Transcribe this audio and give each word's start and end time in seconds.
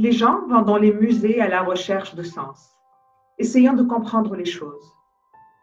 Les 0.00 0.12
gens 0.12 0.46
vont 0.46 0.62
dans 0.62 0.76
les 0.76 0.92
musées 0.92 1.40
à 1.40 1.48
la 1.48 1.62
recherche 1.62 2.14
de 2.14 2.22
sens, 2.22 2.70
essayant 3.36 3.72
de 3.72 3.82
comprendre 3.82 4.36
les 4.36 4.44
choses. 4.44 4.94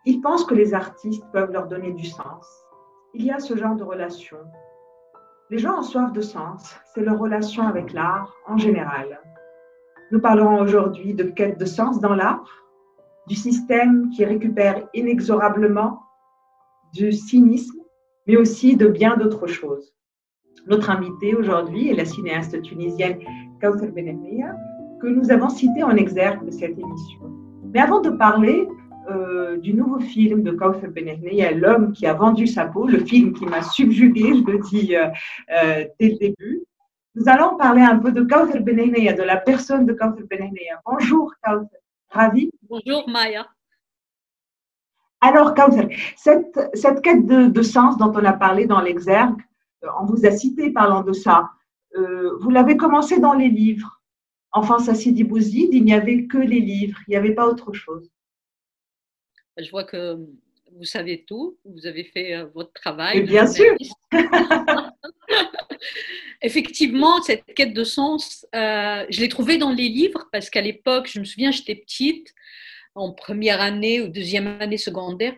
Ils 0.03 0.19
pensent 0.19 0.43
que 0.43 0.53
les 0.53 0.73
artistes 0.73 1.23
peuvent 1.31 1.53
leur 1.53 1.67
donner 1.67 1.93
du 1.93 2.05
sens. 2.05 2.45
Il 3.13 3.23
y 3.23 3.31
a 3.31 3.39
ce 3.39 3.55
genre 3.55 3.77
de 3.77 3.85
relation. 3.85 4.35
Les 5.49 5.57
gens 5.57 5.79
ont 5.79 5.83
soif 5.83 6.11
de 6.11 6.19
sens, 6.19 6.75
c'est 6.93 6.99
leur 6.99 7.17
relation 7.17 7.65
avec 7.65 7.93
l'art 7.93 8.35
en 8.45 8.57
général. 8.57 9.21
Nous 10.11 10.19
parlerons 10.19 10.59
aujourd'hui 10.59 11.13
de 11.13 11.23
quête 11.23 11.57
de 11.57 11.65
sens 11.65 12.01
dans 12.01 12.13
l'art, 12.13 12.45
du 13.27 13.35
système 13.35 14.09
qui 14.09 14.25
récupère 14.25 14.85
inexorablement, 14.93 16.01
du 16.93 17.13
cynisme, 17.13 17.79
mais 18.27 18.35
aussi 18.35 18.75
de 18.75 18.89
bien 18.89 19.15
d'autres 19.15 19.47
choses. 19.47 19.95
Notre 20.67 20.89
invitée 20.89 21.35
aujourd'hui 21.35 21.89
est 21.89 21.95
la 21.95 22.05
cinéaste 22.05 22.61
tunisienne 22.63 23.19
Kauthar 23.61 23.89
Benehmia, 23.89 24.55
que 25.01 25.07
nous 25.07 25.31
avons 25.31 25.49
citée 25.49 25.83
en 25.83 25.95
exergue 25.95 26.45
de 26.45 26.51
cette 26.51 26.77
émission. 26.77 27.19
Mais 27.73 27.79
avant 27.79 28.01
de 28.01 28.09
parler 28.09 28.67
euh, 29.09 29.57
du 29.57 29.73
nouveau 29.73 29.99
film 29.99 30.43
de 30.43 30.51
Kauthar 30.51 30.89
Benehmia, 30.89 31.51
L'homme 31.51 31.91
qui 31.91 32.05
a 32.07 32.13
vendu 32.13 32.47
sa 32.47 32.65
peau, 32.65 32.87
le 32.87 32.99
film 32.99 33.33
qui 33.33 33.45
m'a 33.45 33.61
subjuguée, 33.61 34.33
je 34.35 34.51
le 34.51 34.59
dis 34.59 34.95
euh, 34.95 35.07
euh, 35.51 35.85
dès 35.99 36.09
le 36.09 36.17
début, 36.17 36.63
nous 37.15 37.29
allons 37.29 37.55
parler 37.55 37.81
un 37.81 37.97
peu 37.97 38.11
de 38.11 38.21
Kauthar 38.21 38.61
Benehmia, 38.61 39.13
de 39.13 39.23
la 39.23 39.37
personne 39.37 39.85
de 39.85 39.93
Kauthar 39.93 40.25
Benehmia. 40.29 40.81
Bonjour 40.85 41.33
Kauthar, 41.43 41.79
ravi? 42.09 42.49
Bonjour 42.69 43.07
Maya. 43.07 43.45
Alors 45.21 45.53
Kauthar, 45.53 45.85
cette, 46.17 46.59
cette 46.73 47.01
quête 47.01 47.25
de, 47.25 47.47
de, 47.47 47.61
sens 47.61 47.97
dont 47.97 48.11
on 48.15 48.25
a 48.25 48.33
parlé 48.33 48.65
dans 48.65 48.81
l'exergue, 48.81 49.41
on 49.99 50.05
vous 50.05 50.25
a 50.25 50.31
cité 50.31 50.71
parlant 50.71 51.03
de 51.03 51.13
ça. 51.13 51.51
Euh, 51.95 52.37
vous 52.39 52.49
l'avez 52.49 52.77
commencé 52.77 53.19
dans 53.19 53.33
les 53.33 53.49
livres. 53.49 54.01
Enfance 54.51 54.87
à 54.89 54.95
Sidi 54.95 55.23
Bouzid, 55.23 55.73
il 55.73 55.83
n'y 55.83 55.93
avait 55.93 56.27
que 56.27 56.37
les 56.37 56.59
livres, 56.59 56.97
il 57.07 57.11
n'y 57.11 57.17
avait 57.17 57.33
pas 57.33 57.47
autre 57.47 57.73
chose. 57.73 58.09
Je 59.57 59.69
vois 59.69 59.83
que 59.83 60.17
vous 60.77 60.83
savez 60.83 61.23
tout, 61.23 61.57
vous 61.65 61.85
avez 61.87 62.03
fait 62.03 62.35
euh, 62.35 62.45
votre 62.53 62.73
travail. 62.73 63.19
Et 63.19 63.23
bien 63.23 63.47
sûr. 63.47 63.73
Effectivement, 66.41 67.21
cette 67.21 67.45
quête 67.55 67.73
de 67.73 67.83
sens, 67.83 68.45
euh, 68.53 69.05
je 69.09 69.19
l'ai 69.21 69.29
trouvée 69.29 69.57
dans 69.57 69.71
les 69.71 69.89
livres 69.89 70.27
parce 70.31 70.49
qu'à 70.49 70.61
l'époque, 70.61 71.09
je 71.11 71.19
me 71.19 71.25
souviens, 71.25 71.51
j'étais 71.51 71.75
petite, 71.75 72.33
en 72.93 73.11
première 73.11 73.61
année 73.61 74.01
ou 74.01 74.07
deuxième 74.07 74.47
année 74.61 74.77
secondaire, 74.77 75.35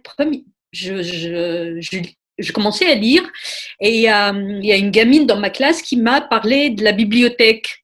je, 0.72 1.02
je, 1.02 1.78
je, 1.80 2.00
je 2.38 2.52
commençais 2.52 2.88
à 2.88 2.96
lire 2.96 3.24
et 3.82 4.12
euh, 4.12 4.60
il 4.62 4.66
y 4.66 4.72
a 4.72 4.78
une 4.78 4.92
gamine 4.92 5.26
dans 5.26 5.40
ma 5.40 5.50
classe 5.50 5.82
qui 5.82 5.98
m'a 5.98 6.22
parlé 6.22 6.70
de 6.70 6.84
la 6.84 6.92
bibliothèque. 6.92 7.84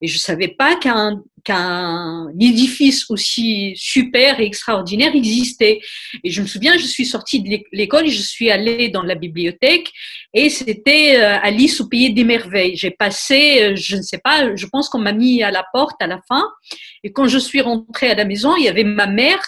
Et 0.00 0.08
je 0.08 0.16
ne 0.16 0.20
savais 0.20 0.48
pas 0.48 0.76
qu'un 0.76 1.22
qu'un 1.44 2.28
édifice 2.38 3.10
aussi 3.10 3.72
super 3.76 4.38
et 4.38 4.44
extraordinaire 4.44 5.14
existait. 5.14 5.80
Et 6.22 6.30
je 6.30 6.40
me 6.40 6.46
souviens, 6.46 6.76
je 6.78 6.86
suis 6.86 7.04
sortie 7.04 7.40
de 7.40 7.58
l'école 7.72 8.08
je 8.08 8.22
suis 8.22 8.50
allée 8.50 8.88
dans 8.88 9.02
la 9.02 9.14
bibliothèque 9.14 9.90
et 10.34 10.50
c'était 10.50 11.16
euh, 11.16 11.38
Alice 11.42 11.80
au 11.80 11.88
pays 11.88 12.12
des 12.12 12.24
merveilles. 12.24 12.76
J'ai 12.76 12.90
passé, 12.90 13.62
euh, 13.62 13.76
je 13.76 13.96
ne 13.96 14.02
sais 14.02 14.18
pas, 14.18 14.54
je 14.54 14.66
pense 14.66 14.88
qu'on 14.88 14.98
m'a 14.98 15.12
mis 15.12 15.42
à 15.42 15.50
la 15.50 15.64
porte 15.72 16.00
à 16.00 16.06
la 16.06 16.20
fin. 16.28 16.44
Et 17.02 17.12
quand 17.12 17.26
je 17.26 17.38
suis 17.38 17.60
rentrée 17.60 18.10
à 18.10 18.14
la 18.14 18.24
maison, 18.24 18.54
il 18.56 18.64
y 18.64 18.68
avait 18.68 18.84
ma 18.84 19.06
mère 19.06 19.42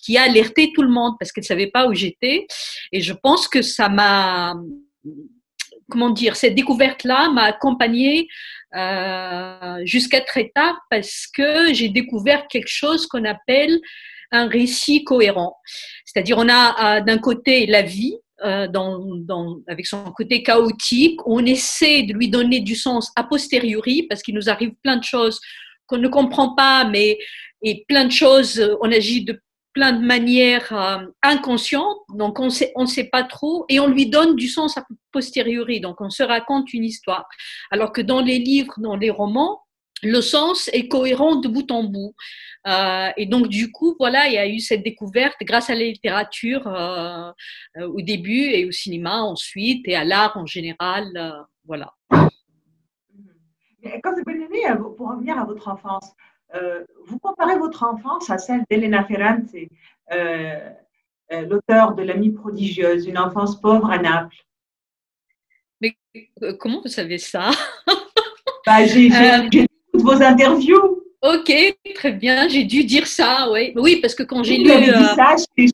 qui 0.00 0.16
a 0.18 0.22
alerté 0.22 0.72
tout 0.74 0.82
le 0.82 0.88
monde 0.88 1.14
parce 1.18 1.32
qu'elle 1.32 1.42
ne 1.42 1.46
savait 1.46 1.70
pas 1.70 1.86
où 1.86 1.94
j'étais. 1.94 2.46
Et 2.92 3.00
je 3.00 3.12
pense 3.12 3.48
que 3.48 3.62
ça 3.62 3.88
m'a, 3.88 4.54
comment 5.90 6.10
dire, 6.10 6.36
cette 6.36 6.54
découverte-là 6.54 7.30
m'a 7.30 7.44
accompagnée 7.44 8.28
euh, 8.76 9.80
jusqu'à 9.84 10.20
très 10.20 10.50
tard 10.54 10.78
parce 10.90 11.26
que 11.26 11.74
j'ai 11.74 11.88
découvert 11.88 12.46
quelque 12.48 12.68
chose 12.68 13.06
qu'on 13.06 13.24
appelle 13.24 13.78
un 14.30 14.46
récit 14.46 15.02
cohérent. 15.04 15.56
C'est-à-dire, 16.04 16.38
on 16.38 16.48
a 16.48 16.98
euh, 16.98 17.00
d'un 17.00 17.18
côté 17.18 17.66
la 17.66 17.82
vie, 17.82 18.16
euh, 18.44 18.68
dans, 18.68 19.58
avec 19.66 19.86
son 19.86 20.04
côté 20.12 20.42
chaotique, 20.42 21.20
on 21.26 21.44
essaie 21.44 22.04
de 22.04 22.14
lui 22.14 22.30
donner 22.30 22.60
du 22.60 22.74
sens 22.74 23.10
a 23.16 23.24
posteriori 23.24 24.04
parce 24.04 24.22
qu'il 24.22 24.34
nous 24.34 24.48
arrive 24.48 24.72
plein 24.82 24.96
de 24.96 25.04
choses 25.04 25.40
qu'on 25.86 25.98
ne 25.98 26.08
comprend 26.08 26.54
pas, 26.54 26.84
mais 26.84 27.18
et 27.62 27.84
plein 27.86 28.06
de 28.06 28.12
choses, 28.12 28.76
on 28.80 28.90
agit 28.90 29.24
de 29.24 29.38
plein 29.72 29.92
de 29.92 30.04
manières 30.04 30.72
euh, 30.72 31.06
inconscientes, 31.22 31.98
donc 32.14 32.40
on 32.40 32.46
ne 32.46 32.86
sait 32.86 33.04
pas 33.04 33.24
trop, 33.24 33.64
et 33.68 33.80
on 33.80 33.86
lui 33.86 34.08
donne 34.08 34.36
du 34.36 34.48
sens 34.48 34.76
a 34.76 34.84
posteriori, 35.12 35.80
donc 35.80 36.00
on 36.00 36.10
se 36.10 36.22
raconte 36.22 36.72
une 36.72 36.84
histoire. 36.84 37.28
Alors 37.70 37.92
que 37.92 38.00
dans 38.00 38.20
les 38.20 38.38
livres, 38.38 38.74
dans 38.78 38.96
les 38.96 39.10
romans, 39.10 39.62
le 40.02 40.20
sens 40.20 40.70
est 40.72 40.88
cohérent 40.88 41.36
de 41.36 41.48
bout 41.48 41.70
en 41.70 41.84
bout. 41.84 42.14
Euh, 42.66 43.10
et 43.16 43.26
donc, 43.26 43.48
du 43.48 43.70
coup, 43.70 43.96
voilà, 43.98 44.28
il 44.28 44.34
y 44.34 44.38
a 44.38 44.48
eu 44.48 44.58
cette 44.58 44.82
découverte 44.82 45.36
grâce 45.42 45.68
à 45.70 45.74
la 45.74 45.84
littérature 45.84 46.66
euh, 46.66 47.30
au 47.76 48.00
début 48.00 48.44
et 48.44 48.64
au 48.64 48.72
cinéma 48.72 49.20
ensuite, 49.22 49.86
et 49.86 49.96
à 49.96 50.04
l'art 50.04 50.36
en 50.36 50.46
général. 50.46 51.06
Voilà. 51.64 51.92
Quand 54.02 54.12
vous 54.14 54.94
pour 54.96 55.10
revenir 55.10 55.38
à 55.38 55.44
votre 55.44 55.68
enfance, 55.68 56.14
euh, 56.54 56.84
vous 57.06 57.18
comparez 57.18 57.58
votre 57.58 57.84
enfance 57.84 58.30
à 58.30 58.38
celle 58.38 58.62
d'Elena 58.70 59.04
Ferrante, 59.04 59.48
euh, 60.12 60.70
euh, 61.32 61.42
l'auteur 61.42 61.94
de 61.94 62.02
L'amie 62.02 62.30
prodigieuse, 62.30 63.06
une 63.06 63.18
enfance 63.18 63.60
pauvre 63.60 63.90
à 63.90 63.98
Naples. 63.98 64.36
Mais 65.80 65.96
comment 66.58 66.80
vous 66.82 66.88
savez 66.88 67.18
ça? 67.18 67.50
Bah, 68.66 68.84
J'ai 68.84 69.08
toutes 69.10 70.02
vos 70.02 70.22
interviews. 70.22 71.02
Ok, 71.22 71.50
très 71.94 72.12
bien, 72.12 72.46
j'ai 72.46 72.64
dû 72.64 72.84
dire 72.84 73.06
ça, 73.06 73.50
oui. 73.50 73.72
Oui, 73.74 73.96
parce 74.02 74.14
que 74.14 74.22
quand 74.22 74.42
j'ai 74.42 74.58
lu. 74.58 74.70
Avez 74.70 74.86
dit 74.86 75.04
ça 75.16 75.34
chez 75.56 75.70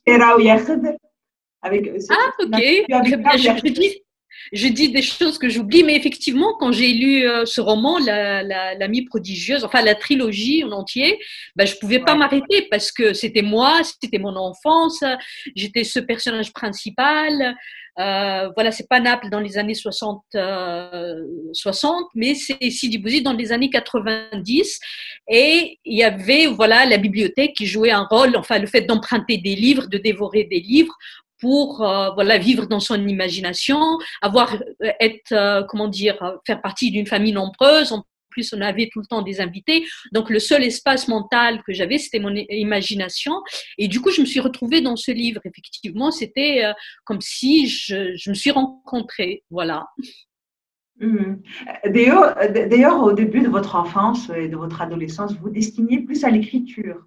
avec, 1.63 1.91
ah, 2.11 2.33
ok. 2.39 2.53
Je, 2.53 3.73
dis, 3.73 4.03
je 4.53 4.69
dis 4.69 4.91
des 4.91 5.03
choses 5.03 5.39
que 5.39 5.49
j'oublie, 5.49 5.83
mais 5.83 5.97
effectivement, 5.97 6.55
quand 6.59 6.73
j'ai 6.73 6.93
lu 6.93 7.29
euh, 7.29 7.45
ce 7.45 7.61
roman, 7.61 7.99
L'amie 7.99 9.01
la, 9.01 9.07
prodigieuse, 9.09 9.65
enfin 9.65 9.83
la 9.83 9.95
trilogie 9.95 10.65
en 10.65 10.73
entier, 10.73 11.19
ben, 11.57 11.67
je 11.67 11.75
ne 11.75 11.79
pouvais 11.79 12.01
pas 12.01 12.15
m'arrêter 12.15 12.67
parce 12.71 12.93
que 12.93 13.13
c'était 13.13 13.43
moi, 13.43 13.81
c'était 13.83 14.19
mon 14.19 14.37
enfance, 14.37 15.03
j'étais 15.55 15.85
ce 15.85 16.01
personnage 16.01 16.53
principal. 16.53 17.57
Euh, 17.99 18.51
voilà, 18.55 18.73
c'est 18.73 18.89
pas 18.89 19.01
Naples 19.01 19.31
dans 19.31 19.41
les 19.41 19.57
années 19.57 19.75
60, 19.75 20.23
60 21.53 21.95
euh, 21.95 22.05
mais 22.15 22.35
c'est 22.35 22.71
Sidi 22.71 22.99
Bouzi 22.99 23.23
dans 23.23 23.33
les 23.33 23.53
années 23.53 23.71
90. 23.71 24.81
Et 25.29 25.79
il 25.85 25.97
y 25.97 26.03
avait 26.03 26.47
voilà 26.47 26.85
la 26.85 26.99
bibliothèque 26.99 27.55
qui 27.55 27.67
jouait 27.67 27.91
un 27.91 28.07
rôle, 28.11 28.37
enfin 28.37 28.59
le 28.59 28.67
fait 28.67 28.83
d'emprunter 28.83 29.39
des 29.39 29.55
livres, 29.55 29.87
de 29.87 29.97
dévorer 29.97 30.45
des 30.45 30.61
livres 30.61 30.95
pour 31.41 31.83
euh, 31.83 32.11
voilà 32.15 32.39
vivre 32.39 32.67
dans 32.67 32.81
son 32.81 33.07
imagination, 33.07 33.81
avoir 34.23 34.55
euh, 34.55 34.91
être 35.01 35.33
euh, 35.33 35.63
comment 35.69 35.89
dire 35.89 36.19
faire 36.47 36.63
partie 36.63 36.91
d'une 36.91 37.07
famille 37.07 37.33
nombreuse. 37.33 37.93
En 37.93 38.05
plus, 38.31 38.53
on 38.53 38.61
avait 38.61 38.91
tout 38.93 39.01
le 39.01 39.07
temps 39.07 39.23
des 39.23 39.41
invités. 39.41 39.87
Donc, 40.13 40.29
le 40.29 40.39
seul 40.39 40.63
espace 40.63 41.09
mental 41.09 41.63
que 41.67 41.73
j'avais, 41.73 41.97
c'était 41.97 42.19
mon 42.19 42.35
imagination. 42.51 43.33
Et 43.79 43.89
du 43.89 44.03
coup, 44.03 44.11
je 44.11 44.21
me 44.21 44.27
suis 44.27 44.41
retrouvée 44.41 44.83
dans 44.83 44.97
ce 44.97 45.11
livre. 45.11 45.41
Effectivement, 45.47 46.11
c'était 46.11 46.65
comme 47.05 47.23
si 47.23 47.67
je, 47.67 48.15
je, 48.15 48.29
me 48.29 48.35
suis 48.35 48.51
rencontrée. 48.51 49.43
Voilà. 49.49 49.87
Mmh. 51.01 51.37
D'ailleurs, 51.87 53.03
au 53.03 53.15
début 53.15 53.41
de 53.41 53.49
votre 53.49 53.75
enfance 53.75 54.29
et 54.29 54.49
de 54.49 54.57
votre 54.57 54.83
adolescence, 54.83 55.33
vous 55.41 55.49
destiniez 55.49 56.01
plus 56.01 56.23
à 56.23 56.29
l'écriture. 56.29 57.07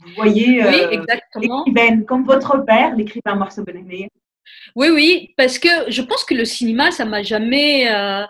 Vous 0.00 0.12
voyez, 0.14 0.62
oui, 0.64 0.98
euh, 1.76 2.04
comme 2.06 2.24
votre 2.24 2.64
père, 2.64 2.94
l'écrivain 2.94 3.34
Marcel 3.34 3.64
Benehmea. 3.64 4.08
Oui, 4.76 4.88
oui, 4.90 5.34
parce 5.36 5.58
que 5.58 5.68
je 5.88 6.02
pense 6.02 6.24
que 6.24 6.34
le 6.34 6.44
cinéma, 6.44 6.90
ça 6.90 7.04
m'a 7.04 7.22
jamais. 7.22 7.92
Euh, 7.92 8.24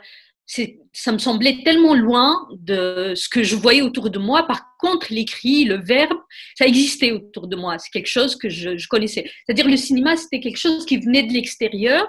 ça 0.94 1.12
me 1.12 1.18
semblait 1.18 1.62
tellement 1.62 1.94
loin 1.94 2.48
de 2.52 3.12
ce 3.14 3.28
que 3.28 3.42
je 3.42 3.54
voyais 3.54 3.82
autour 3.82 4.08
de 4.08 4.18
moi. 4.18 4.46
Par 4.46 4.62
contre, 4.78 5.08
l'écrit, 5.10 5.64
le 5.66 5.76
verbe, 5.76 6.16
ça 6.56 6.64
existait 6.64 7.12
autour 7.12 7.48
de 7.48 7.56
moi. 7.56 7.78
C'est 7.78 7.90
quelque 7.90 8.06
chose 8.08 8.34
que 8.34 8.48
je, 8.48 8.78
je 8.78 8.88
connaissais. 8.88 9.30
C'est-à-dire, 9.44 9.68
le 9.68 9.76
cinéma, 9.76 10.16
c'était 10.16 10.40
quelque 10.40 10.56
chose 10.56 10.86
qui 10.86 10.96
venait 10.96 11.22
de 11.22 11.34
l'extérieur, 11.34 12.06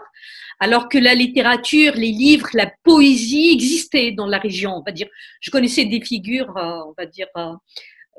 alors 0.62 0.88
que 0.88 0.98
la 0.98 1.16
littérature, 1.16 1.94
les 1.96 2.12
livres, 2.12 2.48
la 2.54 2.72
poésie 2.84 3.52
existaient 3.52 4.12
dans 4.12 4.28
la 4.28 4.38
région. 4.38 4.76
On 4.78 4.84
va 4.84 4.94
dire, 4.94 5.08
je 5.42 5.52
connaissais 5.52 5.86
des 5.86 6.02
figures, 6.02 6.56
euh, 6.58 6.82
on 6.88 6.94
va 6.98 7.06
dire, 7.06 7.28
euh, 7.38 7.54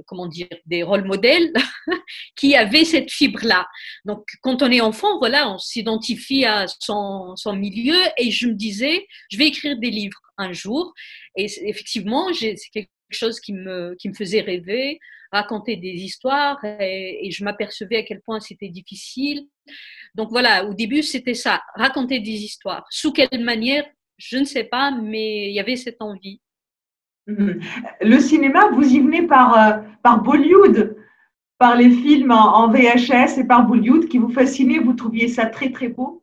comment 0.06 0.26
dire, 0.26 0.48
des 0.66 0.82
rôles 0.82 1.04
modèles 1.04 1.52
qui 2.36 2.54
avaient 2.56 2.84
cette 2.84 3.10
fibre-là. 3.10 3.66
Donc, 4.04 4.26
quand 4.42 4.62
on 4.62 4.70
est 4.70 4.80
enfant, 4.80 5.18
voilà, 5.18 5.50
on 5.50 5.58
s'identifie 5.58 6.44
à 6.44 6.66
son, 6.80 7.34
son, 7.36 7.54
milieu 7.54 7.96
et 8.16 8.30
je 8.30 8.46
me 8.46 8.54
disais, 8.54 9.06
je 9.30 9.38
vais 9.38 9.48
écrire 9.48 9.78
des 9.78 9.90
livres 9.90 10.20
un 10.38 10.52
jour. 10.52 10.92
Et 11.36 11.46
effectivement, 11.68 12.32
c'est 12.32 12.56
quelque 12.72 12.88
chose 13.10 13.40
qui 13.40 13.52
me, 13.52 13.94
qui 13.98 14.08
me 14.08 14.14
faisait 14.14 14.40
rêver, 14.40 14.98
raconter 15.32 15.76
des 15.76 15.94
histoires 15.94 16.62
et, 16.64 17.26
et 17.26 17.30
je 17.30 17.44
m'apercevais 17.44 17.98
à 17.98 18.02
quel 18.02 18.20
point 18.20 18.40
c'était 18.40 18.68
difficile. 18.68 19.46
Donc 20.14 20.30
voilà, 20.30 20.64
au 20.64 20.74
début, 20.74 21.02
c'était 21.02 21.34
ça, 21.34 21.62
raconter 21.76 22.20
des 22.20 22.30
histoires. 22.30 22.86
Sous 22.90 23.12
quelle 23.12 23.44
manière, 23.44 23.84
je 24.16 24.38
ne 24.38 24.44
sais 24.44 24.64
pas, 24.64 24.90
mais 24.90 25.48
il 25.48 25.54
y 25.54 25.60
avait 25.60 25.76
cette 25.76 26.00
envie. 26.00 26.40
Mhm. 27.26 27.60
Le 28.00 28.18
cinéma, 28.18 28.70
vous 28.72 28.84
y 28.84 29.00
venez 29.00 29.22
par, 29.22 29.58
euh, 29.58 29.78
par 30.02 30.22
Bollywood, 30.22 30.96
par 31.58 31.76
les 31.76 31.90
films 31.90 32.30
en, 32.30 32.68
VHS 32.68 33.38
et 33.38 33.44
par 33.44 33.66
Bollywood 33.66 34.08
qui 34.08 34.18
vous 34.18 34.30
fascinaient, 34.30 34.78
vous 34.78 34.94
trouviez 34.94 35.28
ça 35.28 35.46
très 35.46 35.70
très 35.70 35.88
beau? 35.88 36.22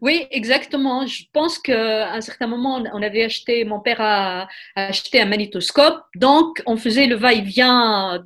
Oui, 0.00 0.26
exactement. 0.30 1.06
Je 1.06 1.24
pense 1.32 1.58
qu'à 1.58 2.12
un 2.12 2.20
certain 2.22 2.46
moment, 2.46 2.82
on 2.94 3.02
avait 3.02 3.24
acheté, 3.24 3.64
mon 3.64 3.80
père 3.80 4.00
a, 4.00 4.48
acheté 4.76 5.20
un 5.20 5.26
magnétoscope, 5.26 6.00
donc 6.14 6.62
on 6.66 6.76
faisait 6.76 7.06
le 7.06 7.16
va-et-vient 7.16 8.22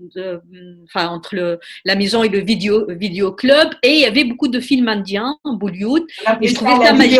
enfin, 0.84 1.08
entre 1.08 1.58
la 1.84 1.96
maison 1.96 2.22
et 2.22 2.28
le 2.28 2.40
vidéo, 2.40 2.86
vidéo 2.90 3.32
club, 3.32 3.70
et 3.82 3.94
il 3.94 4.00
y 4.00 4.04
avait 4.04 4.24
beaucoup 4.24 4.48
de 4.48 4.60
films 4.60 4.88
indiens, 4.88 5.36
Bollywood, 5.44 6.04
et 6.40 6.48
je 6.48 6.54
trouvais 6.54 6.84
ça 6.84 6.92
magique. 6.92 7.18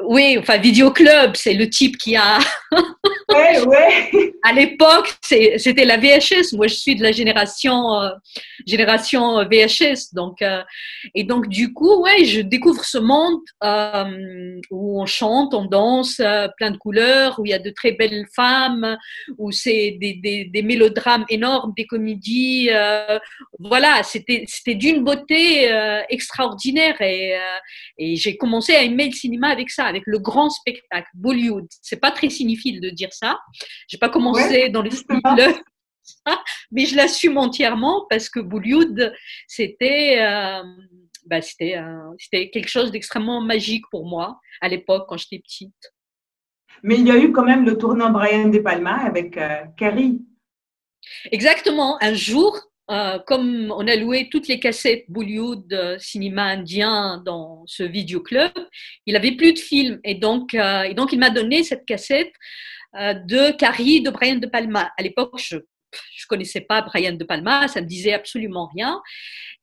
Oui, 0.00 0.36
enfin, 0.38 0.58
Vidéo 0.58 0.90
Club, 0.90 1.36
c'est 1.36 1.54
le 1.54 1.70
type 1.70 1.96
qui 1.98 2.16
a. 2.16 2.38
ouais, 3.28 3.60
ouais. 3.64 4.32
À 4.44 4.52
l'époque, 4.52 5.14
c'était 5.20 5.84
la 5.84 5.96
VHS. 5.96 6.56
Moi, 6.56 6.68
je 6.68 6.74
suis 6.74 6.94
de 6.94 7.02
la 7.02 7.12
génération, 7.12 8.00
euh, 8.00 8.10
génération 8.66 9.44
VHS. 9.44 10.14
Donc, 10.14 10.42
euh, 10.42 10.62
et 11.14 11.24
donc, 11.24 11.48
du 11.48 11.72
coup, 11.72 12.02
ouais, 12.02 12.24
je 12.24 12.40
découvre 12.40 12.84
ce 12.84 12.98
monde 12.98 13.40
euh, 13.64 14.60
où 14.70 15.02
on 15.02 15.06
chante, 15.06 15.54
on 15.54 15.64
danse, 15.64 16.22
plein 16.56 16.70
de 16.70 16.76
couleurs, 16.76 17.38
où 17.38 17.46
il 17.46 17.50
y 17.50 17.54
a 17.54 17.58
de 17.58 17.70
très 17.70 17.92
belles 17.92 18.26
femmes, 18.34 18.96
où 19.36 19.50
c'est 19.50 19.98
des, 20.00 20.14
des, 20.14 20.44
des, 20.44 20.62
mélodrames 20.62 21.26
énormes, 21.28 21.72
des 21.76 21.86
comédies. 21.86 22.70
voilà, 23.58 24.02
c'était 24.04 24.74
d'une 24.74 25.04
beauté 25.04 25.68
extraordinaire. 26.08 27.00
Et, 27.00 27.36
et 27.98 28.16
j'ai 28.16 28.36
commencé 28.36 28.74
à 28.74 28.82
aimer 28.82 29.06
le 29.06 29.12
cinéma 29.12 29.48
avec 29.48 29.67
ça, 29.70 29.84
avec 29.86 30.02
le 30.06 30.18
grand 30.18 30.50
spectacle, 30.50 31.08
Bollywood. 31.14 31.66
C'est 31.82 32.00
pas 32.00 32.10
très 32.10 32.30
signifiant 32.30 32.80
de 32.80 32.90
dire 32.90 33.12
ça. 33.12 33.38
J'ai 33.88 33.98
pas 33.98 34.08
commencé 34.08 34.68
dans 34.68 34.82
les 34.82 34.90
mais 36.72 36.86
je 36.86 36.96
l'assume 36.96 37.38
entièrement 37.38 38.06
parce 38.08 38.28
que 38.28 38.40
Bollywood, 38.40 39.12
c'était 39.46 40.18
euh, 40.20 40.62
bah, 41.26 41.40
euh, 41.60 42.14
c'était 42.18 42.50
quelque 42.50 42.68
chose 42.68 42.90
d'extrêmement 42.90 43.40
magique 43.40 43.84
pour 43.90 44.06
moi 44.06 44.40
à 44.60 44.68
l'époque 44.68 45.06
quand 45.08 45.16
j'étais 45.16 45.38
petite. 45.38 45.92
Mais 46.82 46.96
il 46.96 47.06
y 47.06 47.10
a 47.10 47.18
eu 47.18 47.32
quand 47.32 47.44
même 47.44 47.64
le 47.64 47.76
tournant 47.76 48.10
Brian 48.10 48.48
De 48.48 48.58
Palma 48.58 48.94
avec 49.04 49.36
euh, 49.36 49.64
Carrie. 49.76 50.20
Exactement. 51.30 51.98
Un 52.00 52.14
jour, 52.14 52.58
euh, 52.90 53.18
comme 53.26 53.70
on 53.76 53.86
a 53.86 53.96
loué 53.96 54.30
toutes 54.30 54.48
les 54.48 54.58
cassettes 54.58 55.04
Bollywood 55.08 55.70
euh, 55.74 55.98
cinéma 55.98 56.44
indien 56.44 57.22
dans 57.24 57.64
ce 57.66 57.82
vidéoclub, 57.82 58.52
il 59.04 59.14
avait 59.14 59.32
plus 59.32 59.52
de 59.52 59.58
films 59.58 60.00
et 60.04 60.14
donc, 60.14 60.54
euh, 60.54 60.84
et 60.84 60.94
donc 60.94 61.12
il 61.12 61.18
m'a 61.18 61.28
donné 61.28 61.62
cette 61.62 61.84
cassette 61.84 62.32
de 62.94 63.54
Carrie 63.56 64.00
de 64.00 64.08
Brian 64.08 64.36
De 64.36 64.46
Palma. 64.46 64.90
À 64.96 65.02
l'époque, 65.02 65.34
je 65.36 65.56
ne 65.56 65.60
connaissais 66.26 66.62
pas 66.62 66.80
Brian 66.80 67.12
De 67.12 67.24
Palma, 67.24 67.68
ça 67.68 67.82
me 67.82 67.86
disait 67.86 68.14
absolument 68.14 68.70
rien. 68.74 69.02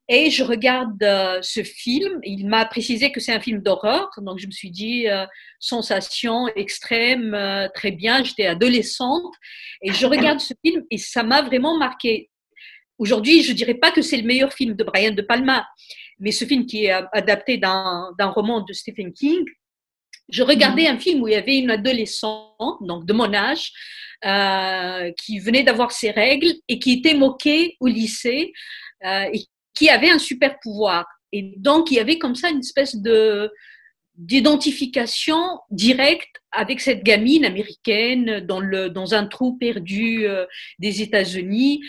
Et 0.07 0.30
je 0.30 0.44
regarde 0.44 1.04
ce 1.42 1.63
film. 1.63 2.19
Il 2.22 2.48
m'a 2.48 2.66
précisé 2.66 3.12
que 3.12 3.19
c'est 3.19 3.33
un 3.33 3.39
film 3.39 3.63
d'horreur, 3.63 4.12
donc 4.19 4.38
je 4.38 4.45
me 4.45 4.51
suis 4.51 4.69
dit 4.69 5.07
sensation 5.60 6.48
extrême, 6.50 7.36
très 7.74 7.92
bien. 7.92 8.24
J'étais 8.24 8.45
adolescente 8.45 9.33
et 9.81 9.92
je 9.92 10.06
regarde 10.06 10.39
ce 10.39 10.54
film 10.63 10.83
et 10.92 11.00
ça 11.00 11.24
m'a 11.24 11.42
vraiment 11.42 11.80
marqué. 11.80 12.30
Aujourd'hui, 12.98 13.44
je 13.44 13.52
ne 13.52 13.58
dirais 13.58 13.74
pas 13.74 13.92
que 13.92 14.02
c'est 14.02 14.18
le 14.18 14.24
meilleur 14.24 14.54
film 14.54 14.74
de 14.76 14.84
Brian 14.84 15.12
De 15.12 15.22
Palma, 15.22 15.68
mais 16.20 16.32
ce 16.32 16.46
film 16.46 16.66
qui 16.66 16.86
est 16.86 16.92
adapté 17.12 17.58
d'un 17.58 18.14
roman 18.20 18.62
de 18.62 18.74
Stephen 18.74 19.12
King, 19.12 19.44
je 20.30 20.44
regardais 20.44 20.88
un 20.88 20.98
film 20.98 21.22
où 21.22 21.28
il 21.28 21.34
y 21.34 21.38
avait 21.38 21.58
une 21.58 21.72
adolescente, 21.72 22.78
donc 22.82 23.06
de 23.06 23.14
mon 23.14 23.34
âge, 23.34 23.72
euh, 24.24 25.12
qui 25.20 25.40
venait 25.40 25.64
d'avoir 25.64 25.92
ses 25.92 26.12
règles 26.12 26.54
et 26.68 26.80
qui 26.80 26.94
était 26.94 27.14
moquée 27.14 27.76
au 27.80 27.88
lycée 27.88 28.54
euh, 29.06 29.26
et 29.32 29.42
qui 29.74 29.90
avait 29.90 30.10
un 30.10 30.20
super 30.20 30.58
pouvoir. 30.60 31.06
Et 31.32 31.54
donc, 31.58 31.92
il 31.92 31.96
y 31.96 32.00
avait 32.00 32.18
comme 32.18 32.36
ça 32.36 32.50
une 32.50 32.60
espèce 32.60 32.96
de 32.96 33.52
d'identification 34.18 35.60
directe 35.70 36.38
avec 36.56 36.81
cette 36.81 37.04
gamine 37.04 37.46
américaine 37.46 38.40
dans, 38.40 38.60
le, 38.60 38.90
dans 38.90 39.13
un 39.13 39.25
trou 39.25 39.57
perdu 39.57 40.28
euh, 40.28 40.46
des 40.80 41.02
États-Unis. 41.02 41.81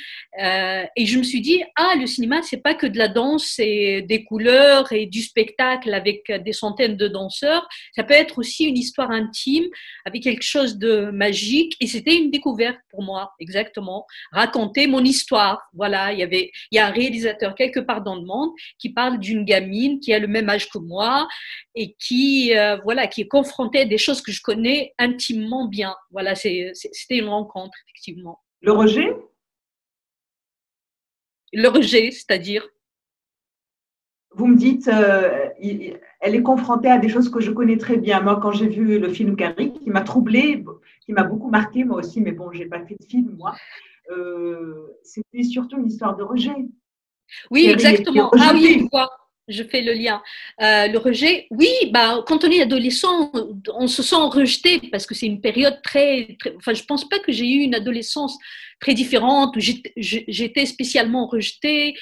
Euh, 0.42 0.84
et 0.96 1.06
je 1.06 1.18
me 1.18 1.22
suis 1.22 1.40
dit, 1.40 1.62
ah, 1.76 1.94
le 1.98 2.06
cinéma, 2.06 2.42
c'est 2.42 2.62
pas 2.62 2.74
que 2.74 2.86
de 2.86 2.98
la 2.98 3.08
danse 3.08 3.58
et 3.58 4.02
des 4.02 4.24
couleurs 4.24 4.92
et 4.92 5.06
du 5.06 5.22
spectacle 5.22 5.92
avec 5.94 6.30
des 6.30 6.52
centaines 6.52 6.96
de 6.96 7.08
danseurs. 7.08 7.68
Ça 7.94 8.04
peut 8.04 8.14
être 8.14 8.38
aussi 8.38 8.64
une 8.64 8.76
histoire 8.76 9.10
intime 9.10 9.64
avec 10.04 10.22
quelque 10.22 10.44
chose 10.44 10.78
de 10.78 11.10
magique. 11.10 11.76
Et 11.80 11.86
c'était 11.86 12.16
une 12.16 12.30
découverte 12.30 12.78
pour 12.90 13.02
moi, 13.02 13.32
exactement. 13.40 14.06
Raconter 14.32 14.86
mon 14.86 15.04
histoire. 15.04 15.62
Voilà, 15.74 16.12
il 16.12 16.18
y 16.18 16.22
avait, 16.22 16.50
il 16.70 16.76
y 16.76 16.78
a 16.78 16.86
un 16.86 16.90
réalisateur 16.90 17.54
quelque 17.54 17.80
part 17.80 18.02
dans 18.02 18.16
le 18.16 18.24
monde 18.24 18.50
qui 18.78 18.90
parle 18.90 19.18
d'une 19.18 19.44
gamine 19.44 20.00
qui 20.00 20.12
a 20.12 20.18
le 20.18 20.26
même 20.26 20.48
âge 20.48 20.68
que 20.68 20.78
moi 20.78 21.28
et 21.74 21.94
qui, 21.98 22.56
euh, 22.56 22.76
voilà, 22.84 23.06
qui 23.06 23.22
est 23.22 23.28
confrontée 23.28 23.80
à 23.80 23.84
des 23.84 23.98
choses 23.98 24.22
que 24.22 24.32
je 24.32 24.40
connais 24.40 24.55
intimement 24.98 25.68
bien. 25.68 25.94
Voilà, 26.10 26.34
c'était 26.34 26.72
une 27.10 27.28
rencontre, 27.28 27.76
effectivement. 27.86 28.40
Le 28.60 28.72
rejet? 28.72 29.16
Le 31.52 31.68
rejet, 31.68 32.10
c'est-à-dire? 32.10 32.66
Vous 34.32 34.46
me 34.46 34.56
dites, 34.56 34.88
euh, 34.88 35.48
elle 36.20 36.34
est 36.34 36.42
confrontée 36.42 36.90
à 36.90 36.98
des 36.98 37.08
choses 37.08 37.30
que 37.30 37.40
je 37.40 37.50
connais 37.50 37.78
très 37.78 37.96
bien. 37.96 38.20
Moi, 38.20 38.38
quand 38.40 38.52
j'ai 38.52 38.68
vu 38.68 38.98
le 38.98 39.08
film 39.10 39.34
Carrie, 39.34 39.72
qui 39.72 39.88
m'a 39.88 40.02
troublée, 40.02 40.62
qui 41.00 41.12
m'a 41.12 41.22
beaucoup 41.22 41.48
marqué, 41.48 41.84
moi 41.84 41.98
aussi, 41.98 42.20
mais 42.20 42.32
bon, 42.32 42.52
j'ai 42.52 42.66
pas 42.66 42.84
fait 42.84 42.96
de 43.00 43.06
film, 43.06 43.34
moi. 43.38 43.54
Euh, 44.10 44.98
c'était 45.02 45.42
surtout 45.42 45.78
une 45.78 45.86
histoire 45.86 46.16
de 46.16 46.22
rejet. 46.22 46.54
Oui, 47.50 47.66
exactement. 47.66 48.30
Ah 48.38 48.52
oui, 48.54 48.88
je 49.48 49.62
fais 49.62 49.82
le 49.82 49.92
lien. 49.92 50.22
Euh, 50.60 50.88
le 50.88 50.98
rejet, 50.98 51.46
oui, 51.50 51.68
bah, 51.92 52.22
quand 52.26 52.44
on 52.44 52.50
est 52.50 52.62
adolescent, 52.62 53.30
on 53.74 53.86
se 53.86 54.02
sent 54.02 54.16
rejeté 54.16 54.80
parce 54.90 55.06
que 55.06 55.14
c'est 55.14 55.26
une 55.26 55.40
période 55.40 55.80
très, 55.82 56.36
Enfin, 56.56 56.74
je 56.74 56.82
pense 56.84 57.08
pas 57.08 57.18
que 57.18 57.32
j'ai 57.32 57.46
eu 57.46 57.60
une 57.60 57.74
adolescence 57.74 58.36
très 58.80 58.94
différente 58.94 59.56
où 59.56 59.60
j'étais 59.96 60.66
spécialement 60.66 61.26
rejetée. 61.26 61.94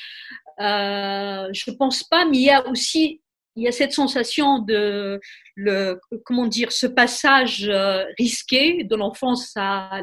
Euh, 0.61 1.49
je 1.53 1.71
pense 1.73 2.05
pas, 2.05 2.25
mais 2.25 2.39
il 2.39 2.45
y 2.45 2.51
a 2.51 2.67
aussi 2.69 3.21
il 3.57 3.63
y 3.63 3.69
a 3.69 3.73
cette 3.73 3.93
sensation 3.93 4.59
de 4.59 5.21
le 5.55 6.01
comment 6.25 6.47
dire 6.47 6.73
ce 6.73 6.87
passage 6.87 7.69
euh, 7.69 8.05
risqué 8.19 8.85
de 8.85 8.97
l'enfance 8.97 9.53
à, 9.57 10.01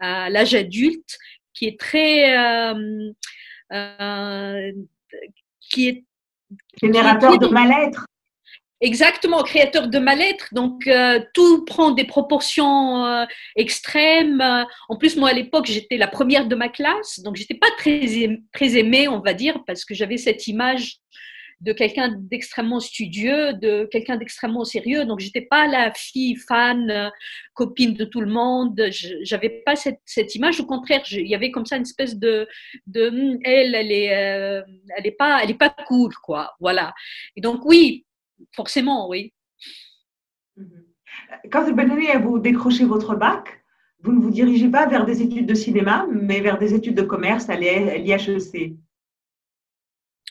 à 0.00 0.28
l'âge 0.28 0.54
adulte 0.54 1.16
qui 1.54 1.66
est 1.66 1.80
très 1.80 2.36
euh, 2.36 3.10
euh, 3.72 4.72
qui 5.60 5.88
est 5.88 6.04
Générateur 6.80 7.38
de 7.38 7.48
mal-être. 7.48 8.06
Exactement, 8.82 9.42
créateur 9.42 9.88
de 9.88 9.98
mal-être. 9.98 10.48
Donc, 10.52 10.86
euh, 10.86 11.20
tout 11.34 11.66
prend 11.66 11.90
des 11.90 12.04
proportions 12.04 13.04
euh, 13.04 13.26
extrêmes. 13.54 14.42
En 14.88 14.96
plus, 14.96 15.16
moi, 15.16 15.30
à 15.30 15.32
l'époque, 15.34 15.66
j'étais 15.66 15.98
la 15.98 16.08
première 16.08 16.46
de 16.46 16.54
ma 16.54 16.70
classe. 16.70 17.20
Donc, 17.20 17.36
j'étais 17.36 17.54
pas 17.54 17.70
très, 17.76 18.40
très 18.52 18.78
aimée, 18.78 19.06
on 19.06 19.20
va 19.20 19.34
dire, 19.34 19.62
parce 19.66 19.84
que 19.84 19.94
j'avais 19.94 20.16
cette 20.16 20.46
image 20.46 20.96
de 21.60 21.72
quelqu'un 21.72 22.16
d'extrêmement 22.16 22.80
studieux, 22.80 23.52
de 23.54 23.86
quelqu'un 23.90 24.16
d'extrêmement 24.16 24.64
sérieux. 24.64 25.04
Donc, 25.04 25.20
j'étais 25.20 25.42
pas 25.42 25.66
la 25.66 25.92
fille 25.92 26.36
fan, 26.36 26.90
euh, 26.90 27.10
copine 27.54 27.94
de 27.94 28.04
tout 28.04 28.20
le 28.20 28.30
monde. 28.30 28.80
J'avais 29.22 29.62
pas 29.64 29.76
cette, 29.76 30.00
cette, 30.04 30.34
image. 30.34 30.60
Au 30.60 30.66
contraire, 30.66 31.02
il 31.10 31.26
y 31.26 31.34
avait 31.34 31.50
comme 31.50 31.66
ça 31.66 31.76
une 31.76 31.82
espèce 31.82 32.18
de, 32.18 32.48
hmm, 32.86 33.38
elle, 33.44 33.74
elle 33.74 33.92
est, 33.92 34.16
euh, 34.16 34.62
elle 34.96 35.06
est 35.06 35.16
pas, 35.16 35.40
elle 35.42 35.50
est 35.50 35.58
pas 35.58 35.74
cool, 35.86 36.14
quoi. 36.22 36.54
Voilà. 36.60 36.94
Et 37.36 37.40
donc, 37.40 37.64
oui, 37.64 38.06
forcément, 38.54 39.08
oui. 39.08 39.32
Mhm. 40.56 40.86
Quand 41.50 41.64
vous 41.64 42.38
décrochez 42.38 42.84
votre 42.84 43.14
bac, 43.16 43.62
vous 44.02 44.12
ne 44.12 44.20
vous 44.20 44.30
dirigez 44.30 44.68
pas 44.68 44.86
vers 44.86 45.04
des 45.04 45.22
études 45.22 45.46
de 45.46 45.54
cinéma, 45.54 46.06
mais 46.10 46.40
vers 46.40 46.58
des 46.58 46.74
études 46.74 46.94
de 46.94 47.02
commerce 47.02 47.50
à 47.50 47.56
l'IHEC. 47.56 48.76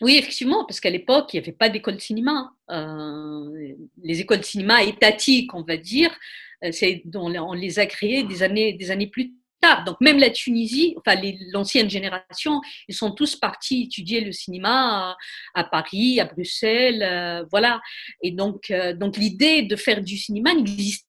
Oui, 0.02 0.16
effectivement, 0.18 0.66
parce 0.66 0.80
qu'à 0.80 0.90
l'époque, 0.90 1.34
il 1.34 1.38
n'y 1.38 1.44
avait 1.44 1.52
pas 1.52 1.70
d'école 1.70 1.96
de 1.96 2.02
cinéma. 2.02 2.52
Euh, 2.72 3.74
les 4.02 4.22
écoles 4.22 4.40
de 4.40 4.46
cinéma 4.46 4.84
étatiques, 4.84 5.54
on 5.54 5.64
va 5.64 5.78
dire, 5.78 6.16
euh, 6.64 6.72
c'est, 6.72 7.04
on, 7.16 7.54
les 7.54 7.80
a 7.80 7.86
créées 7.86 8.24
des 8.24 8.44
années, 8.44 8.74
des 8.74 8.92
années 8.92 9.08
plus 9.08 9.34
tard. 9.62 9.84
Donc 9.84 9.98
même 10.00 10.18
la 10.18 10.30
Tunisie, 10.30 10.96
enfin 10.98 11.20
l'ancienne 11.52 11.90
génération, 11.90 12.62
ils 12.88 12.96
sont 12.96 13.12
tous 13.12 13.36
partis 13.36 13.84
étudier 13.84 14.22
le 14.22 14.32
cinéma 14.32 15.18
à, 15.54 15.64
Paris, 15.66 16.22
à 16.22 16.26
Bruxelles, 16.26 17.04
euh, 17.04 17.44
voilà. 17.52 17.82
Et 18.24 18.32
donc, 18.32 18.72
donc 18.96 19.18
l'idée 19.18 19.64
de 19.64 19.76
faire 19.76 20.02
du 20.02 20.18
cinéma 20.18 20.54
n'existait 20.54 21.08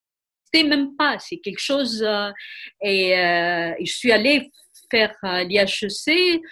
même 0.64 0.96
pas. 0.96 1.16
C'est 1.20 1.38
quelque 1.38 1.60
chose. 1.60 2.04
et, 2.82 3.10
et, 3.10 3.86
je 3.86 3.92
suis 3.92 4.10
allée 4.10 4.50
faire 4.90 5.14
l'IHEC 5.22 6.42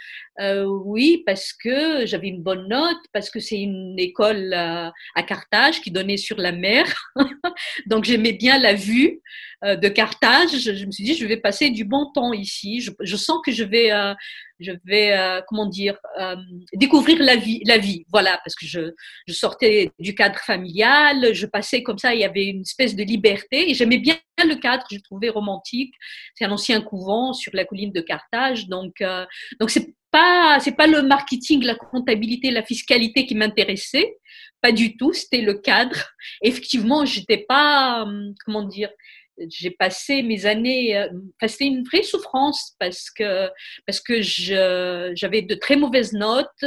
euh, 0.40 0.64
oui, 0.66 1.22
parce 1.26 1.52
que 1.52 2.06
j'avais 2.06 2.28
une 2.28 2.42
bonne 2.42 2.68
note, 2.68 2.98
parce 3.12 3.28
que 3.28 3.40
c'est 3.40 3.60
une 3.60 3.98
école 3.98 4.54
à, 4.54 4.92
Carthage 5.26 5.80
qui 5.80 5.90
donnait 5.90 6.16
sur 6.16 6.36
la 6.36 6.52
mer. 6.52 6.86
Donc 7.86 8.04
j'aimais 8.04 8.32
bien 8.32 8.58
la 8.58 8.74
vue 8.74 9.20
euh, 9.64 9.74
de 9.74 9.88
Carthage. 9.88 10.56
Je, 10.58 10.86
me 10.86 10.92
suis 10.92 11.04
dit, 11.04 11.14
je 11.14 11.26
vais 11.26 11.38
passer 11.38 11.70
du 11.70 11.84
bon 11.84 12.10
temps 12.12 12.32
ici. 12.32 12.80
Je, 12.80 13.16
sens 13.16 13.38
que 13.44 13.50
je 13.50 13.64
vais, 13.64 13.90
euh, 13.90 14.14
je 14.60 14.72
vais 14.84 15.42
comment 15.48 15.66
dire, 15.66 15.98
découvrir 16.74 17.18
la 17.20 17.34
vie, 17.34 17.60
la 17.66 17.78
vie. 17.78 18.04
Voilà, 18.12 18.40
parce 18.44 18.54
que 18.54 18.66
je, 18.66 18.92
sortais 19.28 19.90
du 19.98 20.14
cadre 20.14 20.38
familial, 20.38 21.34
je 21.34 21.46
passais 21.46 21.82
comme 21.82 21.98
ça, 21.98 22.14
il 22.14 22.20
y 22.20 22.24
avait 22.24 22.46
une 22.46 22.62
espèce 22.62 22.94
de 22.94 23.02
liberté 23.02 23.70
et 23.70 23.74
j'aimais 23.74 23.98
bien 23.98 24.16
le 24.44 24.54
cadre, 24.54 24.84
je 24.88 24.96
le 24.96 25.02
trouvais 25.02 25.30
romantique. 25.30 25.94
C'est 26.36 26.44
un 26.44 26.52
ancien 26.52 26.80
couvent 26.80 27.32
sur 27.32 27.50
la 27.54 27.64
colline 27.64 27.92
de 27.92 28.00
Carthage. 28.00 28.68
Donc, 28.68 29.02
donc 29.58 29.70
c'est 29.70 29.97
pas, 30.10 30.58
c'est 30.60 30.76
pas 30.76 30.86
le 30.86 31.02
marketing, 31.02 31.64
la 31.64 31.74
comptabilité, 31.74 32.50
la 32.50 32.64
fiscalité 32.64 33.26
qui 33.26 33.34
m'intéressait, 33.34 34.16
pas 34.60 34.72
du 34.72 34.96
tout. 34.96 35.12
C'était 35.12 35.40
le 35.40 35.54
cadre. 35.54 35.96
Effectivement, 36.42 37.04
j'étais 37.04 37.44
pas, 37.48 38.02
hum, 38.02 38.34
comment 38.44 38.62
dire, 38.62 38.90
j'ai 39.48 39.70
passé 39.70 40.22
mes 40.22 40.46
années, 40.46 40.96
euh, 40.96 41.08
c'était 41.46 41.66
une 41.66 41.84
vraie 41.84 42.02
souffrance 42.02 42.74
parce 42.80 43.08
que 43.10 43.48
parce 43.86 44.00
que 44.00 44.20
j'avais 44.20 45.42
de 45.42 45.54
très 45.54 45.76
mauvaises 45.76 46.12
notes. 46.12 46.64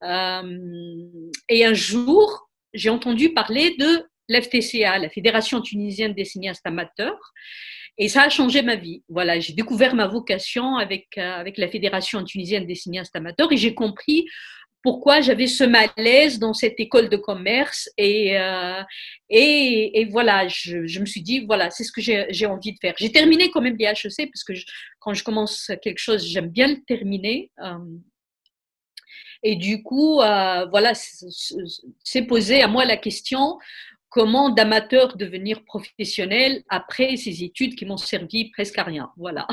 Hum, 0.00 1.30
et 1.48 1.64
un 1.64 1.74
jour, 1.74 2.48
j'ai 2.72 2.90
entendu 2.90 3.32
parler 3.32 3.76
de 3.78 4.04
l'FTCA, 4.28 4.98
la 4.98 5.10
Fédération 5.10 5.60
tunisienne 5.60 6.14
des 6.14 6.24
cinéastes 6.24 6.66
amateurs, 6.66 7.32
et 7.96 8.08
ça 8.08 8.22
a 8.22 8.28
changé 8.28 8.62
ma 8.62 8.76
vie. 8.76 9.02
Voilà, 9.08 9.38
j'ai 9.38 9.52
découvert 9.52 9.94
ma 9.94 10.06
vocation 10.06 10.76
avec, 10.76 11.06
euh, 11.16 11.40
avec 11.40 11.58
la 11.58 11.68
Fédération 11.68 12.24
tunisienne 12.24 12.66
des 12.66 12.74
cinéastes 12.74 13.14
amateurs 13.14 13.52
et 13.52 13.56
j'ai 13.56 13.74
compris 13.74 14.26
pourquoi 14.82 15.22
j'avais 15.22 15.46
ce 15.46 15.64
malaise 15.64 16.38
dans 16.38 16.52
cette 16.52 16.78
école 16.78 17.08
de 17.08 17.16
commerce. 17.16 17.88
Et, 17.96 18.38
euh, 18.38 18.82
et, 19.30 20.06
voilà, 20.10 20.46
je, 20.48 20.86
je, 20.86 21.00
me 21.00 21.06
suis 21.06 21.22
dit, 21.22 21.46
voilà, 21.46 21.70
c'est 21.70 21.84
ce 21.84 21.92
que 21.92 22.02
j'ai 22.02 22.46
envie 22.46 22.72
de 22.72 22.78
faire. 22.78 22.94
J'ai 22.98 23.10
terminé 23.10 23.50
quand 23.50 23.62
même 23.62 23.76
l'IHEC 23.78 24.30
parce 24.30 24.44
que 24.44 24.52
quand 24.98 25.14
je 25.14 25.24
commence 25.24 25.70
quelque 25.80 25.98
chose, 25.98 26.26
j'aime 26.26 26.48
bien 26.48 26.68
le 26.68 26.82
terminer. 26.86 27.50
Euh, 27.62 27.78
et 29.42 29.56
du 29.56 29.82
coup, 29.82 30.16
voilà, 30.16 30.92
c'est 30.94 32.22
posé 32.22 32.60
à 32.62 32.66
moi 32.66 32.84
la 32.84 32.96
question 32.96 33.58
comment 34.14 34.48
d'amateur 34.48 35.16
devenir 35.16 35.64
professionnel 35.64 36.62
après 36.68 37.16
ces 37.16 37.42
études 37.42 37.74
qui 37.74 37.84
m'ont 37.84 37.96
servi 37.96 38.48
presque 38.52 38.78
à 38.78 38.84
rien. 38.84 39.10
Voilà. 39.16 39.44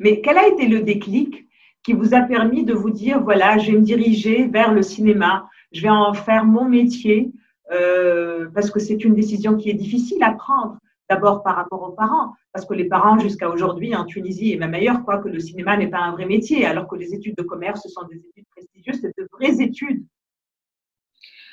Mais 0.00 0.22
quel 0.22 0.38
a 0.38 0.48
été 0.48 0.66
le 0.66 0.80
déclic 0.80 1.46
qui 1.82 1.92
vous 1.92 2.14
a 2.14 2.22
permis 2.22 2.64
de 2.64 2.72
vous 2.72 2.88
dire, 2.88 3.22
voilà, 3.22 3.58
je 3.58 3.72
vais 3.72 3.78
me 3.78 3.84
diriger 3.84 4.46
vers 4.46 4.72
le 4.72 4.80
cinéma, 4.80 5.48
je 5.70 5.82
vais 5.82 5.90
en 5.90 6.14
faire 6.14 6.46
mon 6.46 6.66
métier, 6.66 7.30
euh, 7.70 8.48
parce 8.54 8.70
que 8.70 8.80
c'est 8.80 9.04
une 9.04 9.14
décision 9.14 9.56
qui 9.56 9.68
est 9.68 9.74
difficile 9.74 10.22
à 10.22 10.32
prendre, 10.32 10.78
d'abord 11.10 11.42
par 11.42 11.56
rapport 11.56 11.82
aux 11.82 11.92
parents, 11.92 12.32
parce 12.54 12.64
que 12.64 12.72
les 12.72 12.86
parents 12.86 13.18
jusqu'à 13.18 13.50
aujourd'hui 13.50 13.94
en 13.94 14.06
Tunisie 14.06 14.52
et 14.52 14.56
même 14.56 14.72
ailleurs 14.72 15.02
croient 15.02 15.18
que 15.18 15.28
le 15.28 15.40
cinéma 15.40 15.76
n'est 15.76 15.88
pas 15.88 16.00
un 16.00 16.12
vrai 16.12 16.24
métier, 16.24 16.64
alors 16.64 16.88
que 16.88 16.96
les 16.96 17.12
études 17.14 17.36
de 17.36 17.42
commerce 17.42 17.86
sont 17.86 18.06
des 18.10 18.16
études 18.16 18.46
prestigieuses, 18.50 19.00
c'est 19.02 19.14
de 19.18 19.28
vraies 19.30 19.60
études. 19.62 20.04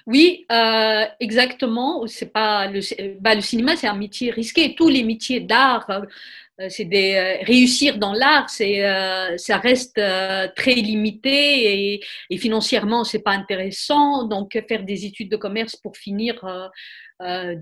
Oui, 0.08 0.46
euh, 0.54 1.06
exactement. 1.20 2.08
C'est 2.08 2.32
pas 2.32 2.68
le, 2.68 2.80
bah, 3.20 3.36
le 3.36 3.42
cinéma, 3.42 3.76
c'est 3.76 3.88
un 3.88 3.96
métier 3.98 4.32
risqué. 4.32 4.74
Tous 4.74 4.88
les 4.88 5.04
métiers 5.04 5.42
d'art, 5.42 5.86
euh, 5.90 6.70
c'est 6.70 6.86
des 6.86 7.14
euh, 7.16 7.44
réussir 7.46 7.98
dans 7.98 8.14
l'art, 8.14 8.50
c'est 8.50 8.82
ça 9.38 9.58
reste 9.58 10.02
très 10.56 10.76
limité 10.76 11.94
et, 11.96 12.04
et 12.30 12.38
financièrement, 12.38 13.04
c'est 13.04 13.20
pas 13.22 13.32
intéressant. 13.32 14.24
Donc, 14.28 14.58
faire 14.70 14.84
des 14.84 15.06
études 15.06 15.30
de 15.30 15.38
commerce 15.38 15.76
pour 15.76 15.98
finir. 15.98 16.36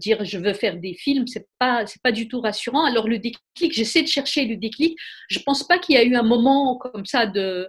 dire 0.05 0.23
je 0.25 0.37
veux 0.37 0.53
faire 0.53 0.77
des 0.77 0.93
films, 0.93 1.27
c'est 1.27 1.47
pas 1.59 1.85
c'est 1.87 2.01
pas 2.03 2.11
du 2.11 2.27
tout 2.27 2.41
rassurant. 2.41 2.85
Alors 2.85 3.07
le 3.07 3.17
déclic, 3.19 3.73
j'essaie 3.73 4.03
de 4.03 4.07
chercher 4.07 4.45
le 4.45 4.57
déclic. 4.57 4.97
Je 5.29 5.39
pense 5.39 5.63
pas 5.67 5.79
qu'il 5.79 5.95
y 5.95 5.97
a 5.97 6.03
eu 6.03 6.15
un 6.15 6.23
moment 6.23 6.77
comme 6.77 7.05
ça 7.05 7.25
de 7.25 7.67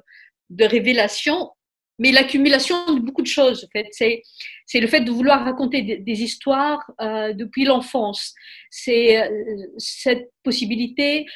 de 0.50 0.64
révélation 0.64 1.50
mais 1.98 2.12
l'accumulation 2.12 2.94
de 2.94 3.00
beaucoup 3.00 3.22
de 3.22 3.26
choses, 3.26 3.64
en 3.64 3.68
fait. 3.72 3.88
C'est, 3.92 4.22
c'est 4.66 4.80
le 4.80 4.86
fait 4.86 5.00
de 5.00 5.10
vouloir 5.10 5.44
raconter 5.44 5.82
des, 5.82 6.22
histoires 6.22 6.90
euh, 7.00 7.32
depuis 7.32 7.64
l'enfance. 7.64 8.34
C'est 8.70 9.22
euh, 9.22 9.66
cette 9.78 10.30
possibilité 10.42 11.26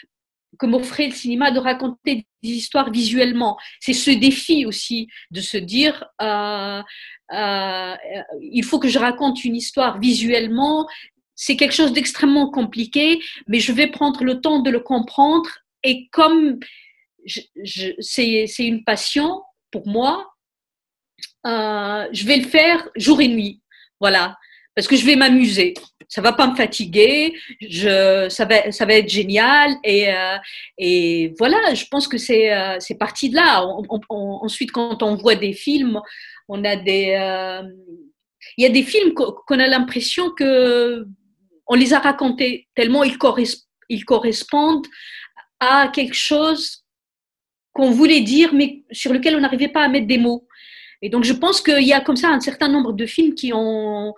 que 0.59 0.67
m'offrait 0.67 1.07
le 1.07 1.15
cinéma 1.15 1.51
de 1.51 1.59
raconter 1.59 2.27
des 2.43 2.51
histoires 2.51 2.91
visuellement. 2.91 3.57
C'est 3.81 3.93
ce 3.93 4.11
défi 4.11 4.67
aussi 4.67 5.09
de 5.31 5.41
se 5.41 5.57
dire, 5.57 6.05
euh, 6.21 6.83
euh 7.33 7.95
il 8.41 8.65
faut 8.65 8.79
que 8.79 8.89
je 8.89 8.99
raconte 8.99 9.45
une 9.45 9.57
histoire 9.57 9.99
visuellement. 9.99 10.87
C'est 11.35 11.57
quelque 11.57 11.75
chose 11.75 11.93
d'extrêmement 11.93 12.51
compliqué, 12.51 13.21
mais 13.47 13.61
je 13.61 13.73
vais 13.73 13.87
prendre 13.87 14.25
le 14.25 14.41
temps 14.41 14.61
de 14.61 14.71
le 14.71 14.81
comprendre. 14.81 15.49
Et 15.83 16.09
comme 16.09 16.59
je, 17.25 17.41
je, 17.63 17.93
c'est, 18.01 18.47
c'est 18.47 18.67
une 18.67 18.85
passion 18.85 19.43
pour 19.71 19.87
moi, 19.87 20.31
euh, 21.47 22.07
je 22.13 22.25
vais 22.25 22.37
le 22.37 22.49
faire 22.49 22.89
jour 22.97 23.21
et 23.21 23.29
nuit. 23.29 23.61
Voilà. 24.01 24.37
Parce 24.75 24.87
que 24.87 24.97
je 24.97 25.05
vais 25.05 25.17
m'amuser. 25.17 25.75
Ça 26.09 26.23
va 26.23 26.33
pas 26.33 26.47
me 26.47 26.57
fatiguer. 26.57 27.35
Ça 27.71 28.45
va, 28.45 28.73
ça 28.73 28.87
va 28.87 28.95
être 28.95 29.09
génial. 29.09 29.73
Et, 29.85 30.09
euh, 30.13 31.29
voilà, 31.39 31.75
je 31.75 31.85
pense 31.91 32.09
que 32.09 32.19
c'est, 32.19 32.53
euh, 32.53 32.79
parti 32.99 33.31
de 33.31 33.37
là. 33.37 33.65
ensuite, 33.65 34.73
quand 34.73 35.03
on 35.03 35.17
voit 35.17 35.35
des 35.35 35.53
films, 35.53 36.01
on 36.49 36.65
a 36.65 36.77
des, 36.77 37.15
il 38.57 38.63
y 38.63 38.67
a 38.67 38.71
des 38.71 38.83
films 38.83 39.13
qu'on 39.15 39.59
a 39.59 39.67
l'impression 39.67 40.31
que 40.31 41.07
on 41.67 41.75
les 41.75 41.95
a 41.95 42.01
racontés 42.01 42.67
tellement 42.75 43.05
ils, 43.05 43.17
ils 43.89 44.05
correspondent 44.05 44.87
à 45.61 45.89
quelque 45.95 46.15
chose 46.15 46.85
qu'on 47.73 47.91
voulait 47.91 48.23
dire, 48.23 48.53
mais 48.53 48.83
sur 48.91 49.13
lequel 49.13 49.37
on 49.37 49.41
n'arrivait 49.41 49.69
pas 49.69 49.85
à 49.85 49.89
mettre 49.89 50.07
des 50.07 50.19
mots. 50.19 50.47
Et 51.03 51.09
donc, 51.09 51.25
je 51.25 51.33
pense 51.33 51.61
qu'il 51.63 51.87
y 51.87 51.93
a 51.93 52.01
comme 52.01 52.17
ça 52.17 52.29
un 52.29 52.41
certain 52.41 52.69
nombre 52.69 52.93
de 52.93 53.07
films 53.07 53.35
qui 53.35 53.53
ont, 53.55 54.15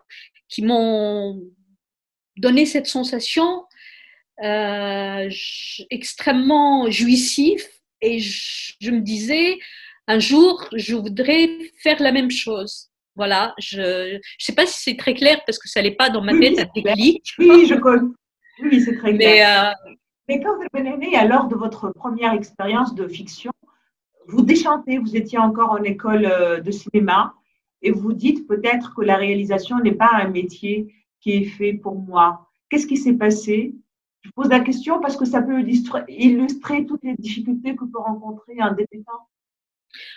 qui 0.48 0.62
m'ont 0.62 1.40
donné 2.36 2.66
cette 2.66 2.86
sensation 2.86 3.64
euh, 4.42 5.30
extrêmement 5.90 6.90
jouissif. 6.90 7.68
Et 8.00 8.18
je, 8.18 8.90
me 8.90 9.00
disais, 9.00 9.58
un 10.08 10.18
jour, 10.18 10.68
je 10.74 10.96
voudrais 10.96 11.48
faire 11.82 12.02
la 12.02 12.10
même 12.10 12.30
chose. 12.30 12.88
Voilà, 13.14 13.54
je 13.58 14.14
ne 14.14 14.20
sais 14.38 14.54
pas 14.54 14.66
si 14.66 14.80
c'est 14.82 14.96
très 14.96 15.14
clair 15.14 15.40
parce 15.46 15.58
que 15.58 15.68
ça 15.68 15.82
n'est 15.82 15.94
pas 15.94 16.08
dans 16.08 16.22
ma 16.22 16.32
tête 16.32 16.58
un 16.58 16.66
déclic. 16.74 17.32
Oui, 17.38 17.66
je 17.66 17.74
connais. 17.74 18.08
Oui, 18.64 18.80
c'est 18.80 18.96
très 18.96 19.14
clair. 19.14 19.18
Mais, 19.18 19.44
euh, 19.46 19.94
Mais 20.28 20.42
quand 20.42 20.56
vous 20.56 20.66
venez 20.72 21.10
l'heure 21.28 21.46
de 21.46 21.54
votre 21.54 21.90
première 21.90 22.32
expérience 22.32 22.94
de 22.94 23.06
fiction, 23.06 23.52
vous 24.28 24.42
déchantez, 24.42 24.98
vous 24.98 25.16
étiez 25.16 25.38
encore 25.38 25.70
en 25.70 25.82
école 25.82 26.26
euh, 26.26 26.60
de 26.60 26.70
cinéma 26.70 27.34
et 27.82 27.90
vous 27.90 28.12
dites 28.12 28.46
peut-être 28.46 28.94
que 28.94 29.02
la 29.02 29.16
réalisation 29.16 29.78
n'est 29.78 29.94
pas 29.94 30.10
un 30.12 30.28
métier 30.28 30.94
qui 31.20 31.32
est 31.32 31.44
fait 31.44 31.74
pour 31.74 31.96
moi. 31.96 32.48
Qu'est-ce 32.68 32.86
qui 32.86 32.96
s'est 32.96 33.14
passé? 33.14 33.74
Je 34.22 34.30
pose 34.30 34.48
la 34.48 34.60
question 34.60 35.00
parce 35.00 35.16
que 35.16 35.24
ça 35.24 35.42
peut 35.42 35.60
illustrer 36.08 36.86
toutes 36.86 37.02
les 37.02 37.14
difficultés 37.16 37.74
que 37.74 37.84
peut 37.84 37.98
rencontrer 37.98 38.54
un 38.60 38.72
débutant. 38.72 39.28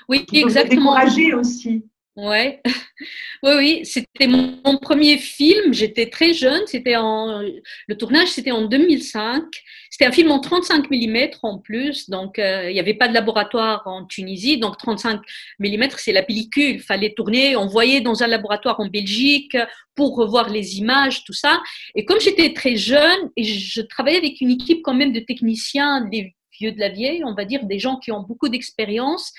Oui, 0.08 0.26
exactement. 0.32 0.82
Décourager 0.82 1.34
aussi. 1.34 1.86
Ouais, 2.16 2.62
oui, 3.44 3.52
oui, 3.58 3.82
c'était 3.84 4.28
mon, 4.28 4.78
premier 4.78 5.18
film. 5.18 5.74
J'étais 5.74 6.10
très 6.10 6.34
jeune. 6.34 6.62
C'était 6.66 6.96
en 6.96 7.42
le 7.42 7.98
tournage, 7.98 8.30
c'était 8.30 8.52
en 8.52 8.62
2005. 8.62 9.44
C'était 9.90 10.06
un 10.06 10.14
film 10.14 10.32
en 10.32 10.40
35 10.40 10.90
mm 10.90 11.18
en 11.42 11.60
plus, 11.60 12.10
donc 12.10 12.40
euh, 12.40 12.70
il 12.70 12.74
n'y 12.74 12.80
avait 12.80 12.94
pas 12.94 13.08
de 13.08 13.14
laboratoire 13.14 13.84
en 13.86 14.06
Tunisie, 14.06 14.58
donc 14.58 14.78
35 14.78 15.22
mm 15.60 15.84
c'est 15.98 16.14
la 16.14 16.24
pellicule. 16.24 16.80
Fallait 16.80 17.14
tourner, 17.14 17.56
envoyer 17.56 18.02
dans 18.02 18.24
un 18.24 18.28
laboratoire 18.28 18.80
en 18.80 18.88
Belgique 18.88 19.58
pour 19.96 20.16
revoir 20.16 20.50
les 20.50 20.78
images, 20.78 21.24
tout 21.26 21.34
ça. 21.34 21.62
Et 21.96 22.06
comme 22.06 22.22
j'étais 22.22 22.54
très 22.54 22.78
jeune 22.78 23.30
et 23.36 23.44
je 23.44 23.82
travaillais 23.82 24.18
avec 24.18 24.40
une 24.40 24.52
équipe 24.52 24.82
quand 24.84 24.94
même 24.94 25.12
de 25.12 25.20
techniciens, 25.20 26.02
des 26.02 26.34
vieux 26.60 26.72
de 26.72 26.80
la 26.80 26.90
vieille, 26.90 27.24
on 27.26 27.34
va 27.34 27.46
dire, 27.46 27.66
des 27.66 27.80
gens 27.80 27.98
qui 27.98 28.12
ont 28.12 28.22
beaucoup 28.22 28.50
d'expérience. 28.50 29.32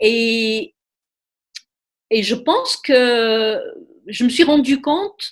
Et, 0.00 0.74
et 2.10 2.22
je 2.22 2.34
pense 2.34 2.76
que 2.76 3.60
je 4.06 4.24
me 4.24 4.28
suis 4.28 4.44
rendu 4.44 4.80
compte 4.80 5.30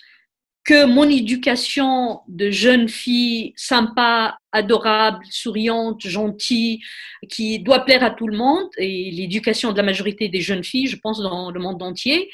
que 0.65 0.85
mon 0.85 1.09
éducation 1.09 2.21
de 2.27 2.51
jeune 2.51 2.89
fille 2.89 3.53
sympa, 3.57 4.37
adorable, 4.51 5.25
souriante, 5.31 6.05
gentille, 6.05 6.81
qui 7.29 7.61
doit 7.61 7.85
plaire 7.85 8.03
à 8.03 8.11
tout 8.11 8.27
le 8.27 8.37
monde, 8.37 8.69
et 8.77 9.13
l'éducation 9.13 9.71
de 9.71 9.77
la 9.77 9.85
majorité 9.85 10.29
des 10.29 10.41
jeunes 10.41 10.65
filles, 10.65 10.89
je 10.89 10.97
pense, 10.97 11.21
dans 11.21 11.53
le 11.53 11.61
monde 11.61 11.83
entier, 11.83 12.31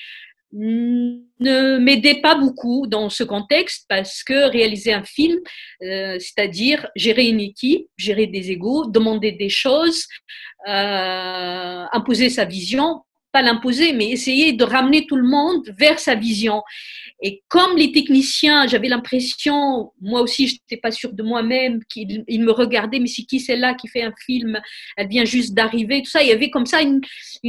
ne 0.55 1.79
m'aidait 1.79 2.21
pas 2.21 2.35
beaucoup 2.35 2.87
dans 2.87 3.09
ce 3.09 3.25
contexte 3.25 3.87
parce 3.89 4.23
que 4.23 4.51
réaliser 4.51 4.93
un 4.93 5.03
film, 5.03 5.39
euh, 5.83 6.19
c'est-à-dire 6.19 6.89
gérer 6.95 7.27
une 7.27 7.41
équipe, 7.41 7.87
gérer 7.97 8.27
des 8.27 8.51
égaux, 8.51 8.87
demander 8.87 9.33
des 9.33 9.49
choses, 9.49 10.07
euh, 10.69 11.85
imposer 11.93 12.29
sa 12.29 12.45
vision, 12.45 13.03
pas 13.33 13.43
l'imposer, 13.43 13.93
mais 13.93 14.11
essayer 14.11 14.53
de 14.53 14.65
ramener 14.65 15.07
tout 15.07 15.17
le 15.17 15.27
monde 15.27 15.69
vers 15.79 15.99
sa 15.99 16.15
vision. 16.15 16.62
Et 17.23 17.43
comme 17.49 17.77
les 17.77 17.93
techniciens, 17.93 18.67
j'avais 18.67 18.89
l'impression, 18.89 19.93
moi 20.01 20.21
aussi, 20.21 20.49
je 20.49 20.55
n'étais 20.55 20.77
pas 20.77 20.91
sûre 20.91 21.12
de 21.12 21.23
moi-même, 21.23 21.81
qu'ils 21.89 22.25
me 22.29 22.51
regardaient, 22.51 22.99
mais 22.99 23.07
c'est 23.07 23.23
qui 23.23 23.41
celle-là 23.41 23.75
qui 23.75 23.89
fait 23.89 24.03
un 24.03 24.12
film? 24.27 24.61
Elle 24.97 25.09
vient 25.09 25.25
juste 25.25 25.55
d'arriver, 25.55 26.03
tout 26.03 26.11
ça. 26.11 26.23
Il 26.23 26.29
y 26.29 26.33
avait 26.33 26.51
comme 26.51 26.67
ça 26.67 26.81
une, 26.83 27.01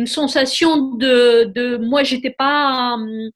sensation 0.06 0.96
de, 0.96 1.46
de 1.54 1.78
moi, 1.78 2.04
j'étais 2.04 2.32
pas. 2.32 2.94
Hum, 2.94 3.32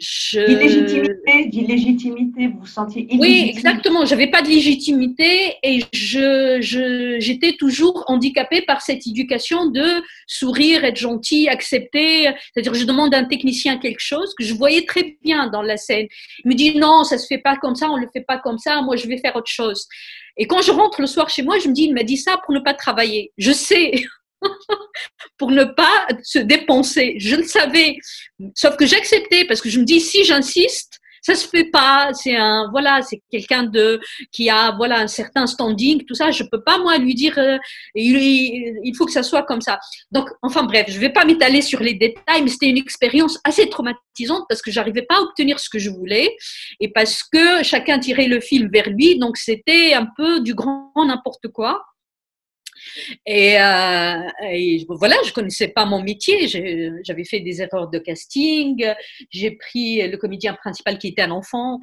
D'illégitimité, 0.00 1.46
d'illégitimité, 1.46 2.46
vous 2.48 2.60
vous 2.60 2.66
sentiez 2.66 3.06
Oui, 3.18 3.46
exactement. 3.48 4.04
J'avais 4.04 4.28
pas 4.28 4.42
de 4.42 4.48
légitimité 4.48 5.54
et 5.62 5.80
je, 5.92 6.58
je, 6.60 7.16
j'étais 7.20 7.52
toujours 7.52 8.04
handicapée 8.06 8.62
par 8.62 8.80
cette 8.82 9.06
éducation 9.06 9.66
de 9.70 10.02
sourire, 10.26 10.84
être 10.84 10.96
gentil, 10.96 11.48
accepter. 11.48 12.30
C'est-à-dire, 12.52 12.74
je 12.74 12.84
demande 12.84 13.14
à 13.14 13.18
un 13.18 13.24
technicien 13.24 13.78
quelque 13.78 14.00
chose 14.00 14.34
que 14.34 14.44
je 14.44 14.54
voyais 14.54 14.84
très 14.84 15.16
bien 15.22 15.48
dans 15.48 15.62
la 15.62 15.76
scène. 15.76 16.06
Il 16.44 16.48
me 16.48 16.54
dit 16.54 16.76
non, 16.76 17.04
ça 17.04 17.18
se 17.18 17.26
fait 17.26 17.38
pas 17.38 17.56
comme 17.56 17.74
ça, 17.74 17.90
on 17.90 17.96
le 17.96 18.08
fait 18.12 18.24
pas 18.26 18.38
comme 18.38 18.58
ça. 18.58 18.82
Moi, 18.82 18.96
je 18.96 19.06
vais 19.06 19.18
faire 19.18 19.36
autre 19.36 19.50
chose. 19.50 19.86
Et 20.36 20.46
quand 20.46 20.62
je 20.62 20.72
rentre 20.72 21.00
le 21.00 21.06
soir 21.06 21.28
chez 21.28 21.42
moi, 21.42 21.58
je 21.58 21.68
me 21.68 21.74
dis, 21.74 21.84
il 21.84 21.94
m'a 21.94 22.04
dit 22.04 22.16
ça 22.16 22.38
pour 22.44 22.54
ne 22.54 22.60
pas 22.60 22.74
travailler. 22.74 23.32
Je 23.36 23.52
sais. 23.52 23.92
Pour 25.38 25.50
ne 25.50 25.64
pas 25.64 26.06
se 26.22 26.38
dépenser. 26.38 27.16
Je 27.18 27.36
le 27.36 27.44
savais, 27.44 27.96
sauf 28.54 28.76
que 28.76 28.86
j'acceptais 28.86 29.44
parce 29.44 29.60
que 29.60 29.68
je 29.68 29.80
me 29.80 29.84
dis 29.84 30.00
si 30.00 30.24
j'insiste, 30.24 31.00
ça 31.22 31.34
se 31.34 31.48
fait 31.48 31.64
pas. 31.64 32.10
C'est 32.12 32.36
un 32.36 32.68
voilà, 32.70 33.00
c'est 33.02 33.22
quelqu'un 33.30 33.62
de 33.62 34.00
qui 34.32 34.50
a 34.50 34.72
voilà 34.76 34.98
un 34.98 35.06
certain 35.06 35.46
standing, 35.46 36.04
tout 36.04 36.14
ça. 36.14 36.30
Je 36.30 36.42
peux 36.42 36.62
pas 36.62 36.78
moi 36.78 36.98
lui 36.98 37.14
dire 37.14 37.38
euh, 37.38 37.56
il, 37.94 38.80
il, 38.84 38.94
faut 38.96 39.06
que 39.06 39.12
ça 39.12 39.22
soit 39.22 39.44
comme 39.44 39.60
ça. 39.60 39.78
Donc 40.10 40.28
enfin 40.42 40.64
bref, 40.64 40.86
je 40.88 40.98
vais 40.98 41.10
pas 41.10 41.24
m'étaler 41.24 41.62
sur 41.62 41.80
les 41.80 41.94
détails, 41.94 42.42
mais 42.42 42.48
c'était 42.48 42.68
une 42.68 42.78
expérience 42.78 43.38
assez 43.44 43.70
traumatisante 43.70 44.44
parce 44.48 44.60
que 44.60 44.70
j'arrivais 44.70 45.02
pas 45.02 45.16
à 45.16 45.20
obtenir 45.22 45.58
ce 45.60 45.70
que 45.70 45.78
je 45.78 45.90
voulais 45.90 46.36
et 46.80 46.90
parce 46.90 47.22
que 47.22 47.62
chacun 47.62 47.98
tirait 47.98 48.26
le 48.26 48.40
film 48.40 48.68
vers 48.72 48.90
lui, 48.90 49.18
donc 49.18 49.36
c'était 49.36 49.94
un 49.94 50.08
peu 50.16 50.40
du 50.40 50.54
grand 50.54 50.92
n'importe 50.96 51.48
quoi. 51.48 51.84
Et, 53.26 53.60
euh, 53.60 54.28
et, 54.50 54.84
voilà, 54.88 55.16
je 55.24 55.32
connaissais 55.32 55.68
pas 55.68 55.84
mon 55.84 56.02
métier. 56.02 56.48
J'avais 56.48 57.24
fait 57.24 57.40
des 57.40 57.62
erreurs 57.62 57.88
de 57.88 57.98
casting. 57.98 58.84
J'ai 59.30 59.52
pris 59.52 60.06
le 60.08 60.16
comédien 60.16 60.54
principal 60.54 60.98
qui 60.98 61.08
était 61.08 61.22
un 61.22 61.30
enfant. 61.30 61.78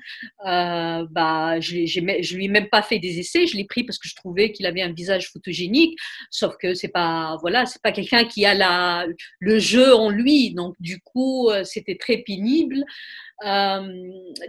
Euh, 0.46 1.06
bah, 1.10 1.60
je, 1.60 1.86
je 1.86 2.36
lui 2.36 2.46
ai 2.46 2.48
même 2.48 2.70
pas 2.70 2.82
fait 2.82 3.00
des 3.00 3.20
essais. 3.20 3.48
Je 3.48 3.58
l'ai 3.58 3.65
pris 3.65 3.84
parce 3.84 3.98
que 3.98 4.08
je 4.08 4.15
trouvais 4.15 4.51
qu'il 4.51 4.65
avait 4.65 4.82
un 4.82 4.94
visage 4.94 5.29
photogénique. 5.32 5.98
Sauf 6.29 6.56
que 6.58 6.74
c'est 6.74 6.89
pas, 6.89 7.38
voilà, 7.41 7.65
c'est 7.65 7.82
pas 7.82 7.91
quelqu'un 7.91 8.25
qui 8.25 8.46
a 8.46 8.53
la, 8.53 9.06
le 9.39 9.60
jeu 9.60 9.94
en 9.96 10.10
lui. 10.10 10.51
Donc 10.53 10.75
du 10.79 11.00
coup, 11.00 11.50
euh, 11.50 11.63
c'était 11.63 11.96
très 11.96 12.18
pénible. 12.18 12.84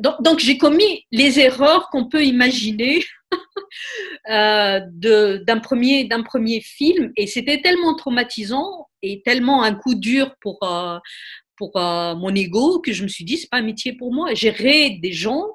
Donc, 0.00 0.40
j'ai 0.40 0.58
commis 0.58 1.06
les 1.12 1.38
erreurs 1.38 1.88
qu'on 1.90 2.08
peut 2.08 2.24
imaginer 2.24 3.04
d'un 4.28 5.58
premier, 5.58 6.04
d'un 6.04 6.22
premier 6.22 6.60
film 6.60 7.12
et 7.16 7.26
c'était 7.26 7.60
tellement 7.60 7.94
traumatisant 7.94 8.88
et 9.02 9.22
tellement 9.22 9.62
un 9.62 9.74
coup 9.74 9.94
dur 9.94 10.34
pour, 10.40 10.58
euh, 10.62 10.98
pour 11.56 11.76
euh, 11.76 12.14
mon 12.14 12.34
ego 12.34 12.80
que 12.80 12.92
je 12.92 13.02
me 13.02 13.08
suis 13.08 13.24
dit 13.24 13.36
c'est 13.36 13.50
pas 13.50 13.58
un 13.58 13.62
métier 13.62 13.92
pour 13.94 14.12
moi. 14.12 14.34
Gérer 14.34 14.98
des 15.02 15.12
gens, 15.12 15.46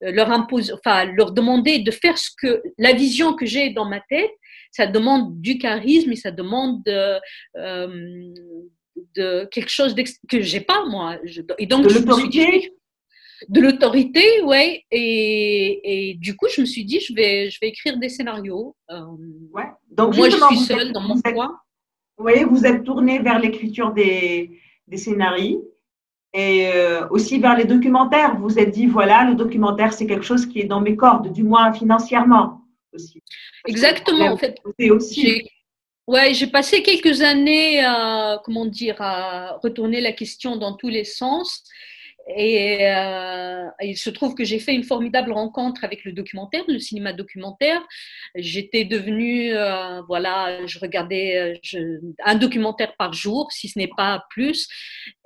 leur 0.00 0.30
imposer, 0.30 0.72
enfin 0.72 1.04
leur 1.04 1.32
demander 1.32 1.80
de 1.80 1.90
faire 1.90 2.18
ce 2.18 2.30
que 2.36 2.62
la 2.78 2.92
vision 2.92 3.34
que 3.34 3.46
j'ai 3.46 3.70
dans 3.70 3.88
ma 3.88 4.00
tête, 4.00 4.30
ça 4.70 4.86
demande 4.86 5.40
du 5.40 5.58
charisme 5.58 6.12
et 6.12 6.16
ça 6.16 6.30
demande 6.30 6.82
de, 6.84 7.18
de 9.16 9.48
quelque 9.50 9.70
chose 9.70 9.94
que 10.28 10.40
j'ai 10.40 10.60
pas 10.60 10.84
moi. 10.86 11.18
et 11.58 11.66
donc 11.66 11.86
de 11.86 11.94
l'autorité 11.94 12.72
de 13.48 13.60
l'autorité, 13.60 14.42
ouais. 14.42 14.84
Et, 14.90 16.10
et, 16.10 16.14
du 16.14 16.36
coup, 16.36 16.46
je 16.52 16.60
me 16.62 16.66
suis 16.66 16.84
dit, 16.84 17.00
je 17.00 17.14
vais, 17.14 17.50
je 17.50 17.58
vais 17.60 17.68
écrire 17.68 17.98
des 17.98 18.08
scénarios. 18.08 18.74
Euh, 18.90 19.02
ouais. 19.52 19.66
Donc, 19.90 20.16
moi, 20.16 20.28
je 20.28 20.36
suis 20.36 20.58
seule 20.58 20.92
dans 20.92 21.00
mon 21.00 21.20
coin. 21.20 21.58
Oui, 22.18 22.42
vous 22.44 22.66
êtes 22.66 22.84
tournée 22.84 23.20
vers 23.20 23.38
l'écriture 23.38 23.92
des, 23.92 24.58
des 24.88 24.96
scénarios 24.96 25.64
et 26.34 26.68
euh, 26.74 27.08
aussi 27.10 27.38
vers 27.38 27.56
les 27.56 27.64
documentaires. 27.64 28.36
Vous 28.36 28.48
vous 28.48 28.58
êtes 28.58 28.70
dit, 28.70 28.86
voilà, 28.86 29.24
le 29.24 29.34
documentaire, 29.34 29.92
c'est 29.92 30.06
quelque 30.06 30.24
chose 30.24 30.46
qui 30.46 30.60
est 30.60 30.64
dans 30.64 30.80
mes 30.80 30.96
cordes, 30.96 31.32
du 31.32 31.44
moins 31.44 31.72
financièrement 31.72 32.62
aussi. 32.92 33.22
Exactement, 33.66 34.32
en 34.32 34.36
fait. 34.36 34.58
Aussi. 34.90 35.48
Ouais, 36.06 36.32
j'ai 36.32 36.46
passé 36.46 36.82
quelques 36.82 37.20
années 37.20 37.84
à, 37.84 38.40
comment 38.44 38.66
dire, 38.66 38.96
à 38.98 39.58
retourner 39.62 40.00
la 40.00 40.12
question 40.12 40.56
dans 40.56 40.74
tous 40.74 40.88
les 40.88 41.04
sens. 41.04 41.62
Et 42.36 42.86
euh, 42.86 43.68
il 43.80 43.96
se 43.96 44.10
trouve 44.10 44.34
que 44.34 44.44
j'ai 44.44 44.58
fait 44.58 44.74
une 44.74 44.84
formidable 44.84 45.32
rencontre 45.32 45.82
avec 45.82 46.04
le 46.04 46.12
documentaire, 46.12 46.62
le 46.68 46.78
cinéma 46.78 47.12
documentaire. 47.14 47.80
J'étais 48.34 48.84
devenue, 48.84 49.54
euh, 49.54 50.02
voilà, 50.02 50.66
je 50.66 50.78
regardais 50.78 51.58
euh, 51.74 51.98
un 52.24 52.34
documentaire 52.34 52.94
par 52.98 53.14
jour, 53.14 53.50
si 53.50 53.68
ce 53.68 53.78
n'est 53.78 53.90
pas 53.96 54.24
plus, 54.30 54.68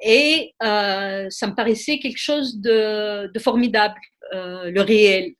et 0.00 0.54
ça 0.60 1.46
me 1.46 1.54
paraissait 1.54 1.98
quelque 1.98 2.20
chose 2.20 2.60
de, 2.60 3.30
formidable, 3.40 3.98
le 4.32 4.80
réel, 4.80 5.32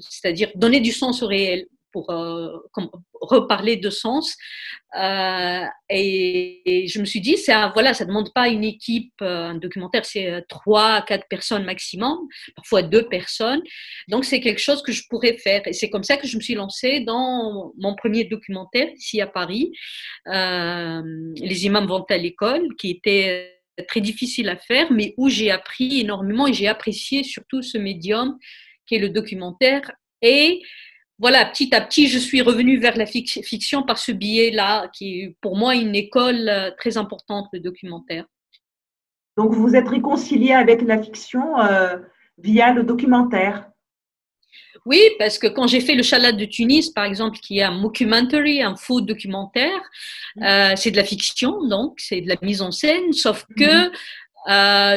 c'est-à-dire 0.00 0.50
donner 0.54 0.80
du 0.80 0.92
sens 0.92 1.22
au 1.22 1.26
réel 1.26 1.66
pour 1.92 2.10
euh, 2.10 2.56
reparler 3.20 3.76
de 3.76 3.90
sens. 3.90 4.36
Euh, 4.98 5.64
et, 5.88 6.86
je 6.88 6.98
me 6.98 7.04
suis 7.04 7.20
dit, 7.20 7.36
ça, 7.36 7.70
voilà, 7.74 7.94
ça 7.94 8.04
demande 8.04 8.32
pas 8.34 8.48
une 8.48 8.64
équipe, 8.64 9.12
euh, 9.22 9.50
un 9.50 9.54
documentaire, 9.54 10.04
c'est 10.04 10.44
trois, 10.48 11.02
quatre 11.02 11.26
personnes 11.28 11.64
maximum, 11.64 12.18
parfois 12.56 12.82
deux 12.82 13.08
personnes. 13.08 13.62
Donc 14.08 14.24
c'est 14.24 14.40
quelque 14.40 14.60
chose 14.60 14.82
que 14.82 14.92
je 14.92 15.02
pourrais 15.08 15.36
faire. 15.38 15.62
Et 15.66 15.72
c'est 15.72 15.90
comme 15.90 16.04
ça 16.04 16.16
que 16.16 16.26
je 16.26 16.36
me 16.36 16.42
suis 16.42 16.54
lancée 16.54 17.00
dans 17.00 17.72
mon 17.78 17.94
premier 17.94 18.24
documentaire 18.24 18.88
ici 18.96 19.20
à 19.20 19.26
Paris, 19.26 19.72
Les 20.26 21.66
imams 21.66 21.86
vont 21.86 22.04
à 22.08 22.16
l'école, 22.16 22.74
qui 22.76 22.90
était 22.90 23.62
très 23.88 24.00
difficile 24.00 24.48
à 24.48 24.56
faire, 24.56 24.92
mais 24.92 25.14
où 25.16 25.28
j'ai 25.28 25.50
appris 25.50 26.00
énormément 26.00 26.46
et 26.46 26.52
j'ai 26.52 26.68
apprécié 26.68 27.22
surtout 27.22 27.62
ce 27.62 27.78
médium 27.78 28.38
qui 28.86 28.96
est 28.96 28.98
le 28.98 29.08
documentaire 29.08 29.90
et 30.20 30.60
voilà, 31.18 31.44
petit 31.44 31.74
à 31.74 31.80
petit, 31.80 32.08
je 32.08 32.18
suis 32.18 32.42
revenue 32.42 32.78
vers 32.78 32.96
la 32.96 33.06
fiction 33.06 33.82
par 33.82 33.98
ce 33.98 34.12
biais-là, 34.12 34.88
qui 34.92 35.20
est 35.20 35.36
pour 35.40 35.56
moi 35.56 35.74
une 35.74 35.94
école 35.94 36.48
euh, 36.48 36.70
très 36.76 36.96
importante, 36.96 37.48
le 37.52 37.60
documentaire. 37.60 38.24
Donc, 39.36 39.52
vous 39.52 39.74
êtes 39.74 39.88
réconciliée 39.88 40.52
avec 40.52 40.82
la 40.82 41.00
fiction 41.00 41.60
euh, 41.60 41.96
via 42.38 42.72
le 42.72 42.82
documentaire? 42.82 43.68
Oui, 44.84 45.00
parce 45.18 45.38
que 45.38 45.46
quand 45.46 45.68
j'ai 45.68 45.80
fait 45.80 45.94
le 45.94 46.02
Chalat 46.02 46.32
de 46.32 46.44
Tunis, 46.44 46.90
par 46.90 47.04
exemple, 47.04 47.38
qui 47.38 47.58
est 47.58 47.62
un 47.62 47.70
mockumentary, 47.70 48.62
un 48.62 48.74
faux 48.74 49.00
documentaire, 49.00 49.80
mm. 50.36 50.42
euh, 50.42 50.72
c'est 50.76 50.90
de 50.90 50.96
la 50.96 51.04
fiction, 51.04 51.66
donc 51.68 51.94
c'est 51.98 52.20
de 52.20 52.28
la 52.28 52.36
mise 52.42 52.62
en 52.62 52.72
scène, 52.72 53.12
sauf 53.12 53.46
mm. 53.50 53.54
que 53.54 53.92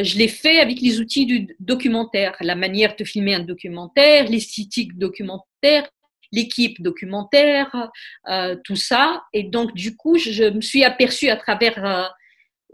je 0.03 0.17
l'ai 0.17 0.27
fait 0.27 0.59
avec 0.59 0.81
les 0.81 0.99
outils 0.99 1.27
du 1.27 1.55
documentaire, 1.59 2.35
la 2.41 2.55
manière 2.55 2.95
de 2.95 3.03
filmer 3.03 3.35
un 3.35 3.41
documentaire, 3.41 4.27
l'esthétique 4.27 4.97
documentaire, 4.97 5.87
l'équipe 6.35 6.81
documentaire, 6.81 7.89
euh, 8.29 8.55
tout 8.63 8.75
ça. 8.75 9.23
Et 9.33 9.43
donc, 9.43 9.73
du 9.73 9.95
coup, 9.95 10.17
je 10.17 10.43
me 10.45 10.61
suis 10.61 10.83
aperçue 10.83 11.29
à 11.29 11.37
travers 11.37 11.83
euh, 11.83 12.03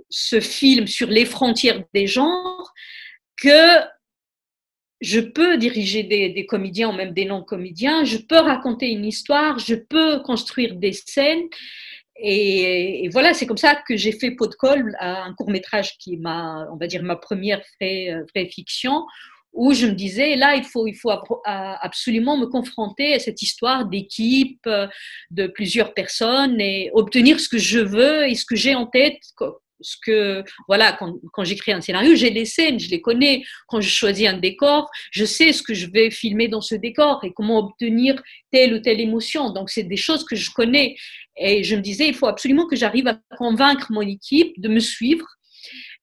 ce 0.10 0.40
film 0.40 0.88
sur 0.88 1.08
les 1.08 1.26
frontières 1.26 1.84
des 1.94 2.08
genres 2.08 2.74
que 3.38 3.80
je 5.00 5.20
peux 5.20 5.58
diriger 5.58 6.04
des, 6.04 6.46
comédiens 6.46 6.90
ou 6.90 6.94
même 6.94 7.14
des 7.14 7.26
non-comédiens, 7.26 8.04
je 8.04 8.18
peux 8.18 8.38
raconter 8.38 8.92
une 8.92 9.06
histoire, 9.06 9.58
je 9.58 9.74
peux 9.74 10.20
construire 10.20 10.76
des 10.76 10.94
scènes. 10.94 11.48
Et, 12.18 13.10
voilà, 13.12 13.34
c'est 13.34 13.48
comme 13.48 13.58
ça 13.58 13.82
que 13.88 13.98
j'ai 13.98 14.12
fait 14.12 14.32
Pot 14.32 14.48
de 14.48 14.56
colle, 14.56 14.96
un 15.00 15.34
court 15.34 15.50
métrage 15.50 15.98
qui 15.98 16.18
ma, 16.18 16.68
on 16.72 16.78
va 16.78 16.86
dire, 16.86 17.02
ma 17.02 17.16
première 17.16 17.62
vraie, 17.80 18.14
euh, 18.14 18.24
vraie 18.36 18.46
fiction, 18.48 19.08
où 19.54 19.74
je 19.74 19.88
me 19.88 19.92
disais, 19.92 20.36
là, 20.36 20.56
il 20.56 20.64
faut, 20.64 20.88
il 20.88 20.96
faut 20.96 21.12
absolument 21.46 22.38
me 22.38 22.46
confronter 22.46 23.14
à 23.14 23.20
cette 23.20 23.42
histoire 23.42 23.86
d'équipe, 23.86 24.62
euh, 24.68 24.88
de 25.30 25.48
plusieurs 25.48 25.94
personnes 25.94 26.60
et 26.62 26.90
obtenir 26.94 27.40
ce 27.40 27.50
que 27.50 27.58
je 27.58 27.80
veux 27.80 28.28
et 28.28 28.36
ce 28.36 28.46
que 28.46 28.56
j'ai 28.56 28.76
en 28.76 28.86
tête. 28.86 29.18
Ce 29.84 29.96
que, 30.06 30.44
voilà, 30.68 30.94
quand, 30.94 31.16
quand 31.34 31.44
j'écris 31.44 31.72
un 31.72 31.82
scénario, 31.82 32.14
j'ai 32.16 32.30
des 32.30 32.46
scènes, 32.46 32.80
je 32.80 32.90
les 32.92 33.02
connais. 33.02 33.44
Quand 33.68 33.82
je 33.82 33.90
choisis 33.90 34.28
un 34.28 34.38
décor, 34.38 34.88
je 35.12 35.26
sais 35.26 35.54
ce 35.54 35.64
que 35.64 35.74
je 35.74 35.88
vais 35.88 36.12
filmer 36.12 36.48
dans 36.48 36.62
ce 36.62 36.76
décor 36.76 37.20
et 37.24 37.34
comment 37.34 37.58
obtenir 37.58 38.22
telle 38.52 38.76
ou 38.76 38.80
telle 38.80 39.02
émotion. 39.02 39.50
Donc, 39.50 39.72
c'est 39.72 39.84
des 39.84 39.98
choses 39.98 40.24
que 40.24 40.36
je 40.36 40.52
connais. 40.52 40.96
Et 41.36 41.64
je 41.64 41.76
me 41.76 41.82
disais, 41.82 42.08
il 42.08 42.14
faut 42.14 42.28
absolument 42.28 42.68
que 42.68 42.76
j'arrive 42.76 43.08
à 43.08 43.20
convaincre 43.38 43.92
mon 43.92 44.02
équipe 44.02 44.54
de 44.62 44.70
me 44.70 44.80
suivre 44.80 45.26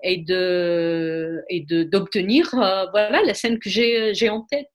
et 0.03 0.19
de 0.19 1.43
et 1.49 1.61
d'obtenir 1.85 2.51
voilà 2.53 3.23
la 3.23 3.35
scène 3.35 3.59
que 3.59 3.69
j'ai 3.69 4.31
en 4.31 4.43
tête. 4.43 4.69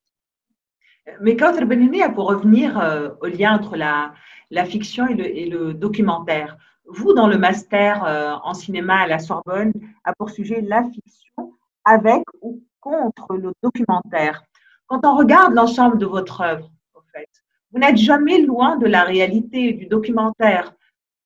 Mais 1.21 1.35
quand 1.35 1.53
Benini, 1.65 2.01
pour 2.15 2.27
revenir 2.27 3.15
au 3.21 3.27
lien 3.27 3.55
entre 3.55 3.75
la, 3.75 4.13
la 4.51 4.65
fiction 4.65 5.07
et 5.07 5.15
le, 5.15 5.25
et 5.25 5.45
le 5.47 5.73
documentaire, 5.73 6.57
vous, 6.85 7.13
dans 7.13 7.27
le 7.27 7.37
master 7.37 8.41
en 8.43 8.53
cinéma 8.53 9.01
à 9.01 9.07
la 9.07 9.19
Sorbonne, 9.19 9.73
a 10.03 10.13
poursuivi 10.13 10.61
la 10.61 10.83
fiction 10.83 11.53
avec 11.85 12.23
ou 12.41 12.61
contre 12.79 13.35
le 13.35 13.53
documentaire. 13.61 14.43
Quand 14.87 15.05
on 15.05 15.15
regarde 15.17 15.53
l'ensemble 15.53 15.97
de 15.97 16.05
votre 16.05 16.41
œuvre, 16.41 16.69
en 16.93 17.01
fait, 17.13 17.29
vous 17.71 17.79
n'êtes 17.79 17.97
jamais 17.97 18.39
loin 18.39 18.77
de 18.77 18.85
la 18.85 19.03
réalité 19.03 19.73
du 19.73 19.87
documentaire. 19.87 20.73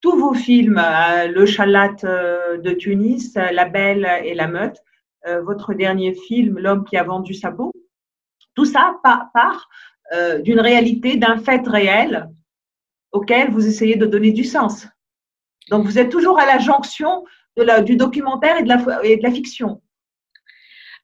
Tous 0.00 0.16
vos 0.16 0.34
films, 0.34 0.78
euh, 0.78 1.26
Le 1.26 1.44
Chalat 1.44 1.96
euh, 2.04 2.58
de 2.58 2.70
Tunis, 2.70 3.34
La 3.34 3.64
Belle 3.64 4.08
et 4.24 4.34
la 4.34 4.46
Meute, 4.46 4.80
euh, 5.26 5.42
votre 5.42 5.74
dernier 5.74 6.14
film, 6.14 6.58
L'homme 6.58 6.84
qui 6.84 6.96
a 6.96 7.02
vendu 7.02 7.34
sa 7.34 7.50
peau, 7.50 7.72
tout 8.54 8.64
ça 8.64 8.98
part, 9.02 9.68
d'une 10.42 10.58
réalité, 10.58 11.18
d'un 11.18 11.38
fait 11.38 11.68
réel 11.68 12.30
auquel 13.12 13.50
vous 13.50 13.66
essayez 13.66 13.96
de 13.96 14.06
donner 14.06 14.30
du 14.30 14.44
sens. 14.44 14.86
Donc 15.68 15.84
vous 15.84 15.98
êtes 15.98 16.10
toujours 16.10 16.38
à 16.38 16.46
la 16.46 16.58
jonction 16.58 17.24
du 17.84 17.96
documentaire 17.96 18.56
et 18.58 18.62
de 18.62 19.22
la, 19.22 19.30
fiction. 19.30 19.82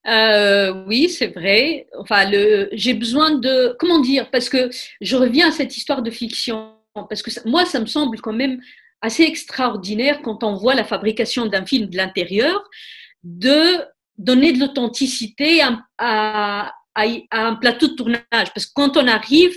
Euh, 0.06 0.84
oui, 0.86 1.10
c'est 1.10 1.28
vrai. 1.28 1.86
Enfin, 1.98 2.30
j'ai 2.72 2.94
besoin 2.94 3.32
de, 3.32 3.76
comment 3.78 4.00
dire, 4.00 4.30
parce 4.30 4.48
que 4.48 4.70
je 5.00 5.16
reviens 5.16 5.48
à 5.48 5.52
cette 5.52 5.76
histoire 5.76 6.02
de 6.02 6.10
fiction, 6.10 6.74
parce 6.94 7.22
que 7.22 7.30
moi, 7.46 7.66
ça 7.66 7.80
me 7.80 7.86
semble 7.86 8.20
quand 8.20 8.32
même 8.32 8.60
assez 9.04 9.24
extraordinaire 9.24 10.22
quand 10.22 10.42
on 10.42 10.56
voit 10.56 10.74
la 10.74 10.84
fabrication 10.84 11.44
d'un 11.44 11.66
film 11.66 11.90
de 11.90 11.96
l'intérieur, 11.96 12.64
de 13.22 13.84
donner 14.16 14.52
de 14.52 14.60
l'authenticité 14.60 15.60
à, 15.98 16.72
un 16.96 17.54
plateau 17.56 17.88
de 17.88 17.94
tournage. 17.94 18.22
Parce 18.30 18.66
que 18.66 18.72
quand 18.74 18.96
on 18.96 19.06
arrive, 19.06 19.54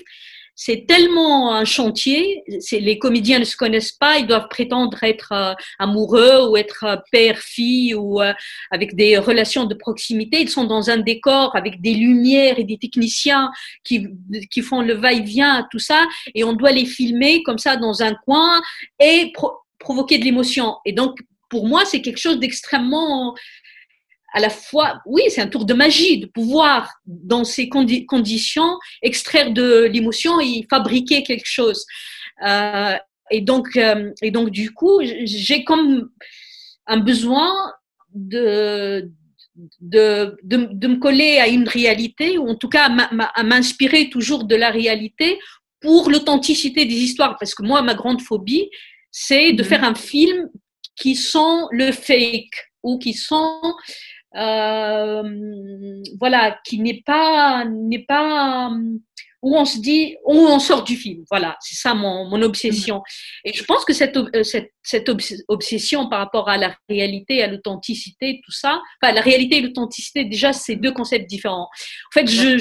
c'est 0.59 0.87
tellement 0.87 1.53
un 1.53 1.65
chantier. 1.65 2.43
Les 2.71 2.97
comédiens 2.97 3.37
ne 3.37 3.43
se 3.43 3.55
connaissent 3.55 3.91
pas, 3.91 4.17
ils 4.17 4.25
doivent 4.25 4.47
prétendre 4.49 5.01
être 5.03 5.31
euh, 5.31 5.53
amoureux 5.77 6.49
ou 6.49 6.57
être 6.57 6.83
euh, 6.83 6.95
père-fille 7.11 7.93
ou 7.93 8.19
euh, 8.19 8.33
avec 8.71 8.95
des 8.95 9.19
relations 9.19 9.65
de 9.65 9.75
proximité. 9.75 10.41
Ils 10.41 10.49
sont 10.49 10.63
dans 10.63 10.89
un 10.89 10.97
décor 10.97 11.55
avec 11.55 11.79
des 11.79 11.93
lumières 11.93 12.57
et 12.57 12.63
des 12.63 12.79
techniciens 12.79 13.51
qui, 13.83 14.07
qui 14.49 14.61
font 14.63 14.81
le 14.81 14.95
va-et-vient, 14.95 15.67
tout 15.69 15.79
ça, 15.79 16.07
et 16.33 16.43
on 16.43 16.53
doit 16.53 16.71
les 16.71 16.87
filmer 16.87 17.43
comme 17.43 17.59
ça 17.59 17.77
dans 17.77 18.01
un 18.01 18.15
coin 18.25 18.59
et 18.99 19.31
provoquer 19.77 20.17
de 20.17 20.23
l'émotion. 20.23 20.77
Et 20.85 20.91
donc, 20.91 21.19
pour 21.51 21.67
moi, 21.67 21.85
c'est 21.85 22.01
quelque 22.01 22.17
chose 22.19 22.39
d'extrêmement 22.39 23.35
à 24.37 24.39
la 24.39 24.51
fois, 24.51 25.01
oui, 25.07 25.23
c'est 25.29 25.41
un 25.41 25.47
tour 25.47 25.65
de 25.65 25.73
magie 25.73 26.19
de 26.19 26.27
pouvoir, 26.27 26.93
dans 27.07 27.43
ces 27.43 27.69
conditions, 27.69 28.77
extraire 29.01 29.51
de 29.51 29.85
l'émotion 29.91 30.39
et 30.39 30.63
fabriquer 30.69 31.23
quelque 31.23 31.47
chose. 31.47 31.83
Euh, 32.45 32.95
et, 33.31 33.41
donc, 33.41 33.75
euh, 33.75 34.11
et 34.21 34.29
donc, 34.29 34.51
du 34.51 34.71
coup, 34.71 35.01
j'ai 35.23 35.63
comme 35.63 36.11
un 36.85 36.97
besoin 36.97 37.51
de, 38.13 39.09
de, 39.81 40.37
de, 40.43 40.87
me 40.87 40.99
coller 40.99 41.39
à 41.39 41.47
une 41.47 41.67
réalité, 41.67 42.37
ou 42.37 42.47
en 42.47 42.55
tout 42.55 42.69
cas 42.69 42.91
à 42.91 43.43
m'inspirer 43.43 44.11
toujours 44.11 44.43
de 44.43 44.55
la 44.55 44.69
réalité 44.69 45.39
pour 45.81 46.11
l'authenticité 46.11 46.85
des 46.85 46.99
histoires. 47.07 47.37
Parce 47.39 47.55
que 47.55 47.63
moi, 47.63 47.81
ma 47.81 47.95
grande 47.95 48.21
phobie, 48.21 48.69
c'est 49.09 49.53
de 49.53 49.63
mm-hmm. 49.63 49.65
faire 49.65 49.83
un 49.83 49.95
film 49.95 50.47
qui 50.95 51.15
sent 51.15 51.57
le 51.71 51.91
fake 51.91 52.67
ou 52.83 52.97
qui 52.99 53.17
euh, 53.31 53.71
voilà, 56.19 56.59
qui 56.65 56.79
n'est 56.79 57.01
pas, 57.05 57.65
n'est 57.65 58.05
pas 58.05 58.71
où 59.41 59.55
on 59.55 59.65
se 59.65 59.79
dit, 59.79 60.15
où 60.25 60.33
on 60.33 60.59
sort 60.59 60.83
du 60.83 60.95
film. 60.95 61.23
Voilà, 61.29 61.57
c'est 61.61 61.75
ça 61.75 61.93
mon, 61.93 62.27
mon, 62.27 62.41
obsession. 62.41 63.03
Et 63.45 63.53
je 63.53 63.63
pense 63.63 63.85
que 63.85 63.93
cette, 63.93 64.17
euh, 64.17 64.43
cette, 64.43 65.09
obsession 65.47 66.09
par 66.09 66.19
rapport 66.19 66.49
à 66.49 66.57
la 66.57 66.75
réalité, 66.89 67.43
à 67.43 67.47
l'authenticité, 67.47 68.41
tout 68.43 68.51
ça, 68.51 68.81
enfin, 69.01 69.13
la 69.13 69.21
réalité 69.21 69.57
et 69.57 69.61
l'authenticité, 69.61 70.25
déjà, 70.25 70.53
c'est 70.53 70.75
deux 70.75 70.91
concepts 70.91 71.29
différents. 71.29 71.67
En 71.67 72.13
fait, 72.13 72.27
je, 72.27 72.57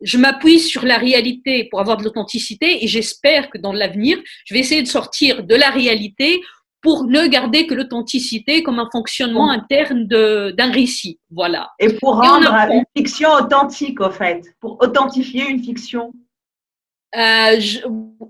je 0.00 0.18
m'appuie 0.18 0.60
sur 0.60 0.84
la 0.84 0.98
réalité 0.98 1.68
pour 1.70 1.80
avoir 1.80 1.98
de 1.98 2.04
l'authenticité 2.04 2.84
et 2.84 2.88
j'espère 2.88 3.50
que 3.50 3.58
dans 3.58 3.72
l'avenir, 3.72 4.18
je 4.46 4.54
vais 4.54 4.60
essayer 4.60 4.82
de 4.82 4.88
sortir 4.88 5.44
de 5.44 5.54
la 5.54 5.70
réalité 5.70 6.40
pour 6.86 7.02
ne 7.02 7.26
garder 7.26 7.66
que 7.66 7.74
l'authenticité 7.74 8.62
comme 8.62 8.78
un 8.78 8.88
fonctionnement 8.92 9.50
interne 9.50 10.06
d'un 10.06 10.70
récit. 10.70 11.18
Voilà. 11.32 11.72
Et 11.80 11.92
pour 11.94 12.14
rendre 12.14 12.48
une 12.70 12.84
fiction 12.96 13.28
authentique, 13.32 14.00
au 14.00 14.10
fait, 14.10 14.44
pour 14.60 14.78
authentifier 14.80 15.48
une 15.48 15.60
fiction? 15.60 16.12
Euh, 17.16 17.58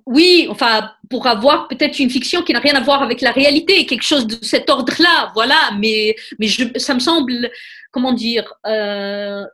oui, 0.06 0.46
enfin, 0.48 0.90
pour 1.10 1.26
avoir 1.26 1.68
peut-être 1.68 1.98
une 1.98 2.08
fiction 2.08 2.40
qui 2.40 2.54
n'a 2.54 2.60
rien 2.60 2.76
à 2.76 2.80
voir 2.80 3.02
avec 3.02 3.20
la 3.20 3.30
réalité, 3.30 3.84
quelque 3.84 4.08
chose 4.12 4.26
de 4.26 4.38
cet 4.40 4.70
ordre-là, 4.70 5.32
voilà. 5.34 5.72
Mais, 5.78 6.16
mais 6.38 6.46
je, 6.46 6.64
ça 6.78 6.94
me 6.94 7.00
semble, 7.00 7.50
comment 7.90 8.14
dire, 8.14 8.54
euh, 8.66 9.44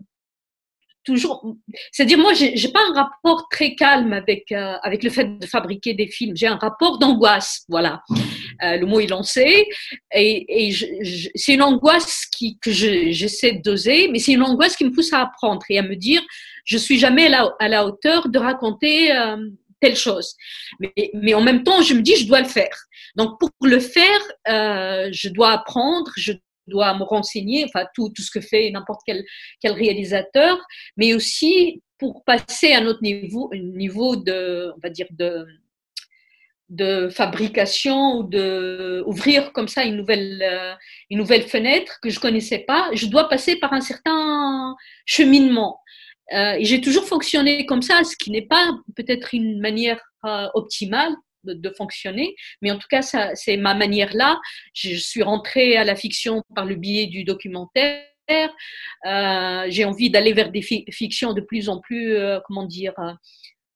toujours. 1.04 1.56
C'est-à-dire, 1.90 2.18
moi, 2.18 2.32
j'ai, 2.34 2.56
j'ai 2.56 2.68
pas 2.68 2.80
un 2.90 2.94
rapport 2.94 3.48
très 3.50 3.74
calme 3.74 4.12
avec 4.12 4.52
euh, 4.52 4.76
avec 4.82 5.02
le 5.02 5.10
fait 5.10 5.38
de 5.38 5.46
fabriquer 5.46 5.94
des 5.94 6.06
films. 6.06 6.36
J'ai 6.36 6.46
un 6.46 6.56
rapport 6.56 6.98
d'angoisse, 6.98 7.64
voilà. 7.68 8.02
Euh, 8.62 8.76
le 8.76 8.86
mot 8.86 9.00
est 9.00 9.06
lancé, 9.06 9.66
et, 10.14 10.68
et 10.68 10.72
c'est 11.34 11.54
une 11.54 11.62
angoisse 11.62 12.26
qui 12.26 12.58
que 12.58 12.70
je, 12.70 13.10
j'essaie 13.10 13.52
de 13.52 13.62
doser, 13.62 14.08
mais 14.08 14.18
c'est 14.18 14.32
une 14.32 14.42
angoisse 14.42 14.76
qui 14.76 14.84
me 14.84 14.92
pousse 14.92 15.12
à 15.12 15.22
apprendre 15.22 15.62
et 15.68 15.78
à 15.78 15.82
me 15.82 15.96
dire, 15.96 16.22
je 16.64 16.78
suis 16.78 16.98
jamais 16.98 17.26
à 17.26 17.30
la, 17.30 17.50
à 17.58 17.68
la 17.68 17.86
hauteur 17.86 18.28
de 18.28 18.38
raconter. 18.38 19.12
Euh, 19.12 19.36
telle 19.82 19.96
chose. 19.96 20.36
Mais, 20.78 21.10
mais, 21.12 21.34
en 21.34 21.42
même 21.42 21.64
temps, 21.64 21.82
je 21.82 21.94
me 21.94 22.02
dis, 22.02 22.14
je 22.14 22.26
dois 22.26 22.40
le 22.40 22.48
faire. 22.48 22.76
Donc, 23.16 23.38
pour 23.40 23.50
le 23.62 23.80
faire, 23.80 24.20
euh, 24.48 25.08
je 25.12 25.28
dois 25.28 25.50
apprendre, 25.50 26.10
je 26.16 26.32
dois 26.66 26.96
me 26.96 27.04
renseigner, 27.04 27.64
enfin 27.64 27.86
tout, 27.94 28.10
tout 28.10 28.22
ce 28.22 28.30
que 28.30 28.40
fait 28.40 28.70
n'importe 28.70 29.00
quel, 29.06 29.24
réalisateur, 29.64 30.58
mais 30.96 31.14
aussi 31.14 31.82
pour 31.98 32.24
passer 32.24 32.72
à 32.72 32.78
un 32.78 32.86
autre 32.86 33.02
niveau, 33.02 33.50
niveau 33.54 34.16
de, 34.16 34.72
on 34.76 34.80
va 34.80 34.90
dire, 34.90 35.06
de, 35.10 35.46
de 36.68 37.08
fabrication 37.10 38.18
ou 38.18 38.22
de 38.24 39.02
ouvrir 39.06 39.52
comme 39.52 39.68
ça 39.68 39.84
une 39.84 39.96
nouvelle, 39.96 40.42
euh, 40.42 40.74
une 41.10 41.18
nouvelle 41.18 41.42
fenêtre 41.42 41.98
que 42.02 42.10
je 42.10 42.18
connaissais 42.18 42.60
pas, 42.60 42.88
je 42.94 43.06
dois 43.06 43.28
passer 43.28 43.56
par 43.56 43.72
un 43.72 43.80
certain 43.80 44.74
cheminement. 45.04 45.80
Euh, 46.32 46.56
j'ai 46.60 46.80
toujours 46.80 47.04
fonctionné 47.04 47.66
comme 47.66 47.82
ça, 47.82 48.04
ce 48.04 48.16
qui 48.16 48.30
n'est 48.30 48.46
pas 48.46 48.72
peut-être 48.96 49.34
une 49.34 49.60
manière 49.60 50.00
euh, 50.24 50.48
optimale 50.54 51.12
de, 51.44 51.70
fonctionner. 51.70 52.34
Mais 52.60 52.70
en 52.70 52.78
tout 52.78 52.88
cas, 52.90 53.02
c'est 53.02 53.56
ma 53.56 53.74
manière 53.74 54.14
là. 54.14 54.40
Je, 54.74 54.96
suis 54.96 55.22
rentrée 55.22 55.76
à 55.76 55.84
la 55.84 55.96
fiction 55.96 56.42
par 56.54 56.64
le 56.64 56.76
biais 56.76 57.06
du 57.06 57.24
documentaire. 57.24 58.04
Euh, 59.06 59.66
j'ai 59.68 59.84
envie 59.84 60.10
d'aller 60.10 60.32
vers 60.32 60.50
des 60.50 60.62
fictions 60.62 61.32
de 61.32 61.40
plus 61.40 61.68
en 61.68 61.80
plus, 61.80 62.14
euh, 62.14 62.38
comment 62.46 62.64
dire, 62.64 62.94
euh, 62.98 63.12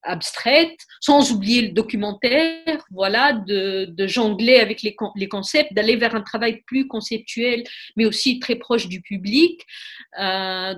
abstraites, 0.03 0.79
sans 1.01 1.31
oublier 1.33 1.63
le 1.63 1.73
documentaire, 1.73 2.85
voilà, 2.91 3.33
de, 3.33 3.93
jongler 4.07 4.57
avec 4.57 4.81
les, 4.81 4.95
les 5.15 5.27
concepts, 5.27 5.73
d'aller 5.73 5.97
vers 5.97 6.15
un 6.15 6.21
travail 6.21 6.63
plus 6.65 6.87
conceptuel, 6.87 7.63
mais 7.97 8.05
aussi 8.05 8.39
très 8.39 8.55
proche 8.55 8.87
du 8.87 9.01
public. 9.01 9.61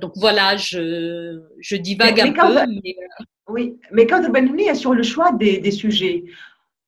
donc 0.02 0.14
voilà, 0.16 0.58
je, 0.58 1.40
je 1.60 1.76
divague 1.76 2.20
un 2.22 2.32
peu. 2.32 2.60
Oui, 3.50 3.74
mais 3.92 4.06
quand 4.06 4.28
Benoni 4.30 4.68
est 4.68 4.76
sur 4.76 4.94
le 4.94 5.04
choix 5.04 5.32
des, 5.32 5.60
des 5.60 5.72
sujets, 5.72 6.24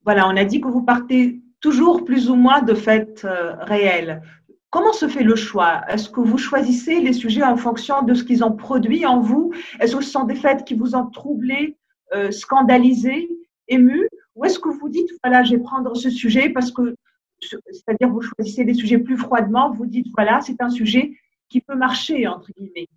voilà, 0.04 0.28
on 0.28 0.36
a 0.36 0.46
dit 0.46 0.62
que 0.62 0.68
vous 0.68 0.84
partez 0.84 1.42
toujours 1.60 2.06
plus 2.06 2.30
ou 2.30 2.36
moins 2.36 2.62
de 2.62 2.74
faits 2.74 3.24
euh, 3.24 3.54
réels. 3.62 4.22
Comment 4.70 4.94
se 4.94 5.08
fait 5.08 5.24
le 5.24 5.36
choix? 5.36 5.82
Est-ce 5.90 6.10
que 6.10 6.22
vous 6.22 6.38
choisissez 6.38 7.02
les 7.02 7.14
sujets 7.14 7.44
en 7.44 7.58
fonction 7.58 8.02
de 8.04 8.14
ce 8.14 8.24
qu'ils 8.24 8.44
ont 8.44 8.54
produit 8.54 9.06
en 9.06 9.20
vous? 9.20 9.54
Est-ce 9.80 9.96
que 9.96 10.04
ce 10.04 10.10
sont 10.10 10.24
des 10.24 10.36
faits 10.36 10.66
qui 10.66 10.76
vous 10.76 10.96
ont 10.96 11.08
troublé, 11.08 11.78
euh, 12.14 12.32
scandalisé, 12.32 13.30
ému? 13.68 14.08
Ou 14.36 14.46
est-ce 14.46 14.60
que 14.60 14.70
vous 14.70 14.90
dites, 14.90 15.10
voilà, 15.24 15.44
je 15.44 15.52
vais 15.52 15.60
prendre 15.60 15.96
ce 15.96 16.10
sujet 16.10 16.50
parce 16.50 16.72
que, 16.72 16.96
c'est-à-dire 17.42 18.10
vous 18.10 18.22
choisissez 18.22 18.64
des 18.64 18.74
sujets 18.74 18.98
plus 18.98 19.18
froidement, 19.18 19.72
vous 19.72 19.86
dites, 19.86 20.08
voilà, 20.16 20.40
c'est 20.42 20.62
un 20.62 20.70
sujet 20.70 21.12
qui 21.50 21.60
peut 21.60 21.76
marcher, 21.76 22.28
entre 22.28 22.50
guillemets. 22.58 22.88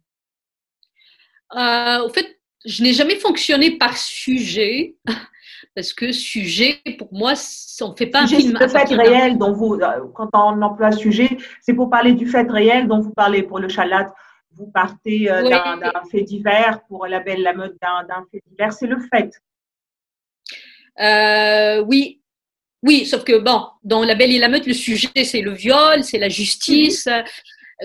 Euh, 1.56 2.06
Au 2.06 2.08
fait, 2.08 2.40
je 2.64 2.82
n'ai 2.82 2.92
jamais 2.92 3.16
fonctionné 3.16 3.76
par 3.76 3.96
sujet 3.96 4.96
parce 5.74 5.92
que 5.92 6.12
sujet, 6.12 6.80
pour 6.98 7.12
moi, 7.12 7.34
on 7.80 7.88
ne 7.90 7.94
fait 7.96 8.06
pas 8.06 8.22
un 8.22 8.26
film. 8.26 8.56
Le 8.58 8.68
fait 8.68 8.94
réel 8.94 9.38
dont 9.38 9.52
vous, 9.52 9.74
euh, 9.74 10.06
quand 10.14 10.30
on 10.32 10.62
emploie 10.62 10.92
sujet, 10.92 11.36
c'est 11.60 11.74
pour 11.74 11.90
parler 11.90 12.12
du 12.12 12.26
fait 12.26 12.48
réel 12.48 12.86
dont 12.86 13.00
vous 13.00 13.12
parlez 13.12 13.42
pour 13.42 13.58
le 13.58 13.68
chalat. 13.68 14.14
Vous 14.52 14.68
partez 14.68 15.30
euh, 15.30 15.42
d'un 15.48 16.02
fait 16.10 16.22
divers, 16.22 16.80
pour 16.86 17.06
la 17.06 17.18
belle 17.20 17.42
la 17.42 17.54
mode 17.54 17.76
d'un 17.80 18.24
fait 18.30 18.40
divers, 18.46 18.72
c'est 18.72 18.86
le 18.86 18.98
fait. 19.12 19.30
Euh, 21.00 21.84
oui, 21.88 22.20
Oui, 22.84 23.06
sauf 23.06 23.24
que 23.24 23.38
bon, 23.38 23.66
dans 23.82 24.04
La 24.04 24.14
Belle 24.14 24.30
et 24.30 24.38
la 24.38 24.48
Meute, 24.48 24.66
le 24.66 24.74
sujet 24.74 25.24
c'est 25.24 25.40
le 25.40 25.52
viol, 25.52 26.04
c'est 26.04 26.18
la 26.18 26.28
justice. 26.28 27.08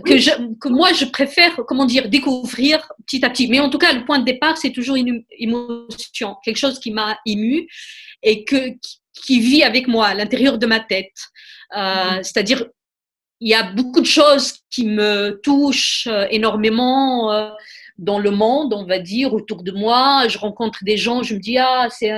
Que, 0.05 0.17
je, 0.17 0.29
que 0.59 0.69
moi 0.69 0.93
je 0.93 1.05
préfère, 1.05 1.55
comment 1.67 1.85
dire, 1.85 2.09
découvrir 2.09 2.87
petit 3.07 3.25
à 3.25 3.29
petit. 3.29 3.47
Mais 3.47 3.59
en 3.59 3.69
tout 3.69 3.79
cas, 3.79 3.91
le 3.93 4.05
point 4.05 4.19
de 4.19 4.25
départ, 4.25 4.57
c'est 4.57 4.71
toujours 4.71 4.95
une 4.95 5.23
émotion, 5.31 6.35
quelque 6.43 6.57
chose 6.57 6.79
qui 6.79 6.91
m'a 6.91 7.17
ému 7.25 7.67
et 8.21 8.43
que, 8.45 8.73
qui 9.13 9.39
vit 9.39 9.63
avec 9.63 9.87
moi 9.87 10.07
à 10.07 10.13
l'intérieur 10.13 10.57
de 10.57 10.67
ma 10.67 10.79
tête. 10.79 11.15
Euh, 11.75 12.17
mhm. 12.17 12.23
C'est-à-dire, 12.23 12.65
il 13.39 13.49
y 13.49 13.55
a 13.55 13.63
beaucoup 13.63 14.01
de 14.01 14.05
choses 14.05 14.59
qui 14.69 14.85
me 14.85 15.39
touchent 15.41 16.07
euh, 16.07 16.27
énormément. 16.29 17.51
Euh, 17.99 18.09
dans 18.09 18.19
le 18.19 18.31
monde, 18.31 18.73
on 18.73 18.85
va 18.85 18.99
dire, 18.99 19.33
autour 19.33 19.63
de 19.63 19.71
moi. 19.71 20.27
Je 20.27 20.37
rencontre 20.37 20.83
des 20.83 20.97
gens, 20.97 21.23
je 21.23 21.35
me 21.35 21.39
dis, 21.39 21.57
ah, 21.57 21.87
c'est, 21.89 22.11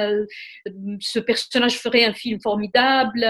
ce 1.00 1.20
personnage 1.20 1.78
ferait 1.78 2.06
un 2.06 2.14
film 2.14 2.40
formidable. 2.42 3.26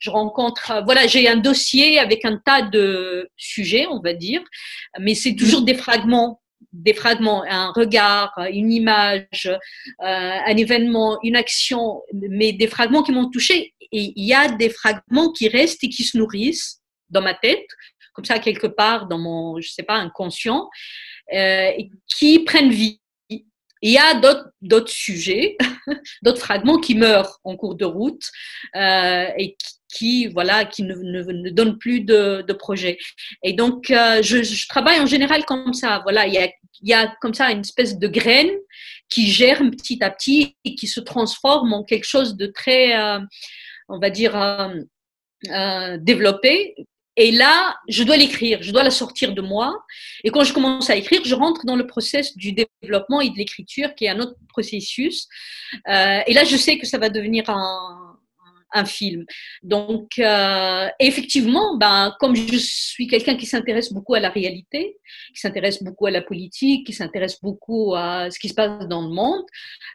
Je 0.00 0.10
rencontre, 0.10 0.82
voilà, 0.84 1.06
j'ai 1.06 1.28
un 1.28 1.36
dossier 1.36 1.98
avec 1.98 2.24
un 2.24 2.40
tas 2.44 2.62
de 2.62 3.28
sujets, 3.36 3.86
on 3.90 4.00
va 4.00 4.12
dire, 4.12 4.42
mais 5.00 5.14
c'est 5.14 5.34
toujours 5.34 5.62
des 5.62 5.74
fragments 5.74 6.40
des 6.72 6.94
fragments, 6.94 7.44
un 7.48 7.70
regard, 7.70 8.32
une 8.50 8.72
image, 8.72 9.46
euh, 9.46 9.56
un 10.00 10.56
événement, 10.56 11.18
une 11.22 11.36
action, 11.36 12.02
mais 12.12 12.52
des 12.52 12.66
fragments 12.66 13.04
qui 13.04 13.12
m'ont 13.12 13.30
touché. 13.30 13.74
Et 13.92 14.12
il 14.16 14.24
y 14.24 14.34
a 14.34 14.48
des 14.48 14.70
fragments 14.70 15.30
qui 15.30 15.48
restent 15.48 15.84
et 15.84 15.88
qui 15.88 16.02
se 16.02 16.18
nourrissent 16.18 16.80
dans 17.10 17.22
ma 17.22 17.34
tête, 17.34 17.66
comme 18.12 18.24
ça 18.24 18.40
quelque 18.40 18.66
part 18.66 19.06
dans 19.06 19.18
mon, 19.18 19.60
je 19.60 19.68
sais 19.68 19.84
pas, 19.84 19.94
inconscient. 19.94 20.68
Euh, 21.32 21.72
qui 22.06 22.40
prennent 22.40 22.70
vie. 22.70 23.00
Il 23.30 23.90
y 23.90 23.98
a 23.98 24.14
d'autres 24.62 24.90
sujets, 24.90 25.56
d'autres 26.22 26.40
fragments 26.40 26.78
qui 26.78 26.94
meurent 26.94 27.38
en 27.44 27.56
cours 27.56 27.74
de 27.74 27.84
route 27.84 28.22
euh, 28.76 29.26
et 29.36 29.56
qui, 29.94 30.26
voilà, 30.28 30.64
qui 30.64 30.82
ne, 30.82 30.94
ne, 30.94 31.50
donnent 31.50 31.78
plus 31.78 32.00
de, 32.00 32.52
projet. 32.54 32.98
Et 33.42 33.52
donc, 33.52 33.90
euh, 33.90 34.22
je, 34.22 34.68
travaille 34.68 35.00
en 35.00 35.06
général 35.06 35.44
comme 35.44 35.74
ça. 35.74 36.00
Voilà, 36.02 36.26
il 36.26 36.50
y, 36.82 36.94
a, 36.94 37.14
comme 37.20 37.34
ça 37.34 37.50
une 37.50 37.60
espèce 37.60 37.98
de 37.98 38.08
graine 38.08 38.50
qui 39.10 39.30
germe 39.30 39.70
petit 39.70 40.02
à 40.02 40.10
petit 40.10 40.56
et 40.64 40.74
qui 40.74 40.86
se 40.86 41.00
transforme 41.00 41.74
en 41.74 41.84
quelque 41.84 42.06
chose 42.06 42.36
de 42.36 42.46
très, 42.46 42.96
on 43.88 43.98
va 43.98 44.08
dire, 44.08 44.34
développé 45.98 46.74
et 47.16 47.30
là, 47.30 47.76
je 47.88 48.02
dois 48.02 48.16
l'écrire, 48.16 48.62
je 48.62 48.72
dois 48.72 48.82
la 48.82 48.90
sortir 48.90 49.34
de 49.34 49.40
moi. 49.40 49.84
Et 50.24 50.30
quand 50.30 50.44
je 50.44 50.52
commence 50.52 50.90
à 50.90 50.96
écrire, 50.96 51.20
je 51.24 51.34
rentre 51.34 51.64
dans 51.64 51.76
le 51.76 51.86
processus 51.86 52.36
du 52.36 52.52
développement 52.52 53.20
et 53.20 53.30
de 53.30 53.36
l'écriture, 53.36 53.94
qui 53.94 54.06
est 54.06 54.08
un 54.08 54.20
autre 54.20 54.34
processus. 54.48 55.28
Euh, 55.88 56.20
et 56.26 56.34
là, 56.34 56.44
je 56.44 56.56
sais 56.56 56.78
que 56.78 56.86
ça 56.86 56.98
va 56.98 57.10
devenir 57.10 57.48
un, 57.48 58.18
un 58.74 58.84
film. 58.84 59.24
Donc, 59.62 60.18
euh, 60.18 60.88
effectivement, 60.98 61.76
ben, 61.76 62.14
comme 62.18 62.34
je 62.34 62.56
suis 62.56 63.06
quelqu'un 63.06 63.36
qui 63.36 63.46
s'intéresse 63.46 63.92
beaucoup 63.92 64.14
à 64.14 64.20
la 64.20 64.30
réalité, 64.30 64.96
qui 65.32 65.40
s'intéresse 65.40 65.82
beaucoup 65.82 66.06
à 66.06 66.10
la 66.10 66.20
politique, 66.20 66.86
qui 66.86 66.92
s'intéresse 66.92 67.40
beaucoup 67.40 67.94
à 67.94 68.30
ce 68.30 68.38
qui 68.38 68.48
se 68.48 68.54
passe 68.54 68.88
dans 68.88 69.02
le 69.02 69.14
monde, 69.14 69.44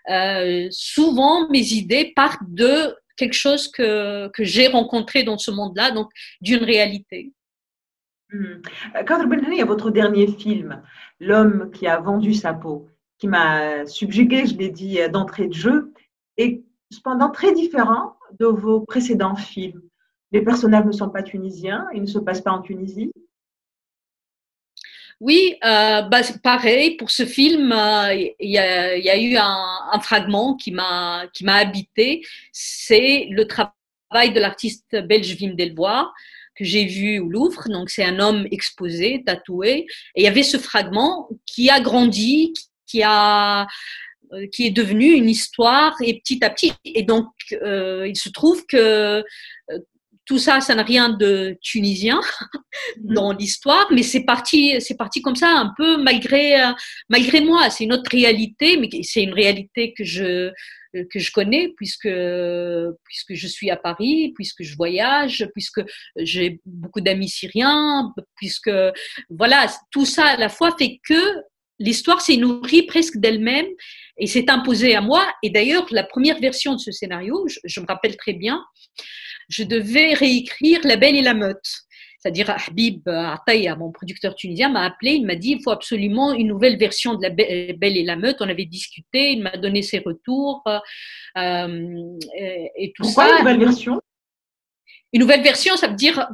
euh, 0.10 0.67
souvent 0.71 1.49
mes 1.49 1.73
idées 1.73 2.13
partent 2.15 2.39
de 2.47 2.95
quelque 3.19 3.34
chose 3.34 3.67
que, 3.67 4.29
que 4.29 4.43
j'ai 4.43 4.67
rencontré 4.67 5.23
dans 5.23 5.38
ce 5.38 5.51
monde-là, 5.51 5.91
donc 5.91 6.10
d'une 6.41 6.63
réalité. 6.63 7.34
Mmh. 8.32 8.62
Quand 9.08 9.19
il 9.21 9.58
y 9.58 9.62
a 9.62 9.65
votre 9.65 9.91
dernier 9.91 10.27
film, 10.27 10.82
L'homme 11.19 11.69
qui 11.71 11.86
a 11.86 11.99
vendu 11.99 12.34
sa 12.34 12.53
peau, 12.53 12.88
qui 13.17 13.27
m'a 13.27 13.86
subjugué, 13.86 14.45
je 14.45 14.55
l'ai 14.55 14.69
dit 14.69 15.01
euh, 15.01 15.10
d'entrée 15.10 15.47
de 15.47 15.53
jeu, 15.53 15.93
et 16.38 16.63
cependant 16.91 17.29
très 17.29 17.53
différent 17.53 18.15
de 18.39 18.45
vos 18.45 18.82
précédents 18.82 19.36
films. 19.36 19.82
Les 20.32 20.41
personnages 20.41 20.86
ne 20.86 20.91
sont 20.91 21.10
pas 21.10 21.23
tunisiens, 21.23 21.88
ils 21.93 22.01
ne 22.01 22.08
se 22.08 22.19
passent 22.19 22.41
pas 22.41 22.51
en 22.51 22.62
Tunisie. 22.62 23.12
Oui, 25.19 25.55
euh, 25.65 26.01
bah, 26.03 26.21
pareil, 26.41 26.95
pour 26.95 27.12
ce 27.12 27.25
film, 27.25 27.73
euh, 27.73 28.13
il 28.13 28.49
y, 28.49 28.58
a, 28.58 28.97
y, 28.97 29.10
a, 29.10 29.17
eu 29.17 29.36
un, 29.36 29.65
un 29.91 29.99
fragment 29.99 30.55
qui 30.55 30.71
m'a 30.71 31.29
habité. 31.47 32.25
C'est 32.53 33.27
le 33.29 33.45
travail 33.45 34.32
de 34.34 34.39
l'artiste 34.39 34.95
belge 34.95 35.36
Wim 35.41 35.55
Delvoye 35.55 36.10
que 36.55 36.63
j'ai 36.63 36.86
vu 36.86 37.19
au 37.19 37.27
Louvre. 37.27 37.67
Donc, 37.69 37.89
c'est 37.89 38.03
un 38.03 38.19
homme 38.19 38.47
exposé, 38.51 39.23
tatoué. 39.25 39.88
Et 40.15 40.21
il 40.21 40.23
y 40.23 40.27
avait 40.27 40.43
ce 40.43 40.58
fragment 40.58 41.29
qui 41.45 41.69
a 41.69 41.82
grandi, 41.82 42.53
qui 42.88 43.03
a 43.03 43.67
euh, 44.32 44.45
qui 44.45 44.67
est 44.67 44.71
devenu 44.71 45.12
une 45.13 45.27
histoire 45.27 45.95
et 46.01 46.19
petit 46.19 46.45
à 46.45 46.51
petit. 46.51 46.73
Et 46.86 47.01
donc, 47.01 47.25
euh, 47.63 48.08
il 48.08 48.15
se 48.15 48.29
trouve 48.29 48.63
que 48.67 49.23
tout 50.30 50.38
ça, 50.38 50.62
ça 50.62 50.76
n'a 50.76 50.84
rien 50.84 51.10
de 51.10 51.58
tunisien 51.60 52.22
mhm. 52.98 53.15
dans 53.15 53.32
l'histoire, 53.32 53.88
mais 53.92 54.04
c'est 54.04 54.26
parti, 54.26 54.80
c'est 54.80 54.96
parti 54.96 55.24
comme 55.24 55.36
ça, 55.36 55.50
un 55.50 55.74
peu 55.76 55.98
malgré, 55.98 56.62
euh, 56.62 56.72
malgré 57.10 57.42
moi. 57.42 57.72
C'est 57.72 57.86
une 57.86 57.94
autre 57.94 58.12
réalité, 58.12 58.78
mais 58.78 58.89
c'est 59.02 59.24
une 59.24 59.34
réalité 59.34 59.92
que 59.98 60.04
je, 60.04 60.52
que 60.94 61.18
je 61.18 61.32
connais 61.32 61.74
puisque, 61.76 62.13
puisque 63.06 63.34
je 63.34 63.48
suis 63.48 63.72
à 63.72 63.76
Paris, 63.76 64.32
puisque 64.36 64.62
je 64.62 64.76
voyage, 64.76 65.48
puisque 65.56 65.82
j'ai 66.15 66.60
beaucoup 66.63 67.02
d'amis 67.02 67.30
syriens, 67.30 68.13
puisque, 68.36 68.72
voilà, 69.32 69.65
tout 69.89 70.06
ça 70.06 70.26
à 70.26 70.38
la 70.38 70.50
fois 70.50 70.76
fait 70.78 71.00
que 71.08 71.42
l'histoire 71.80 72.22
s'est 72.22 72.38
nourrie 72.38 72.84
presque 72.84 73.18
d'elle-même 73.18 73.65
et 74.20 74.28
s'est 74.28 74.52
imposée 74.52 74.94
à 74.94 75.02
moi. 75.02 75.26
Et 75.42 75.50
d'ailleurs, 75.50 75.88
la 75.89 76.04
première 76.04 76.39
version 76.39 76.76
de 76.76 76.80
ce 76.80 76.92
scénario, 76.92 77.48
je, 77.48 77.58
je 77.63 77.80
me 77.80 77.88
rappelle 77.88 78.15
très 78.15 78.34
bien, 78.34 78.63
je 79.49 79.63
devais 79.63 80.13
réécrire 80.13 80.79
La 80.83 80.95
Belle 80.95 81.15
et 81.15 81.21
la 81.21 81.33
Meute. 81.33 81.81
C'est-à-dire, 82.19 82.49
Habib 82.49 83.07
Ataya, 83.07 83.77
mon 83.77 83.91
producteur 83.91 84.35
tunisien, 84.35 84.67
m'a 84.67 84.83
appelé, 84.83 85.13
il 85.13 85.25
m'a 85.25 85.35
dit, 85.35 85.51
il 85.51 85.63
faut 85.63 85.71
absolument 85.71 86.33
une 86.33 86.47
nouvelle 86.47 86.77
version 86.77 87.15
de 87.15 87.23
La 87.23 87.29
Belle 87.29 87.97
et 87.97 88.03
la 88.03 88.17
Meute. 88.17 88.38
On 88.41 88.49
avait 88.49 88.65
discuté, 88.65 89.31
il 89.31 89.41
m'a 89.41 89.55
donné 89.55 89.81
ses 89.81 89.99
retours 89.99 90.62
euh, 91.38 92.17
et, 92.38 92.91
tout 92.93 93.03
Pourquoi 93.03 93.25
ça. 93.25 93.31
une 93.31 93.38
nouvelle 93.39 93.59
version? 93.59 94.01
Une 95.13 95.21
nouvelle 95.21 95.41
version, 95.41 95.77
ça 95.77 95.88
veut 95.88 95.95
dire, 95.95 96.27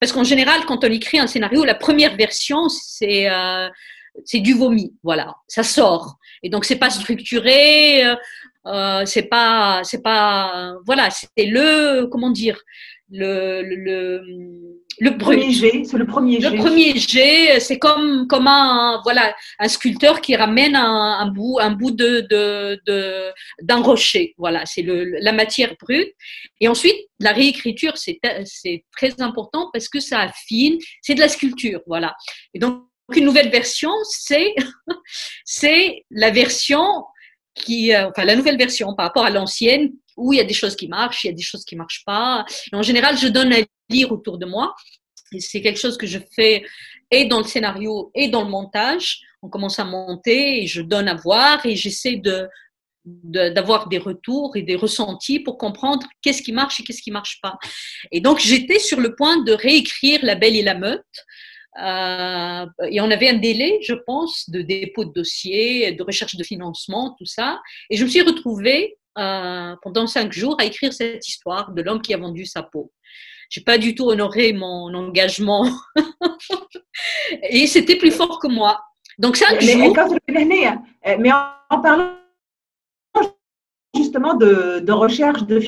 parce 0.00 0.12
qu'en 0.12 0.24
général, 0.24 0.64
quand 0.66 0.84
on 0.84 0.88
écrit 0.88 1.20
un 1.20 1.28
scénario, 1.28 1.64
la 1.64 1.76
première 1.76 2.16
version, 2.16 2.68
c'est 2.68 3.30
euh, 3.30 3.68
c'est 4.24 4.40
du 4.40 4.54
vomi, 4.54 4.94
voilà, 5.02 5.36
ça 5.46 5.62
sort. 5.62 6.18
Et 6.42 6.50
donc 6.50 6.64
c'est 6.64 6.78
pas 6.78 6.90
structuré, 6.90 8.04
euh, 8.66 9.04
c'est 9.06 9.28
pas, 9.28 9.80
c'est 9.84 10.02
pas, 10.02 10.74
voilà, 10.86 11.08
c'est 11.10 11.46
le, 11.46 12.06
comment 12.06 12.30
dire, 12.30 12.60
le, 13.10 13.62
le, 13.62 14.22
le 15.00 15.16
premier 15.16 15.52
jet, 15.52 15.84
c'est 15.84 15.96
le 15.96 16.06
premier 16.06 16.40
jet. 16.40 16.50
Le 16.50 16.56
premier 16.58 16.98
jet, 16.98 17.60
c'est 17.60 17.78
comme, 17.78 18.26
comme 18.26 18.46
un, 18.46 19.00
voilà, 19.04 19.34
un 19.58 19.68
sculpteur 19.68 20.20
qui 20.20 20.34
ramène 20.34 20.74
un, 20.74 21.18
un 21.20 21.30
bout, 21.30 21.58
un 21.60 21.70
bout 21.70 21.92
de, 21.92 22.26
de, 22.28 22.80
de 22.86 23.32
d'un 23.62 23.80
rocher. 23.80 24.34
Voilà, 24.36 24.66
c'est 24.66 24.82
le, 24.82 25.04
la 25.04 25.32
matière 25.32 25.74
brute. 25.80 26.12
Et 26.60 26.68
ensuite, 26.68 26.96
la 27.20 27.32
réécriture, 27.32 27.96
c'est, 27.96 28.18
c'est 28.44 28.84
très 28.96 29.20
important 29.20 29.70
parce 29.72 29.88
que 29.88 30.00
ça 30.00 30.20
affine. 30.20 30.78
C'est 31.00 31.14
de 31.14 31.20
la 31.20 31.28
sculpture, 31.28 31.80
voilà. 31.86 32.14
Et 32.54 32.58
donc, 32.58 32.82
une 33.14 33.24
nouvelle 33.24 33.50
version, 33.50 33.92
c'est, 34.02 34.54
c'est 35.44 36.04
la 36.10 36.30
version 36.30 37.04
qui, 37.58 37.94
euh, 37.94 38.08
enfin 38.08 38.24
la 38.24 38.36
nouvelle 38.36 38.56
version 38.56 38.94
par 38.94 39.06
rapport 39.06 39.24
à 39.24 39.30
l'ancienne, 39.30 39.92
où 40.16 40.32
il 40.32 40.36
y 40.36 40.40
a 40.40 40.44
des 40.44 40.54
choses 40.54 40.76
qui 40.76 40.88
marchent, 40.88 41.24
il 41.24 41.28
y 41.28 41.30
a 41.30 41.34
des 41.34 41.42
choses 41.42 41.64
qui 41.64 41.76
marchent 41.76 42.04
pas. 42.04 42.44
Et 42.72 42.76
en 42.76 42.82
général, 42.82 43.16
je 43.16 43.28
donne 43.28 43.52
à 43.52 43.58
lire 43.88 44.12
autour 44.12 44.38
de 44.38 44.46
moi. 44.46 44.74
C'est 45.38 45.60
quelque 45.60 45.78
chose 45.78 45.96
que 45.96 46.06
je 46.06 46.18
fais 46.34 46.64
et 47.10 47.26
dans 47.26 47.38
le 47.38 47.44
scénario 47.44 48.10
et 48.14 48.28
dans 48.28 48.44
le 48.44 48.50
montage. 48.50 49.20
On 49.42 49.48
commence 49.48 49.78
à 49.78 49.84
monter 49.84 50.62
et 50.62 50.66
je 50.66 50.82
donne 50.82 51.08
à 51.08 51.14
voir 51.14 51.64
et 51.64 51.76
j'essaie 51.76 52.16
de 52.16 52.48
d'avoir 53.04 53.88
des 53.88 53.96
retours 53.96 54.54
et 54.56 54.62
des 54.62 54.76
ressentis 54.76 55.40
pour 55.40 55.56
comprendre 55.56 56.06
qu'est-ce 56.20 56.42
qui 56.42 56.52
marche 56.52 56.80
et 56.80 56.82
qu'est-ce 56.82 57.00
qui 57.00 57.10
marche 57.10 57.40
pas. 57.40 57.56
Et 58.12 58.20
donc 58.20 58.38
j'étais 58.38 58.78
sur 58.78 59.00
le 59.00 59.14
point 59.14 59.42
de 59.44 59.52
réécrire 59.52 60.20
La 60.22 60.34
Belle 60.34 60.56
et 60.56 60.62
la 60.62 60.74
Meute 60.74 61.04
euh, 61.80 62.66
et 62.88 63.00
on 63.00 63.10
avait 63.10 63.28
un 63.28 63.38
délai, 63.38 63.78
je 63.82 63.94
pense, 63.94 64.48
de 64.50 64.62
dépôt 64.62 65.04
de 65.04 65.12
dossier, 65.12 65.92
de 65.92 66.02
recherche 66.02 66.36
de 66.36 66.44
financement, 66.44 67.14
tout 67.18 67.26
ça. 67.26 67.60
Et 67.90 67.96
je 67.96 68.04
me 68.04 68.08
suis 68.08 68.22
retrouvée 68.22 68.96
euh, 69.18 69.76
pendant 69.82 70.06
cinq 70.06 70.32
jours 70.32 70.56
à 70.60 70.64
écrire 70.64 70.92
cette 70.92 71.26
histoire 71.26 71.72
de 71.72 71.82
l'homme 71.82 72.02
qui 72.02 72.14
a 72.14 72.18
vendu 72.18 72.46
sa 72.46 72.62
peau. 72.62 72.92
J'ai 73.50 73.62
pas 73.62 73.78
du 73.78 73.94
tout 73.94 74.06
honoré 74.06 74.52
mon 74.52 74.92
engagement 74.92 75.70
et 77.42 77.66
c'était 77.66 77.96
plus 77.96 78.10
fort 78.10 78.38
que 78.40 78.48
moi. 78.48 78.80
Donc 79.18 79.36
cinq 79.36 79.62
mais, 79.62 79.72
jours. 79.72 79.96
Mais 81.18 81.32
en, 81.32 81.80
parlant 81.80 82.14
justement 83.96 84.34
de, 84.34 84.80
de 84.80 84.92
recherche 84.92 85.44
de 85.44 85.62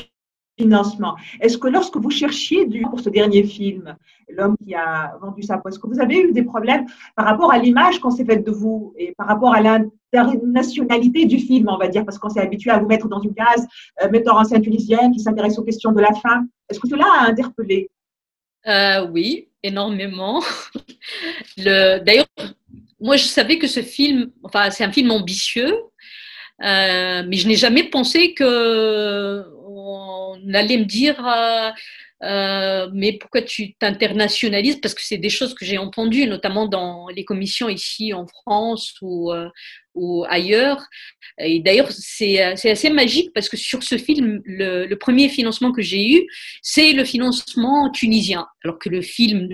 financement. 0.57 1.15
Est-ce 1.39 1.57
que 1.57 1.67
lorsque 1.67 1.97
vous 1.97 2.09
cherchiez 2.09 2.65
du, 2.65 2.81
pour 2.81 2.99
ce 2.99 3.09
dernier 3.09 3.43
film, 3.43 3.95
l'homme 4.29 4.55
qui 4.65 4.73
a 4.75 5.17
vendu 5.21 5.41
sa 5.43 5.57
peau, 5.57 5.69
que 5.69 5.87
vous 5.87 5.99
avez 5.99 6.19
eu 6.19 6.31
des 6.31 6.43
problèmes 6.43 6.85
par 7.15 7.25
rapport 7.25 7.51
à 7.51 7.57
l'image 7.57 7.99
qu'on 7.99 8.11
s'est 8.11 8.25
faite 8.25 8.45
de 8.45 8.51
vous 8.51 8.93
et 8.97 9.13
par 9.17 9.27
rapport 9.27 9.53
à 9.53 9.61
l'internationalité 9.61 11.25
du 11.25 11.39
film, 11.39 11.67
on 11.69 11.77
va 11.77 11.87
dire, 11.87 12.05
parce 12.05 12.17
qu'on 12.17 12.29
s'est 12.29 12.41
habitué 12.41 12.71
à 12.71 12.79
vous 12.79 12.87
mettre 12.87 13.07
dans 13.07 13.21
une 13.21 13.33
case 13.33 13.67
euh, 14.03 14.09
metteur 14.09 14.35
en 14.35 14.43
scène 14.43 14.61
tunisienne 14.61 15.11
qui 15.11 15.19
s'intéresse 15.19 15.57
aux 15.57 15.63
questions 15.63 15.91
de 15.91 16.01
la 16.01 16.13
femme. 16.13 16.47
Est-ce 16.69 16.79
que 16.79 16.87
cela 16.87 17.05
a 17.19 17.27
interpellé? 17.27 17.89
Euh, 18.67 19.07
Oui, 19.11 19.49
énormément. 19.63 20.41
D'ailleurs, 21.57 22.27
moi, 22.99 23.17
je 23.17 23.25
savais 23.25 23.57
que 23.57 23.67
ce 23.67 23.81
film, 23.81 24.31
enfin, 24.43 24.69
c'est 24.69 24.83
un 24.83 24.91
film 24.91 25.09
ambitieux, 25.09 25.73
euh, 26.63 27.23
mais 27.27 27.37
je 27.37 27.47
n'ai 27.47 27.55
jamais 27.55 27.83
pensé 27.83 28.35
que 28.35 29.43
on 29.91 30.53
allait 30.53 30.77
me 30.77 30.85
dire 30.85 31.25
euh, 31.25 31.71
euh, 32.23 32.87
mais 32.93 33.13
pourquoi 33.13 33.41
tu 33.41 33.73
t'internationalises? 33.73 34.79
Parce 34.79 34.93
que 34.93 35.01
c'est 35.03 35.17
des 35.17 35.29
choses 35.29 35.53
que 35.53 35.65
j'ai 35.65 35.77
entendues, 35.77 36.27
notamment 36.27 36.67
dans 36.67 37.07
les 37.07 37.25
commissions 37.25 37.67
ici 37.67 38.13
en 38.13 38.27
France 38.27 38.93
ou, 39.01 39.31
euh, 39.31 39.49
ou 39.95 40.23
ailleurs. 40.29 40.85
Et 41.39 41.61
d'ailleurs, 41.61 41.91
c'est 41.91 42.39
assez 42.39 42.91
magique 42.91 43.31
parce 43.33 43.49
que 43.49 43.57
sur 43.57 43.81
ce 43.81 43.97
film, 43.97 44.41
le, 44.45 44.93
premier 44.95 45.29
financement 45.29 45.71
que 45.71 45.81
j'ai 45.81 46.07
eu, 46.11 46.27
c'est 46.61 46.93
le 46.93 47.05
financement 47.05 47.89
tunisien. 47.89 48.45
Alors 48.63 48.77
que 48.77 48.89
le 48.89 49.01
film, 49.01 49.49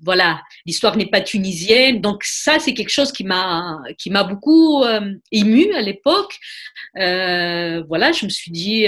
voilà, 0.00 0.40
l'histoire 0.64 0.96
n'est 0.96 1.10
pas 1.10 1.20
tunisienne. 1.20 2.00
Donc 2.00 2.24
ça, 2.24 2.58
c'est 2.58 2.72
quelque 2.72 2.88
chose 2.88 3.12
qui 3.12 3.24
m'a 3.24 3.78
qui 3.98 4.08
m'a 4.08 4.24
beaucoup 4.24 4.82
euh, 4.84 5.12
ému 5.32 5.74
à 5.74 5.82
l'époque. 5.82 6.34
Voilà, 6.94 8.12
je 8.12 8.24
me 8.24 8.30
suis 8.30 8.50
dit 8.50 8.86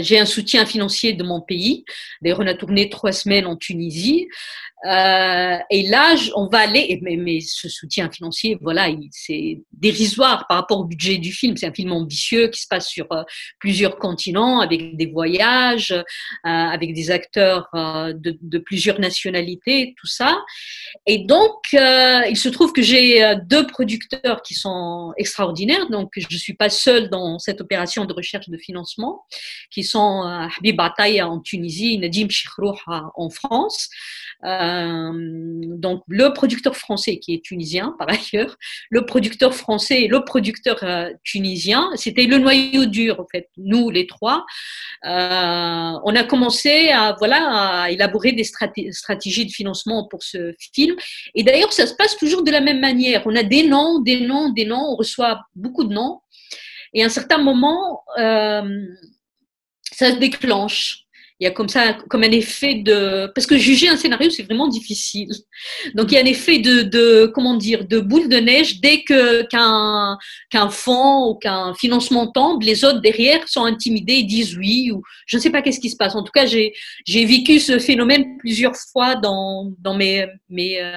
j'ai 0.00 0.18
un 0.18 0.26
soutien 0.26 0.66
financier 0.66 1.12
de 1.12 1.24
mon 1.24 1.40
pays. 1.40 1.84
D'ailleurs, 2.20 2.40
on 2.40 2.46
a 2.46 2.54
tourné 2.54 2.88
trois 2.88 3.12
semaines 3.12 3.46
en 3.46 3.56
Tunisie. 3.56 4.28
Euh, 4.84 5.58
et 5.70 5.88
là, 5.88 6.16
on 6.34 6.48
va 6.48 6.58
aller, 6.58 6.98
mais, 7.02 7.16
mais 7.16 7.40
ce 7.40 7.68
soutien 7.68 8.10
financier, 8.10 8.58
voilà, 8.60 8.88
c'est 9.10 9.60
dérisoire 9.72 10.46
par 10.48 10.58
rapport 10.58 10.80
au 10.80 10.84
budget 10.84 11.18
du 11.18 11.32
film. 11.32 11.56
C'est 11.56 11.66
un 11.66 11.72
film 11.72 11.92
ambitieux 11.92 12.48
qui 12.48 12.60
se 12.60 12.66
passe 12.66 12.88
sur 12.88 13.10
euh, 13.12 13.22
plusieurs 13.60 13.96
continents, 13.96 14.60
avec 14.60 14.96
des 14.96 15.06
voyages, 15.06 15.92
euh, 15.92 16.02
avec 16.44 16.94
des 16.94 17.10
acteurs 17.10 17.68
euh, 17.74 18.12
de, 18.12 18.36
de, 18.40 18.58
plusieurs 18.58 18.98
nationalités, 18.98 19.94
tout 19.96 20.06
ça. 20.06 20.42
Et 21.06 21.18
donc, 21.18 21.52
euh, 21.74 22.22
il 22.28 22.36
se 22.36 22.48
trouve 22.48 22.72
que 22.72 22.82
j'ai 22.82 23.34
deux 23.46 23.66
producteurs 23.66 24.42
qui 24.42 24.54
sont 24.54 25.12
extraordinaires. 25.16 25.88
Donc, 25.90 26.12
je 26.16 26.36
suis 26.36 26.54
pas 26.54 26.70
seule 26.70 27.08
dans 27.08 27.38
cette 27.38 27.60
opération 27.60 28.04
de 28.04 28.12
recherche 28.12 28.48
de 28.48 28.58
financement, 28.58 29.24
qui 29.70 29.84
sont 29.84 30.22
Habib 30.22 30.80
Ataya 30.80 31.28
en 31.28 31.40
Tunisie, 31.40 31.98
Nadim 31.98 32.28
Chikhrouh 32.28 32.78
en 32.86 33.30
France. 33.30 33.88
Euh, 34.44 35.12
donc 35.76 36.02
le 36.08 36.32
producteur 36.32 36.76
français 36.76 37.18
qui 37.18 37.34
est 37.34 37.44
tunisien 37.44 37.94
par 37.98 38.08
ailleurs, 38.08 38.56
le 38.90 39.06
producteur 39.06 39.54
français 39.54 40.02
et 40.02 40.08
le 40.08 40.24
producteur 40.24 40.78
euh, 40.82 41.10
tunisien, 41.22 41.90
c'était 41.94 42.24
le 42.24 42.38
noyau 42.38 42.86
dur 42.86 43.20
en 43.20 43.26
fait. 43.30 43.48
Nous 43.56 43.90
les 43.90 44.06
trois, 44.06 44.44
euh, 45.04 45.98
on 46.04 46.14
a 46.16 46.24
commencé 46.24 46.88
à 46.88 47.14
voilà 47.18 47.82
à 47.82 47.90
élaborer 47.90 48.32
des 48.32 48.44
stratégies 48.44 49.46
de 49.46 49.52
financement 49.52 50.06
pour 50.08 50.22
ce 50.22 50.54
film. 50.74 50.96
Et 51.34 51.42
d'ailleurs 51.42 51.72
ça 51.72 51.86
se 51.86 51.94
passe 51.94 52.16
toujours 52.16 52.42
de 52.42 52.50
la 52.50 52.60
même 52.60 52.80
manière. 52.80 53.22
On 53.26 53.36
a 53.36 53.42
des 53.42 53.66
noms, 53.66 54.00
des 54.00 54.20
noms, 54.20 54.50
des 54.50 54.64
noms, 54.64 54.92
on 54.92 54.96
reçoit 54.96 55.40
beaucoup 55.54 55.84
de 55.84 55.92
noms. 55.92 56.20
Et 56.94 57.02
à 57.02 57.06
un 57.06 57.10
certain 57.10 57.38
moment, 57.38 58.02
euh, 58.18 58.86
ça 59.92 60.10
se 60.10 60.16
déclenche 60.16 61.01
il 61.42 61.46
y 61.46 61.48
a 61.48 61.50
comme 61.50 61.68
ça, 61.68 61.94
comme 62.08 62.22
un 62.22 62.30
effet 62.30 62.74
de, 62.74 63.26
parce 63.34 63.48
que 63.48 63.58
juger 63.58 63.88
un 63.88 63.96
scénario, 63.96 64.30
c'est 64.30 64.44
vraiment 64.44 64.68
difficile. 64.68 65.28
Donc 65.94 66.12
il 66.12 66.14
y 66.14 66.18
a 66.18 66.20
un 66.20 66.26
effet 66.26 66.60
de, 66.60 67.26
comment 67.34 67.56
dire, 67.56 67.84
de 67.84 67.98
boule 67.98 68.28
de 68.28 68.36
neige 68.36 68.80
dès 68.80 69.02
que 69.02 69.42
qu'un 69.48 70.18
qu'un 70.50 70.70
fonds 70.70 71.30
ou 71.30 71.34
qu'un 71.34 71.74
financement 71.74 72.28
tombe, 72.30 72.62
les 72.62 72.84
autres 72.84 73.00
derrière 73.00 73.48
sont 73.48 73.64
intimidés 73.64 74.18
et 74.18 74.22
disent 74.22 74.56
oui 74.56 74.92
ou 74.92 75.02
je 75.26 75.36
ne 75.36 75.42
sais 75.42 75.50
pas 75.50 75.62
qu'est-ce 75.62 75.80
qui 75.80 75.90
se 75.90 75.96
passe. 75.96 76.14
En 76.14 76.22
tout 76.22 76.30
cas, 76.32 76.46
j'ai 76.46 76.74
j'ai 77.08 77.24
vécu 77.24 77.58
ce 77.58 77.80
phénomène 77.80 78.38
plusieurs 78.38 78.76
fois 78.76 79.16
dans 79.16 79.72
dans 79.80 79.96
mes 79.96 80.28
mes 80.48 80.80
euh, 80.80 80.92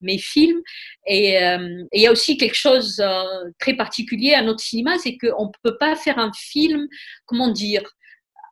mes 0.00 0.18
films 0.18 0.62
et, 1.08 1.42
euh, 1.42 1.82
et 1.90 1.98
il 1.98 2.02
y 2.02 2.06
a 2.06 2.12
aussi 2.12 2.36
quelque 2.36 2.54
chose 2.54 3.00
euh, 3.04 3.50
très 3.58 3.74
particulier 3.74 4.34
à 4.34 4.42
notre 4.42 4.60
cinéma, 4.60 4.96
c'est 4.98 5.16
qu'on 5.18 5.46
ne 5.46 5.52
peut 5.64 5.76
pas 5.76 5.96
faire 5.96 6.20
un 6.20 6.30
film, 6.32 6.86
comment 7.26 7.48
dire, 7.48 7.82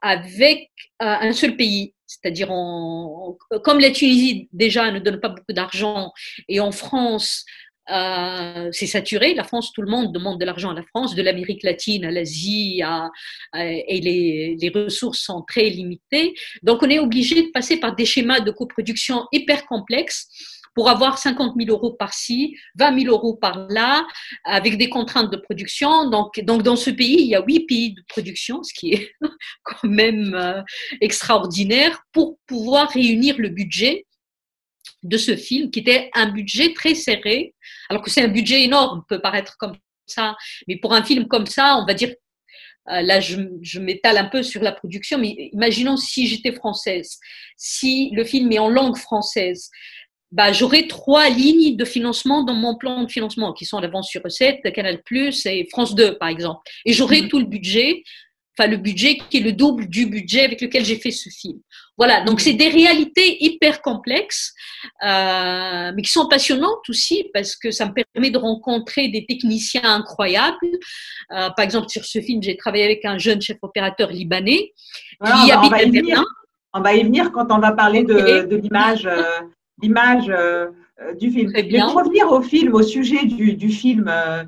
avec 0.03 0.71
euh, 1.03 1.07
un 1.07 1.33
seul 1.33 1.57
pays. 1.57 1.95
C'est-à-dire, 2.07 2.49
comme 2.49 3.79
la 3.79 3.91
Tunisie 3.91 4.49
déjà 4.53 4.91
ne 4.91 4.99
donne 4.99 5.21
pas 5.21 5.29
beaucoup 5.29 5.53
d'argent 5.53 6.13
et 6.49 6.59
en 6.59 6.73
France, 6.73 7.45
euh, 7.89 8.69
c'est 8.73 8.87
saturé. 8.87 9.33
La 9.35 9.45
France, 9.45 9.73
tout 9.73 9.83
le 9.83 9.91
monde 9.91 10.13
demande 10.13 10.41
de 10.41 10.45
l'argent 10.45 10.71
à 10.71 10.75
la 10.75 10.83
France, 10.83 11.15
de 11.15 11.23
l'Amérique 11.23 11.63
latine 11.63 12.05
à 12.05 12.11
l'Asie, 12.11 12.83
et 13.55 14.01
les, 14.01 14.57
les, 14.61 14.69
ressources 14.71 15.21
sont 15.21 15.43
très 15.47 15.71
limitées. 15.71 16.35
Donc, 16.63 16.83
on 16.83 16.91
est 16.91 16.99
obligé 16.99 17.43
de 17.43 17.51
passer 17.53 17.79
par 17.79 17.95
des 17.95 18.07
schémas 18.07 18.41
de 18.41 18.51
coproduction 18.51 19.27
hyper 19.33 19.65
complexes 19.67 20.29
pour 20.75 20.89
avoir 20.89 21.19
50 21.19 21.55
000 21.59 21.71
euros 21.71 21.93
par-ci, 21.93 22.57
20 22.77 23.01
000 23.01 23.15
euros 23.15 23.37
par-là, 23.37 24.07
avec 24.45 24.77
des 24.77 24.89
contraintes 24.89 25.31
de 25.31 25.37
production. 25.37 26.09
Donc, 26.09 26.41
donc, 26.41 26.63
dans 26.63 26.77
ce 26.77 26.91
pays, 26.91 27.21
il 27.21 27.29
y 27.29 27.35
a 27.35 27.43
huit 27.45 27.67
pays 27.67 27.95
de 27.95 28.03
production, 28.09 28.63
ce 28.63 28.73
qui 28.73 28.93
est 28.93 29.13
quand 29.63 29.89
même 29.89 30.35
euh, 30.35 30.63
extraordinaire, 31.01 32.03
pour 32.13 32.39
pouvoir 32.47 32.91
réunir 32.91 33.37
le 33.39 33.49
budget 33.49 34.07
de 35.03 35.17
ce 35.17 35.37
film, 35.37 35.71
qui 35.71 35.81
était 35.81 36.11
un 36.15 36.31
budget 36.31 36.73
très 36.75 36.95
serré, 36.95 37.55
alors 37.89 38.03
que 38.03 38.11
c'est 38.11 38.23
un 38.23 38.29
budget 38.29 38.63
énorme, 38.63 39.03
peut 39.09 39.21
paraître 39.21 39.57
comme 39.59 39.77
ça, 40.07 40.37
mais 40.69 40.77
pour 40.77 40.93
un 40.93 41.03
film 41.03 41.27
comme 41.27 41.47
ça, 41.47 41.77
on 41.77 41.87
va 41.87 41.95
dire 41.95 42.11
euh, 42.89 43.03
là, 43.03 43.21
je, 43.21 43.37
je 43.63 43.79
m'étale 43.79 44.17
un 44.17 44.25
peu 44.25 44.43
sur 44.43 44.63
la 44.63 44.73
production, 44.73 45.19
mais 45.19 45.51
imaginons 45.53 45.97
si 45.97 46.27
j'étais 46.27 46.53
française, 46.53 47.19
si 47.57 48.11
le 48.13 48.25
film 48.25 48.51
est 48.53 48.59
en 48.59 48.69
langue 48.69 48.97
française, 48.97 49.71
bah, 50.33 50.53
j'aurai 50.53 50.87
trois 50.87 51.29
lignes 51.29 51.77
de 51.77 51.85
financement 51.85 52.45
dans 52.45 52.55
mon 52.55 52.77
plan 52.77 53.03
de 53.03 53.11
financement 53.11 53.53
qui 53.53 53.65
sont 53.65 53.81
l'avance 53.81 54.09
sur 54.09 54.23
recette, 54.23 54.61
Canal 54.73 55.03
Plus 55.03 55.45
et 55.47 55.67
France 55.71 55.95
2 55.95 56.19
par 56.19 56.29
exemple. 56.29 56.61
Et 56.85 56.93
j'aurai 56.93 57.23
mhm. 57.23 57.29
tout 57.29 57.39
le 57.41 57.47
budget, 57.47 58.05
enfin 58.57 58.69
le 58.69 58.77
budget 58.77 59.19
qui 59.29 59.39
est 59.39 59.41
le 59.41 59.53
double 59.53 59.89
du 59.89 60.07
budget 60.07 60.43
avec 60.45 60.61
lequel 60.61 60.85
j'ai 60.85 60.97
fait 60.97 61.11
ce 61.11 61.29
film. 61.31 61.59
Voilà, 61.99 62.23
donc 62.23 62.41
c'est 62.41 62.55
des 62.55 62.69
réalités 62.69 63.45
hyper 63.45 63.83
complexes, 63.83 64.55
euh, 65.05 65.93
mais 65.95 66.01
qui 66.01 66.11
sont 66.11 66.29
passionnantes 66.29 66.89
aussi 66.89 67.29
parce 67.35 67.57
que 67.57 67.71
ça 67.71 67.87
me 67.87 67.93
permet 67.93 68.31
de 68.31 68.39
rencontrer 68.39 69.09
des 69.09 69.27
techniciens 69.27 69.83
incroyables. 69.85 70.57
Euh, 71.33 71.51
par 71.51 71.65
exemple, 71.65 71.89
sur 71.91 72.05
ce 72.05 72.21
film, 72.21 72.43
j'ai 72.43 72.57
travaillé 72.57 72.85
avec 72.85 73.05
un 73.05 73.19
jeune 73.19 73.43
chef 73.43 73.59
opérateur 73.61 74.11
libanais 74.11 74.73
qui 75.23 75.53
habite 75.53 75.73
à 75.75 75.85
Berlin. 75.87 76.25
On 76.73 76.81
va 76.81 76.95
y 76.95 77.03
venir 77.03 77.33
quand 77.33 77.51
on 77.51 77.59
va 77.59 77.73
parler 77.73 78.05
de, 78.05 78.47
de 78.47 78.57
l'image. 78.57 79.05
Euh, 79.05 79.23
l'image 79.83 80.29
euh, 80.31 80.71
euh, 81.01 81.15
du 81.15 81.31
film. 81.31 81.51
Mais 81.55 81.69
pour 81.69 81.95
revenir 81.95 82.31
au 82.31 82.43
film, 82.43 82.75
au 82.75 82.83
sujet 82.83 83.25
du, 83.25 83.55
du 83.55 83.71
film 83.71 84.07
euh, 84.09 84.45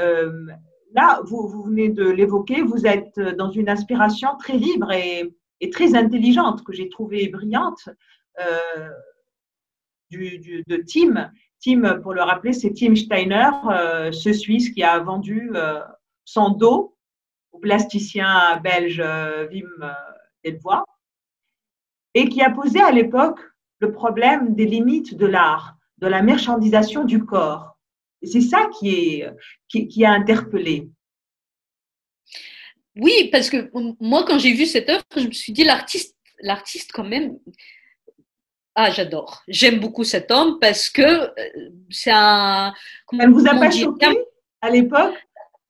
euh, 0.00 0.46
là, 0.94 1.20
vous, 1.24 1.48
vous, 1.48 1.62
venez 1.64 1.88
de 1.88 2.08
l'évoquer, 2.08 2.62
vous 2.62 2.86
êtes 2.86 3.18
dans 3.18 3.50
une 3.50 3.68
inspiration 3.68 4.36
très 4.38 4.56
libre 4.56 4.90
et, 4.92 5.34
et 5.60 5.70
très 5.70 5.94
intelligente 5.94 6.64
que 6.64 6.72
j'ai 6.72 6.88
trouvée 6.88 7.28
brillante 7.28 7.88
euh, 8.40 8.90
du, 10.10 10.38
du, 10.38 10.64
de 10.66 10.76
Tim. 10.76 11.30
Tim, 11.62 12.00
pour 12.00 12.14
le 12.14 12.22
rappeler, 12.22 12.52
c'est 12.52 12.72
Tim 12.72 12.94
Steiner, 12.94 13.50
euh, 13.70 14.12
ce 14.12 14.32
Suisse 14.32 14.70
qui 14.70 14.82
a 14.82 14.98
vendu 14.98 15.50
euh, 15.54 15.80
son 16.24 16.50
dos 16.50 16.96
au 17.52 17.58
plasticien 17.58 18.60
belge 18.62 19.02
Wim 19.50 19.94
Delvoye 20.44 20.84
et 22.14 22.28
qui 22.28 22.42
a 22.42 22.50
posé 22.50 22.80
à 22.80 22.90
l'époque 22.90 23.40
le 23.80 23.92
problème 23.92 24.54
des 24.54 24.66
limites 24.66 25.16
de 25.16 25.26
l'art, 25.26 25.76
de 25.98 26.06
la 26.06 26.22
marchandisation 26.22 27.04
du 27.04 27.24
corps. 27.24 27.76
Et 28.22 28.26
c'est 28.26 28.40
ça 28.40 28.68
qui, 28.78 29.20
est, 29.20 29.30
qui, 29.68 30.04
a 30.04 30.12
interpellé. 30.12 30.88
Oui, 32.96 33.28
parce 33.30 33.50
que 33.50 33.70
moi, 34.00 34.24
quand 34.24 34.38
j'ai 34.38 34.52
vu 34.52 34.66
cette 34.66 34.88
œuvre, 34.88 35.04
je 35.16 35.26
me 35.26 35.32
suis 35.32 35.52
dit, 35.52 35.64
l'artiste, 35.64 36.16
l'artiste 36.40 36.92
quand 36.92 37.04
même, 37.04 37.38
ah, 38.76 38.90
j'adore. 38.90 39.42
J'aime 39.46 39.78
beaucoup 39.78 40.04
cet 40.04 40.30
homme 40.30 40.58
parce 40.60 40.88
que 40.88 41.02
euh, 41.02 41.70
c'est 41.90 42.10
un. 42.10 42.74
Ça 43.16 43.26
ne 43.26 43.32
vous 43.32 43.46
a 43.46 43.54
pas 43.54 43.70
choqué 43.70 44.06
à 44.60 44.70
l'époque? 44.70 45.14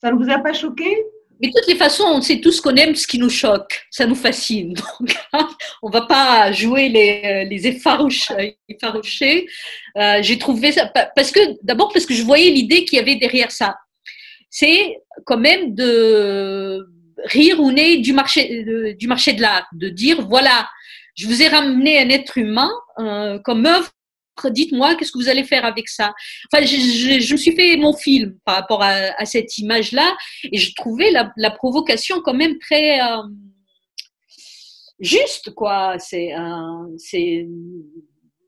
Ça 0.00 0.10
ne 0.10 0.16
vous 0.16 0.30
a 0.30 0.38
pas 0.38 0.54
choqué? 0.54 1.04
Mais 1.40 1.48
de 1.48 1.52
toutes 1.52 1.68
les 1.68 1.76
façons, 1.76 2.04
on 2.06 2.20
sait 2.20 2.40
tous 2.40 2.60
qu'on 2.60 2.74
aime 2.76 2.94
ce 2.94 3.06
qui 3.06 3.18
nous 3.18 3.30
choque, 3.30 3.86
ça 3.90 4.06
nous 4.06 4.14
fascine. 4.14 4.74
Donc, 5.32 5.50
on 5.82 5.90
va 5.90 6.02
pas 6.02 6.52
jouer 6.52 6.88
les, 6.88 7.46
les 7.50 7.66
effarouchés. 7.66 8.56
Euh, 9.96 10.18
J'ai 10.22 10.38
trouvé 10.38 10.72
ça 10.72 10.90
parce 11.14 11.30
que 11.30 11.40
d'abord 11.62 11.92
parce 11.92 12.06
que 12.06 12.14
je 12.14 12.22
voyais 12.22 12.50
l'idée 12.50 12.84
qu'il 12.84 12.98
y 12.98 13.00
avait 13.00 13.16
derrière 13.16 13.50
ça. 13.50 13.76
C'est 14.50 14.98
quand 15.26 15.38
même 15.38 15.74
de 15.74 16.86
rire 17.24 17.60
au 17.60 17.72
nez 17.72 17.98
du 17.98 18.12
marché, 18.12 18.94
du 18.98 19.08
marché 19.08 19.32
de 19.32 19.42
l'art, 19.42 19.66
de 19.72 19.88
dire 19.88 20.26
voilà, 20.28 20.68
je 21.16 21.26
vous 21.26 21.42
ai 21.42 21.48
ramené 21.48 21.98
un 21.98 22.08
être 22.10 22.38
humain 22.38 22.70
comme 23.44 23.66
œuvre 23.66 23.90
dites-moi, 24.50 24.94
qu'est-ce 24.94 25.12
que 25.12 25.18
vous 25.18 25.28
allez 25.28 25.44
faire 25.44 25.64
avec 25.64 25.88
ça? 25.88 26.12
Enfin, 26.52 26.64
je, 26.64 27.32
me 27.32 27.36
suis 27.36 27.54
fait 27.54 27.76
mon 27.76 27.94
film 27.94 28.36
par 28.44 28.56
rapport 28.56 28.82
à, 28.82 29.24
cette 29.24 29.58
image-là, 29.58 30.16
et 30.50 30.58
je 30.58 30.74
trouvais 30.74 31.10
la, 31.10 31.50
provocation 31.50 32.20
quand 32.20 32.34
même 32.34 32.58
très 32.58 33.00
euh, 33.00 33.22
juste, 35.00 35.54
quoi. 35.54 35.96
C'est 35.98 36.32
c'est 36.98 37.46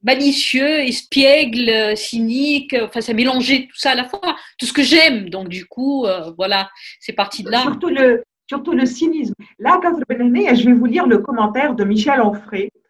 malicieux, 0.02 0.80
espiègle, 0.80 1.96
cynique. 1.96 2.74
Enfin, 2.80 3.00
ça 3.00 3.12
mélangeait 3.12 3.66
tout 3.68 3.76
ça 3.76 3.90
à 3.90 3.94
la 3.94 4.04
fois, 4.04 4.36
tout 4.58 4.66
ce 4.66 4.72
que 4.72 4.82
j'aime. 4.82 5.28
Donc, 5.28 5.48
du 5.48 5.66
coup, 5.66 6.06
euh, 6.06 6.30
voilà, 6.38 6.70
c'est 7.00 7.12
parti 7.12 7.42
de 7.42 7.50
là. 7.50 7.62
Surtout 7.62 7.88
le, 7.88 8.22
surtout 8.48 8.72
le 8.72 8.86
cynisme. 8.86 9.34
Là, 9.58 9.80
je 9.82 10.64
vais 10.64 10.72
vous 10.72 10.86
lire 10.86 11.06
le 11.06 11.18
commentaire 11.18 11.74
de 11.74 11.84
Michel 11.84 12.20
Onfray 12.20 12.64
euh, 12.64 12.85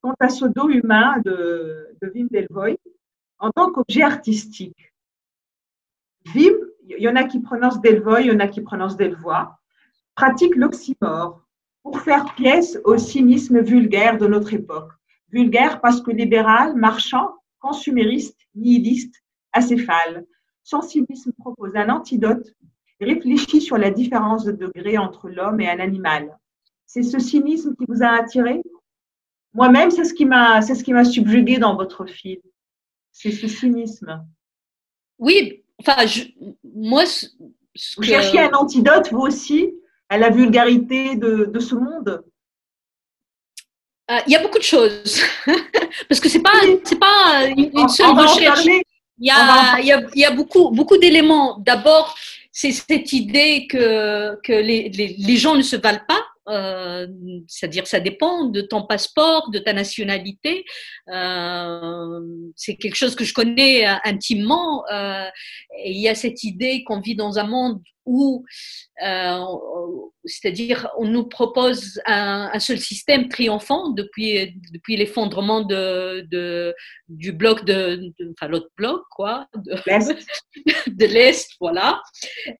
quant 0.00 0.14
à 0.20 0.28
ce 0.28 0.44
dos 0.46 0.68
humain 0.68 1.16
de, 1.24 1.88
de 2.00 2.12
Wim 2.14 2.28
Delvoye 2.30 2.78
en 3.38 3.50
tant 3.50 3.70
qu'objet 3.70 4.02
artistique. 4.02 4.92
Wim, 6.34 6.54
il 6.88 6.98
y 6.98 7.08
en 7.08 7.16
a 7.16 7.24
qui 7.24 7.40
prononcent 7.40 7.80
Delvoye, 7.80 8.22
il 8.22 8.26
y 8.28 8.30
en 8.30 8.40
a 8.40 8.48
qui 8.48 8.60
prononcent 8.60 8.96
Delvoye, 8.96 9.48
pratique 10.14 10.56
l'oxymore 10.56 11.44
pour 11.82 12.00
faire 12.00 12.34
pièce 12.34 12.78
au 12.84 12.96
cynisme 12.96 13.60
vulgaire 13.60 14.18
de 14.18 14.26
notre 14.26 14.54
époque. 14.54 14.92
Vulgaire 15.30 15.80
parce 15.80 16.00
que 16.00 16.10
libéral, 16.10 16.74
marchand, 16.76 17.34
consumériste, 17.58 18.38
nihiliste, 18.54 19.22
acéphale. 19.52 20.26
Son 20.62 20.82
cynisme 20.82 21.32
propose 21.32 21.74
un 21.74 21.88
antidote 21.88 22.46
réfléchit 23.00 23.60
sur 23.60 23.78
la 23.78 23.90
différence 23.90 24.44
de 24.44 24.52
degré 24.52 24.98
entre 24.98 25.28
l'homme 25.28 25.60
et 25.60 25.68
un 25.68 25.80
animal. 25.80 26.38
C'est 26.86 27.02
ce 27.02 27.18
cynisme 27.18 27.74
qui 27.74 27.84
vous 27.88 28.02
a 28.02 28.08
attiré? 28.08 28.62
Moi-même, 29.54 29.90
c'est 29.90 30.04
ce 30.04 30.14
qui 30.14 30.24
m'a, 30.24 30.62
c'est 30.62 30.74
ce 30.74 30.82
qui 30.82 30.92
m'a 30.92 31.04
subjugué 31.04 31.58
dans 31.58 31.76
votre 31.76 32.06
film. 32.06 32.40
C'est 33.12 33.32
ce 33.32 33.46
cynisme. 33.46 34.24
Oui, 35.18 35.62
enfin, 35.78 36.04
moi, 36.74 37.04
vous 37.96 38.02
cherchiez 38.02 38.40
un 38.40 38.52
antidote, 38.52 39.10
vous 39.12 39.20
aussi, 39.20 39.74
à 40.08 40.16
la 40.16 40.30
vulgarité 40.30 41.16
de, 41.16 41.44
de 41.44 41.60
ce 41.60 41.74
monde? 41.74 42.24
Euh, 44.10 44.18
il 44.26 44.32
y 44.32 44.36
a 44.36 44.42
beaucoup 44.42 44.58
de 44.58 44.64
choses, 44.64 45.20
parce 46.08 46.20
que 46.20 46.28
c'est 46.28 46.42
pas, 46.42 46.60
c'est 46.84 46.98
pas 46.98 47.46
une, 47.46 47.88
seule 47.88 48.10
recherche. 48.10 48.64
Il 49.18 49.26
y, 49.26 49.30
a, 49.30 49.78
il, 49.78 49.86
y 49.86 49.92
a, 49.92 50.00
il 50.14 50.20
y 50.20 50.24
a 50.24 50.32
beaucoup, 50.32 50.70
beaucoup 50.70 50.96
d'éléments. 50.96 51.58
D'abord, 51.58 52.16
c'est 52.50 52.72
cette 52.72 53.12
idée 53.12 53.66
que, 53.68 54.34
que 54.42 54.52
les, 54.52 54.88
les, 54.88 55.14
les 55.18 55.36
gens 55.36 55.54
ne 55.54 55.62
se 55.62 55.76
valent 55.76 56.04
pas 56.08 56.31
euh, 56.48 57.06
c'est-à-dire 57.46 57.86
ça 57.86 58.00
dépend 58.00 58.46
de 58.46 58.62
ton 58.62 58.82
passeport, 58.82 59.50
de 59.50 59.58
ta 59.58 59.72
nationalité. 59.72 60.64
Euh, 61.08 62.20
c'est 62.56 62.76
quelque 62.76 62.96
chose 62.96 63.14
que 63.14 63.24
je 63.24 63.32
connais 63.32 63.86
euh, 63.86 63.94
intimement. 64.04 64.84
Euh, 64.92 65.26
et 65.78 65.92
il 65.92 66.00
y 66.00 66.08
a 66.08 66.14
cette 66.14 66.42
idée 66.44 66.82
qu'on 66.84 67.00
vit 67.00 67.14
dans 67.14 67.38
un 67.38 67.44
monde 67.44 67.80
où, 68.04 68.44
c'est-à-dire, 70.24 70.88
on 70.98 71.06
nous 71.06 71.22
propose 71.22 72.00
un, 72.04 72.50
un, 72.52 72.58
seul 72.58 72.80
système 72.80 73.28
triomphant 73.28 73.90
depuis 73.90 74.56
depuis 74.72 74.96
l'effondrement 74.96 75.60
de, 75.60 76.26
de, 76.28 76.74
du 77.08 77.30
bloc 77.30 77.64
de, 77.64 78.10
de 78.18 78.32
enfin 78.32 78.48
l'autre 78.48 78.70
bloc 78.76 79.02
quoi, 79.08 79.46
de 79.54 81.06
l'est, 81.06 81.48
voilà. 81.60 82.02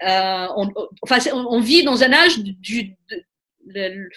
on, 0.01 0.69
enfin, 1.03 1.19
on, 1.33 1.59
vit 1.59 1.83
dans 1.83 2.05
un 2.05 2.13
âge 2.13 2.39
du, 2.39 2.97
le, 3.67 4.09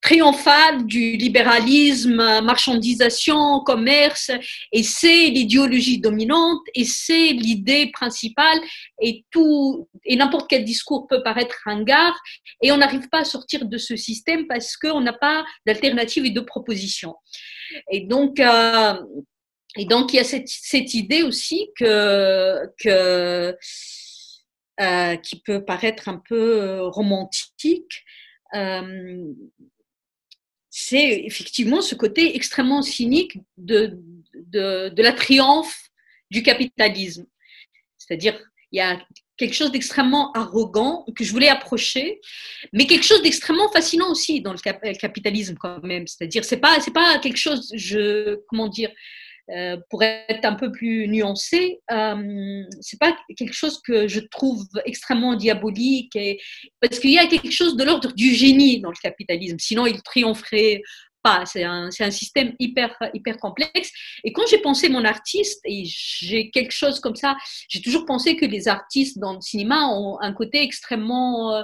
triomphal 0.00 0.86
du 0.86 1.16
libéralisme, 1.16 2.16
marchandisation, 2.42 3.60
commerce, 3.60 4.30
et 4.72 4.82
c'est 4.82 5.28
l'idéologie 5.28 5.98
dominante, 5.98 6.60
et 6.74 6.84
c'est 6.84 7.28
l'idée 7.28 7.90
principale, 7.90 8.58
et 9.00 9.24
tout, 9.30 9.88
et 10.04 10.16
n'importe 10.16 10.48
quel 10.48 10.64
discours 10.64 11.06
peut 11.06 11.22
paraître 11.22 11.56
ringard, 11.64 12.18
et 12.62 12.70
on 12.72 12.76
n'arrive 12.76 13.08
pas 13.08 13.20
à 13.20 13.24
sortir 13.24 13.66
de 13.66 13.78
ce 13.78 13.96
système 13.96 14.46
parce 14.46 14.76
qu'on 14.76 15.00
n'a 15.00 15.14
pas 15.14 15.44
d'alternative 15.66 16.26
et 16.26 16.30
de 16.30 16.40
proposition. 16.40 17.14
Et 17.90 18.00
donc, 18.00 18.40
euh, 18.40 18.94
et 19.76 19.86
donc 19.86 20.12
il 20.12 20.16
y 20.16 20.20
a 20.20 20.24
cette, 20.24 20.48
cette 20.48 20.94
idée 20.94 21.22
aussi 21.22 21.70
que, 21.76 22.60
que 22.78 23.56
euh, 24.80 25.16
qui 25.16 25.40
peut 25.40 25.64
paraître 25.64 26.08
un 26.08 26.20
peu 26.28 26.80
romantique, 26.82 28.04
c'est 30.70 31.24
effectivement 31.24 31.80
ce 31.80 31.94
côté 31.94 32.34
extrêmement 32.34 32.82
cynique 32.82 33.38
de, 33.56 33.98
de, 34.34 34.88
de 34.88 35.02
la 35.02 35.12
triomphe 35.12 35.90
du 36.30 36.42
capitalisme. 36.42 37.26
C'est-à-dire, 37.98 38.38
il 38.72 38.78
y 38.78 38.80
a 38.80 39.00
quelque 39.36 39.54
chose 39.54 39.72
d'extrêmement 39.72 40.32
arrogant 40.32 41.04
que 41.14 41.24
je 41.24 41.32
voulais 41.32 41.48
approcher, 41.48 42.20
mais 42.72 42.86
quelque 42.86 43.04
chose 43.04 43.22
d'extrêmement 43.22 43.70
fascinant 43.70 44.10
aussi 44.10 44.40
dans 44.40 44.52
le 44.52 44.94
capitalisme 44.94 45.56
quand 45.58 45.82
même. 45.82 46.06
C'est-à-dire, 46.06 46.44
c'est 46.44 46.58
pas, 46.58 46.80
c'est 46.80 46.92
pas 46.92 47.18
quelque 47.18 47.36
chose, 47.36 47.72
je, 47.74 48.36
comment 48.48 48.68
dire, 48.68 48.90
euh, 49.50 49.76
pour 49.90 50.02
être 50.02 50.44
un 50.44 50.54
peu 50.54 50.72
plus 50.72 51.06
nuancé, 51.06 51.80
euh, 51.90 52.62
c'est 52.80 52.98
pas 52.98 53.14
quelque 53.36 53.52
chose 53.52 53.80
que 53.82 54.08
je 54.08 54.20
trouve 54.20 54.66
extrêmement 54.86 55.36
diabolique, 55.36 56.16
et, 56.16 56.40
parce 56.80 56.98
qu'il 56.98 57.10
y 57.10 57.18
a 57.18 57.26
quelque 57.26 57.50
chose 57.50 57.76
de 57.76 57.84
l'ordre 57.84 58.12
du 58.14 58.34
génie 58.34 58.80
dans 58.80 58.88
le 58.88 59.00
capitalisme. 59.02 59.58
Sinon, 59.58 59.86
il 59.86 60.02
triompherait 60.02 60.80
pas. 61.22 61.44
C'est 61.46 61.64
un, 61.64 61.88
un, 61.98 62.10
système 62.10 62.54
hyper, 62.58 62.96
hyper 63.12 63.36
complexe. 63.38 63.90
Et 64.24 64.32
quand 64.32 64.46
j'ai 64.48 64.58
pensé 64.58 64.88
mon 64.88 65.04
artiste, 65.04 65.60
et 65.64 65.84
j'ai 65.84 66.50
quelque 66.50 66.72
chose 66.72 67.00
comme 67.00 67.16
ça, 67.16 67.36
j'ai 67.68 67.82
toujours 67.82 68.04
pensé 68.06 68.36
que 68.36 68.46
les 68.46 68.68
artistes 68.68 69.18
dans 69.18 69.34
le 69.34 69.40
cinéma 69.40 69.88
ont 69.88 70.18
un 70.20 70.32
côté 70.32 70.62
extrêmement 70.62 71.54
euh, 71.54 71.62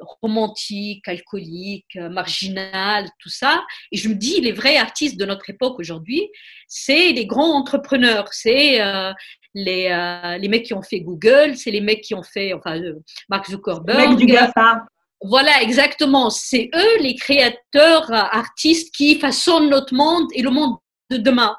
romantique, 0.00 1.06
alcoolique, 1.08 1.96
euh, 1.96 2.08
marginal, 2.08 3.08
tout 3.18 3.28
ça. 3.28 3.64
Et 3.92 3.96
je 3.96 4.08
me 4.08 4.14
dis, 4.14 4.40
les 4.40 4.52
vrais 4.52 4.76
artistes 4.76 5.18
de 5.18 5.24
notre 5.24 5.48
époque 5.50 5.78
aujourd'hui, 5.78 6.28
c'est 6.68 7.12
les 7.12 7.26
grands 7.26 7.56
entrepreneurs, 7.56 8.28
c'est 8.32 8.80
euh, 8.80 9.12
les, 9.54 9.88
euh, 9.90 10.38
les 10.38 10.48
mecs 10.48 10.64
qui 10.64 10.74
ont 10.74 10.82
fait 10.82 11.00
Google, 11.00 11.56
c'est 11.56 11.70
les 11.70 11.80
mecs 11.80 12.02
qui 12.02 12.14
ont 12.14 12.22
fait, 12.22 12.52
enfin, 12.52 12.80
Mark 13.28 13.48
Zuckerberg. 13.48 14.16
du 14.16 14.26
GAFA. 14.26 14.84
Voilà, 15.22 15.62
exactement. 15.62 16.28
C'est 16.28 16.68
eux 16.74 17.00
les 17.00 17.14
créateurs, 17.14 18.12
artistes 18.12 18.94
qui 18.94 19.18
façonnent 19.18 19.70
notre 19.70 19.94
monde 19.94 20.28
et 20.34 20.42
le 20.42 20.50
monde 20.50 20.76
de 21.10 21.16
demain. 21.16 21.56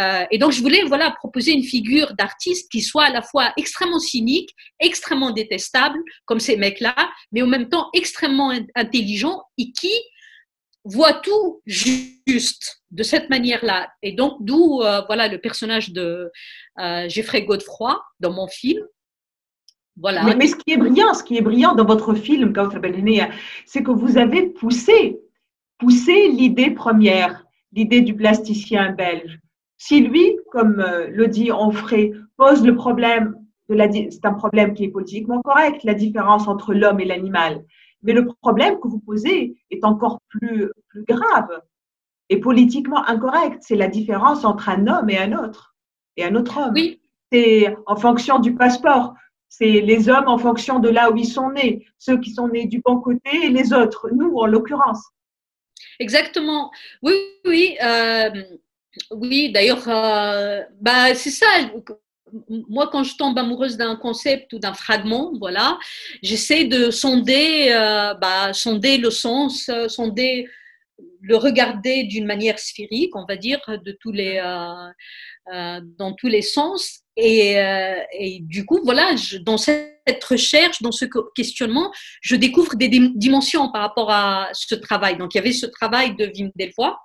Euh, 0.00 0.24
et 0.30 0.38
donc, 0.38 0.52
je 0.52 0.60
voulais 0.60 0.82
voilà, 0.84 1.10
proposer 1.10 1.52
une 1.52 1.62
figure 1.62 2.14
d'artiste 2.14 2.70
qui 2.70 2.80
soit 2.80 3.04
à 3.04 3.10
la 3.10 3.22
fois 3.22 3.52
extrêmement 3.56 4.00
cynique, 4.00 4.50
extrêmement 4.80 5.30
détestable, 5.30 5.98
comme 6.24 6.40
ces 6.40 6.56
mecs-là, 6.56 6.94
mais 7.32 7.42
en 7.42 7.46
même 7.46 7.68
temps 7.68 7.88
extrêmement 7.94 8.52
intelligent 8.74 9.42
et 9.58 9.72
qui 9.72 9.92
voit 10.84 11.14
tout 11.14 11.60
juste 11.66 12.82
de 12.90 13.02
cette 13.02 13.28
manière-là. 13.28 13.88
Et 14.02 14.12
donc, 14.12 14.36
d'où 14.40 14.80
euh, 14.82 15.02
voilà 15.06 15.28
le 15.28 15.38
personnage 15.38 15.90
de 15.90 16.30
euh, 16.80 17.08
Geoffrey 17.08 17.44
Godefroy 17.44 18.00
dans 18.20 18.32
mon 18.32 18.46
film. 18.46 18.82
Voilà. 19.96 20.22
Mais, 20.36 20.46
ce 20.46 20.54
qui 20.54 20.72
est 20.72 20.76
brillant, 20.76 21.12
ce 21.12 21.24
qui 21.24 21.36
est 21.36 21.42
brillant 21.42 21.74
dans 21.74 21.84
votre 21.84 22.14
film, 22.14 22.52
c'est 23.66 23.82
que 23.82 23.90
vous 23.90 24.16
avez 24.16 24.46
poussé, 24.46 25.18
poussé 25.76 26.28
l'idée 26.28 26.70
première, 26.70 27.44
l'idée 27.72 28.00
du 28.00 28.14
plasticien 28.14 28.92
belge. 28.92 29.40
Si 29.78 30.00
lui, 30.00 30.36
comme 30.50 30.80
euh, 30.80 31.06
le 31.08 31.28
dit 31.28 31.52
Onfray, 31.52 32.12
pose 32.36 32.64
le 32.64 32.74
problème 32.74 33.36
de 33.68 33.74
la, 33.74 33.90
c'est 33.90 34.24
un 34.24 34.34
problème 34.34 34.74
qui 34.74 34.84
est 34.84 34.90
politiquement 34.90 35.40
correct, 35.42 35.84
la 35.84 35.94
différence 35.94 36.48
entre 36.48 36.74
l'homme 36.74 37.00
et 37.00 37.04
l'animal. 37.04 37.64
Mais 38.02 38.12
le 38.12 38.26
problème 38.42 38.78
que 38.80 38.88
vous 38.88 38.98
posez 38.98 39.56
est 39.70 39.84
encore 39.84 40.20
plus, 40.28 40.70
plus 40.88 41.04
grave 41.04 41.62
et 42.28 42.40
politiquement 42.40 43.06
incorrect. 43.06 43.62
C'est 43.62 43.76
la 43.76 43.88
différence 43.88 44.44
entre 44.44 44.68
un 44.68 44.86
homme 44.86 45.10
et 45.10 45.18
un 45.18 45.32
autre, 45.32 45.76
et 46.16 46.24
un 46.24 46.34
autre 46.34 46.58
homme. 46.58 46.72
Oui. 46.74 47.00
C'est 47.30 47.74
en 47.86 47.96
fonction 47.96 48.38
du 48.38 48.54
passeport. 48.54 49.14
C'est 49.48 49.80
les 49.80 50.08
hommes 50.08 50.28
en 50.28 50.38
fonction 50.38 50.78
de 50.78 50.88
là 50.88 51.10
où 51.10 51.16
ils 51.16 51.26
sont 51.26 51.50
nés, 51.50 51.86
ceux 51.98 52.18
qui 52.18 52.30
sont 52.30 52.48
nés 52.48 52.66
du 52.66 52.80
bon 52.80 53.00
côté 53.00 53.30
et 53.44 53.48
les 53.48 53.72
autres, 53.72 54.08
nous 54.12 54.34
en 54.36 54.46
l'occurrence. 54.46 55.02
Exactement. 56.00 56.70
Oui, 57.02 57.14
oui. 57.44 57.76
Euh, 57.82 58.30
oui, 59.10 59.52
d'ailleurs, 59.52 59.88
euh, 59.88 60.62
bah, 60.80 61.14
c'est 61.14 61.30
ça. 61.30 61.46
Moi, 62.48 62.88
quand 62.92 63.04
je 63.04 63.16
tombe 63.16 63.38
amoureuse 63.38 63.76
d'un 63.76 63.96
concept 63.96 64.52
ou 64.52 64.58
d'un 64.58 64.74
fragment, 64.74 65.32
voilà, 65.38 65.78
j'essaie 66.22 66.64
de 66.64 66.90
sonder, 66.90 67.68
euh, 67.70 68.14
bah, 68.14 68.52
le 68.52 69.10
sens, 69.10 69.68
euh, 69.68 69.88
sonder 69.88 70.46
le 71.22 71.36
regarder 71.36 72.04
d'une 72.04 72.26
manière 72.26 72.58
sphérique, 72.58 73.14
on 73.14 73.24
va 73.24 73.36
dire, 73.36 73.60
de 73.68 73.92
tous 74.00 74.12
les, 74.12 74.40
dans 75.52 76.12
tous 76.14 76.28
les 76.28 76.42
sens. 76.42 77.00
Et, 77.16 77.54
et 78.12 78.40
du 78.42 78.64
coup, 78.64 78.80
voilà, 78.84 79.16
je, 79.16 79.38
dans 79.38 79.58
cette 80.08 80.24
recherche, 80.24 80.82
dans 80.82 80.92
ce 80.92 81.04
questionnement, 81.34 81.92
je 82.20 82.36
découvre 82.36 82.74
des 82.76 82.88
dimensions 82.88 83.70
par 83.70 83.82
rapport 83.82 84.10
à 84.10 84.48
ce 84.52 84.74
travail. 84.74 85.16
Donc, 85.16 85.34
il 85.34 85.38
y 85.38 85.40
avait 85.40 85.52
ce 85.52 85.66
travail 85.66 86.16
de 86.16 86.26
Wim 86.26 86.50
Delvoye, 86.56 86.96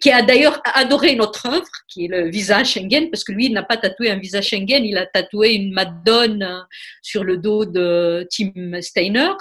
qui 0.00 0.10
a 0.10 0.22
d'ailleurs 0.22 0.60
adoré 0.74 1.14
notre 1.16 1.46
œuvre, 1.46 1.66
qui 1.88 2.04
est 2.04 2.08
le 2.08 2.28
visage 2.28 2.72
Schengen, 2.72 3.10
parce 3.10 3.24
que 3.24 3.32
lui, 3.32 3.46
il 3.46 3.52
n'a 3.52 3.62
pas 3.62 3.76
tatoué 3.76 4.10
un 4.10 4.18
visage 4.18 4.48
Schengen, 4.48 4.84
il 4.84 4.96
a 4.96 5.06
tatoué 5.06 5.54
une 5.54 5.72
Madone 5.72 6.42
euh, 6.42 6.60
sur 7.02 7.24
le 7.24 7.38
dos 7.38 7.64
de 7.64 8.26
Tim 8.30 8.80
Steiner. 8.80 9.32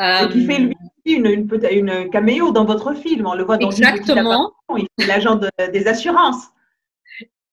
Et 0.00 0.28
qui 0.32 0.46
fait 0.46 0.58
lui 0.58 0.76
une, 1.04 1.26
une, 1.26 1.48
une, 1.70 2.10
caméo 2.10 2.52
dans 2.52 2.64
votre 2.64 2.94
film, 2.94 3.26
on 3.26 3.34
le 3.34 3.44
voit 3.44 3.58
dans 3.58 3.70
Exactement. 3.70 4.52
il 4.76 4.86
fait 4.98 5.06
l'agent 5.06 5.38
des 5.72 5.86
assurances. 5.86 6.44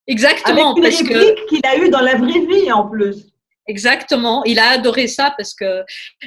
Exactement. 0.09 0.73
Avec 0.73 0.99
une 0.99 1.17
réplique 1.17 1.45
qu'il 1.45 1.65
a 1.65 1.77
eu 1.77 1.89
dans 1.89 2.01
la 2.01 2.15
vraie 2.15 2.45
vie 2.45 2.71
en 2.71 2.89
plus. 2.89 3.29
Exactement, 3.67 4.43
il 4.45 4.57
a 4.57 4.69
adoré 4.71 5.07
ça 5.07 5.31
parce 5.37 5.53
que, 5.53 5.83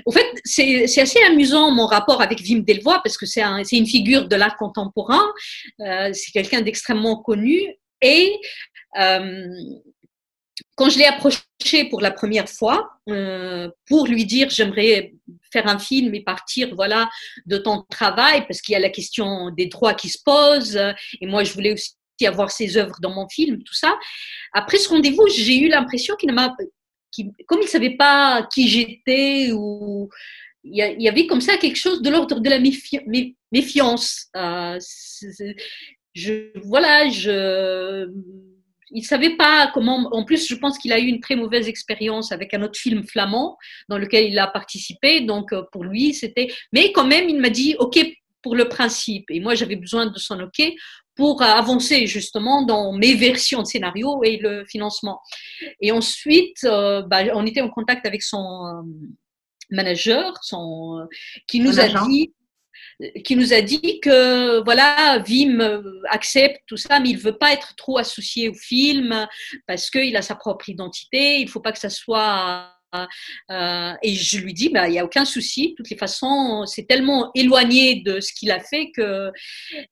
en 0.07 0.13
fait, 0.13 0.27
c'est 0.45 1.01
assez 1.01 1.21
amusant 1.25 1.73
mon 1.73 1.87
rapport 1.87 2.23
avec 2.23 2.39
Wim 2.39 2.63
Delvoye 2.63 3.01
parce 3.03 3.19
que 3.19 3.27
c'est 3.27 3.43
un, 3.43 3.65
une 3.65 3.87
figure 3.87 4.29
de 4.29 4.37
l'art 4.37 4.57
contemporain, 4.57 5.25
euh, 5.81 6.11
c'est 6.13 6.31
quelqu'un 6.31 6.61
d'extrêmement 6.61 7.17
connu 7.17 7.61
et 8.01 8.39
euh, 9.01 9.49
quand 10.77 10.89
je 10.89 10.99
l'ai 10.99 11.07
approché 11.07 11.43
pour 11.91 12.01
la 12.01 12.13
première 12.13 12.49
fois 12.49 12.91
euh, 13.09 13.69
pour 13.89 14.07
lui 14.07 14.25
dire 14.25 14.49
j'aimerais 14.51 15.13
faire 15.53 15.67
un 15.67 15.79
film 15.79 16.15
et 16.15 16.21
partir 16.21 16.75
voilà 16.75 17.09
de 17.47 17.57
ton 17.57 17.85
travail 17.91 18.45
parce 18.47 18.61
qu'il 18.61 18.75
y 18.75 18.77
a 18.77 18.81
la 18.81 18.91
question 18.91 19.51
des 19.51 19.67
droits 19.67 19.95
qui 19.95 20.09
se 20.09 20.19
posent 20.25 20.81
et 21.21 21.27
moi 21.27 21.43
je 21.43 21.53
voulais 21.53 21.73
aussi 21.73 21.95
avoir 22.27 22.51
ses 22.51 22.77
œuvres 22.77 22.97
dans 23.01 23.15
mon 23.15 23.29
film 23.29 23.63
tout 23.63 23.75
ça 23.75 23.99
après 24.53 24.79
ce 24.79 24.89
rendez-vous 24.89 25.27
j'ai 25.29 25.59
eu 25.59 25.69
l'impression 25.69 26.15
qu'il 26.17 26.31
ne 26.31 26.35
m'a 26.35 26.55
comme 27.47 27.61
il 27.61 27.65
ne 27.65 27.69
savait 27.69 27.97
pas 27.97 28.47
qui 28.53 28.69
j'étais, 28.69 29.49
il 29.49 30.09
y, 30.65 31.09
avait 31.09 31.27
comme 31.27 31.41
ça 31.41 31.57
quelque 31.57 31.77
chose 31.77 32.03
de 32.03 32.11
l'ordre 32.11 32.41
de 32.41 32.49
la 32.51 32.59
méfiance. 33.51 34.29
Euh, 34.37 34.79
voilà, 36.65 37.09
je, 37.09 38.09
il 38.91 39.01
ne 39.01 39.07
savait 39.07 39.37
pas 39.37 39.71
comment. 39.75 40.09
En 40.13 40.25
plus, 40.25 40.49
je 40.49 40.55
pense 40.55 40.79
qu'il 40.79 40.93
a 40.93 40.99
eu 40.99 41.07
une 41.07 41.21
très 41.21 41.37
mauvaise 41.37 41.69
expérience 41.69 42.33
avec 42.33 42.55
un 42.55 42.63
autre 42.63 42.79
film 42.79 43.05
flamand 43.05 43.57
dans 43.89 43.99
lequel 43.99 44.31
il 44.31 44.39
a 44.39 44.47
participé. 44.47 45.21
Donc, 45.21 45.53
euh, 45.53 45.63
pour 45.73 45.85
lui, 45.85 46.15
c'était. 46.15 46.53
Mais 46.73 46.93
quand 46.93 47.07
même, 47.07 47.29
il 47.29 47.41
m'a 47.41 47.51
dit 47.51 47.75
OK 47.79 47.99
pour 48.43 48.55
le 48.55 48.69
principe. 48.69 49.31
Et 49.31 49.41
moi, 49.41 49.55
j'avais 49.55 49.77
besoin 49.77 50.07
de 50.07 50.19
son 50.19 50.41
OK 50.41 50.61
pour 51.15 51.43
avancer 51.43 52.07
justement 52.07 52.63
dans 52.65 52.93
mes 52.93 53.15
versions 53.15 53.63
de 53.63 53.67
scénario 53.67 54.23
et 54.25 54.39
le 54.39 54.65
financement. 54.67 55.21
Et 55.81 55.93
ensuite, 55.93 56.65
euh, 56.65 57.03
bah, 57.03 57.23
on 57.35 57.47
était 57.47 57.61
en 57.61 57.69
contact 57.69 58.07
avec 58.07 58.23
son 58.23 58.67
euh, 58.67 58.83
manager, 59.71 60.33
son, 60.43 61.01
euh, 61.01 61.05
qui 61.47 61.61
nous 61.61 61.81
a 61.81 61.89
dit 61.89 62.33
qui 63.25 63.35
nous 63.35 63.53
a 63.53 63.63
dit 63.63 63.99
que 64.01 64.63
voilà, 64.63 65.19
Vim 65.27 65.83
accepte 66.09 66.61
tout 66.69 66.77
ça, 66.77 67.01
mais 67.01 67.11
il 67.11 67.19
veut 67.19 67.37
pas 67.37 67.53
être 67.53 67.75
trop 67.75 67.99
associé 67.99 68.49
au 68.49 68.55
film 68.55 69.27
parce 69.67 69.91
qu'il 69.91 70.17
a 70.17 70.23
sa 70.23 70.37
propre 70.37 70.69
identité. 70.69 71.41
Il 71.41 71.49
faut 71.49 71.61
pas 71.61 71.73
que 71.73 71.81
ça 71.81 71.91
soit 71.91 72.71
euh, 72.95 73.93
et 74.03 74.15
je 74.15 74.39
lui 74.39 74.53
dis, 74.53 74.69
bah, 74.69 74.89
il 74.89 74.93
n'y 74.93 74.99
a 74.99 75.05
aucun 75.05 75.25
souci. 75.25 75.71
De 75.71 75.75
toutes 75.77 75.91
les 75.91 75.97
façons, 75.97 76.65
c'est 76.67 76.87
tellement 76.87 77.31
éloigné 77.35 78.03
de 78.03 78.21
ce 78.21 78.33
qu'il 78.33 78.51
a 78.51 78.61
fait 78.61 78.91
que. 78.95 79.31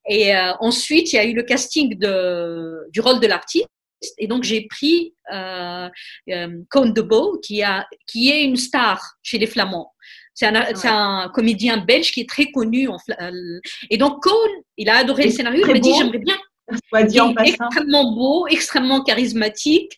Et 0.08 0.36
euh, 0.36 0.52
ensuite, 0.60 1.12
il 1.12 1.16
y 1.16 1.18
a 1.18 1.24
eu 1.24 1.34
le 1.34 1.42
casting 1.42 1.98
de, 1.98 2.88
du 2.92 3.00
rôle 3.00 3.20
de 3.20 3.26
l'artiste. 3.26 3.68
Et 4.18 4.26
donc, 4.26 4.44
j'ai 4.44 4.66
pris 4.66 5.14
euh, 5.32 5.88
euh 6.30 6.48
Cone 6.70 6.94
de 6.94 7.02
Beau, 7.02 7.38
qui, 7.44 7.62
a, 7.62 7.86
qui 8.06 8.30
est 8.30 8.44
une 8.44 8.56
star 8.56 9.00
chez 9.22 9.38
les 9.38 9.46
Flamands. 9.46 9.92
C'est 10.32 10.46
un, 10.46 10.64
un, 10.84 11.28
comédien 11.28 11.76
belge 11.78 12.12
qui 12.12 12.20
est 12.20 12.28
très 12.28 12.46
connu. 12.46 12.88
En, 12.88 12.96
et 13.90 13.98
donc, 13.98 14.22
Cone, 14.22 14.62
il 14.78 14.88
a 14.88 14.96
adoré 14.96 15.24
le 15.24 15.30
scénario. 15.32 15.66
Il 15.66 15.72
m'a 15.72 15.78
dit 15.78 15.92
J'aimerais 15.94 16.18
bien 16.18 16.38
extrêmement 17.44 18.12
beau, 18.12 18.46
extrêmement 18.48 19.02
charismatique, 19.02 19.92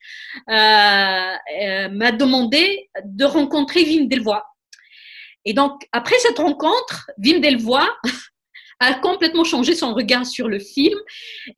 euh, 0.49 0.53
euh, 0.53 1.89
m'a 1.91 2.12
demandé 2.12 2.89
de 3.05 3.25
rencontrer 3.25 3.83
Wim 3.85 4.09
Delvoye. 4.09 4.43
Et 5.45 5.55
donc, 5.55 5.83
après 5.93 6.18
cette 6.18 6.39
rencontre, 6.39 7.11
Wim 7.18 7.41
Delvoye 7.41 7.89
a 8.81 8.95
complètement 8.95 9.45
changé 9.45 9.75
son 9.75 9.95
regard 9.95 10.27
sur 10.27 10.49
le 10.49 10.59
film. 10.59 10.99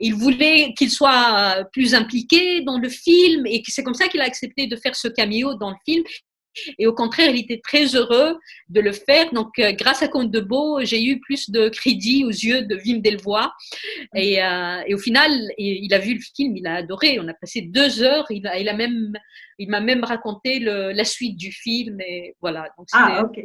Il 0.01 0.15
voulait 0.15 0.75
qu'il 0.77 0.91
soit 0.91 1.65
plus 1.73 1.95
impliqué 1.95 2.63
dans 2.63 2.79
le 2.79 2.89
film 2.89 3.47
et 3.47 3.63
c'est 3.67 3.83
comme 3.83 3.95
ça 3.95 4.09
qu'il 4.09 4.21
a 4.21 4.25
accepté 4.25 4.67
de 4.67 4.77
faire 4.77 4.95
ce 4.95 5.09
cameo 5.09 5.55
dans 5.55 5.71
le 5.71 5.77
film. 5.87 6.05
Et 6.79 6.87
au 6.87 6.95
contraire, 6.95 7.31
il 7.31 7.41
était 7.41 7.61
très 7.63 7.95
heureux 7.95 8.39
de 8.69 8.81
le 8.81 8.93
faire. 8.93 9.33
Donc, 9.33 9.59
euh, 9.59 9.73
grâce 9.73 10.03
à 10.03 10.09
Comte 10.09 10.31
de 10.31 10.41
Beau, 10.41 10.81
j'ai 10.83 11.03
eu 11.05 11.21
plus 11.21 11.51
de 11.51 11.69
crédit 11.69 12.25
aux 12.25 12.31
yeux 12.31 12.63
de 12.63 12.77
Wim 12.77 13.01
Delvoye. 13.01 13.51
Et, 14.15 14.43
euh, 14.43 14.81
et 14.87 14.95
au 14.95 14.99
final, 14.99 15.31
il 15.59 15.93
a 15.93 15.99
vu 15.99 16.15
le 16.15 16.21
film, 16.21 16.57
il 16.57 16.67
a 16.67 16.75
adoré. 16.77 17.19
On 17.21 17.29
a 17.29 17.35
passé 17.35 17.63
deux 17.63 18.03
heures. 18.03 18.27
Il 18.31 18.47
a, 18.47 18.59
il 18.59 18.69
a 18.69 18.75
même, 18.75 19.13
il 19.59 19.69
m'a 19.69 19.81
même 19.81 20.05
raconté 20.05 20.59
le, 20.59 20.93
la 20.93 21.05
suite 21.05 21.37
du 21.37 21.53
film. 21.53 22.01
Et 22.01 22.35
voilà. 22.41 22.69
Donc, 22.79 22.87
ah, 22.93 23.25
ok. 23.25 23.45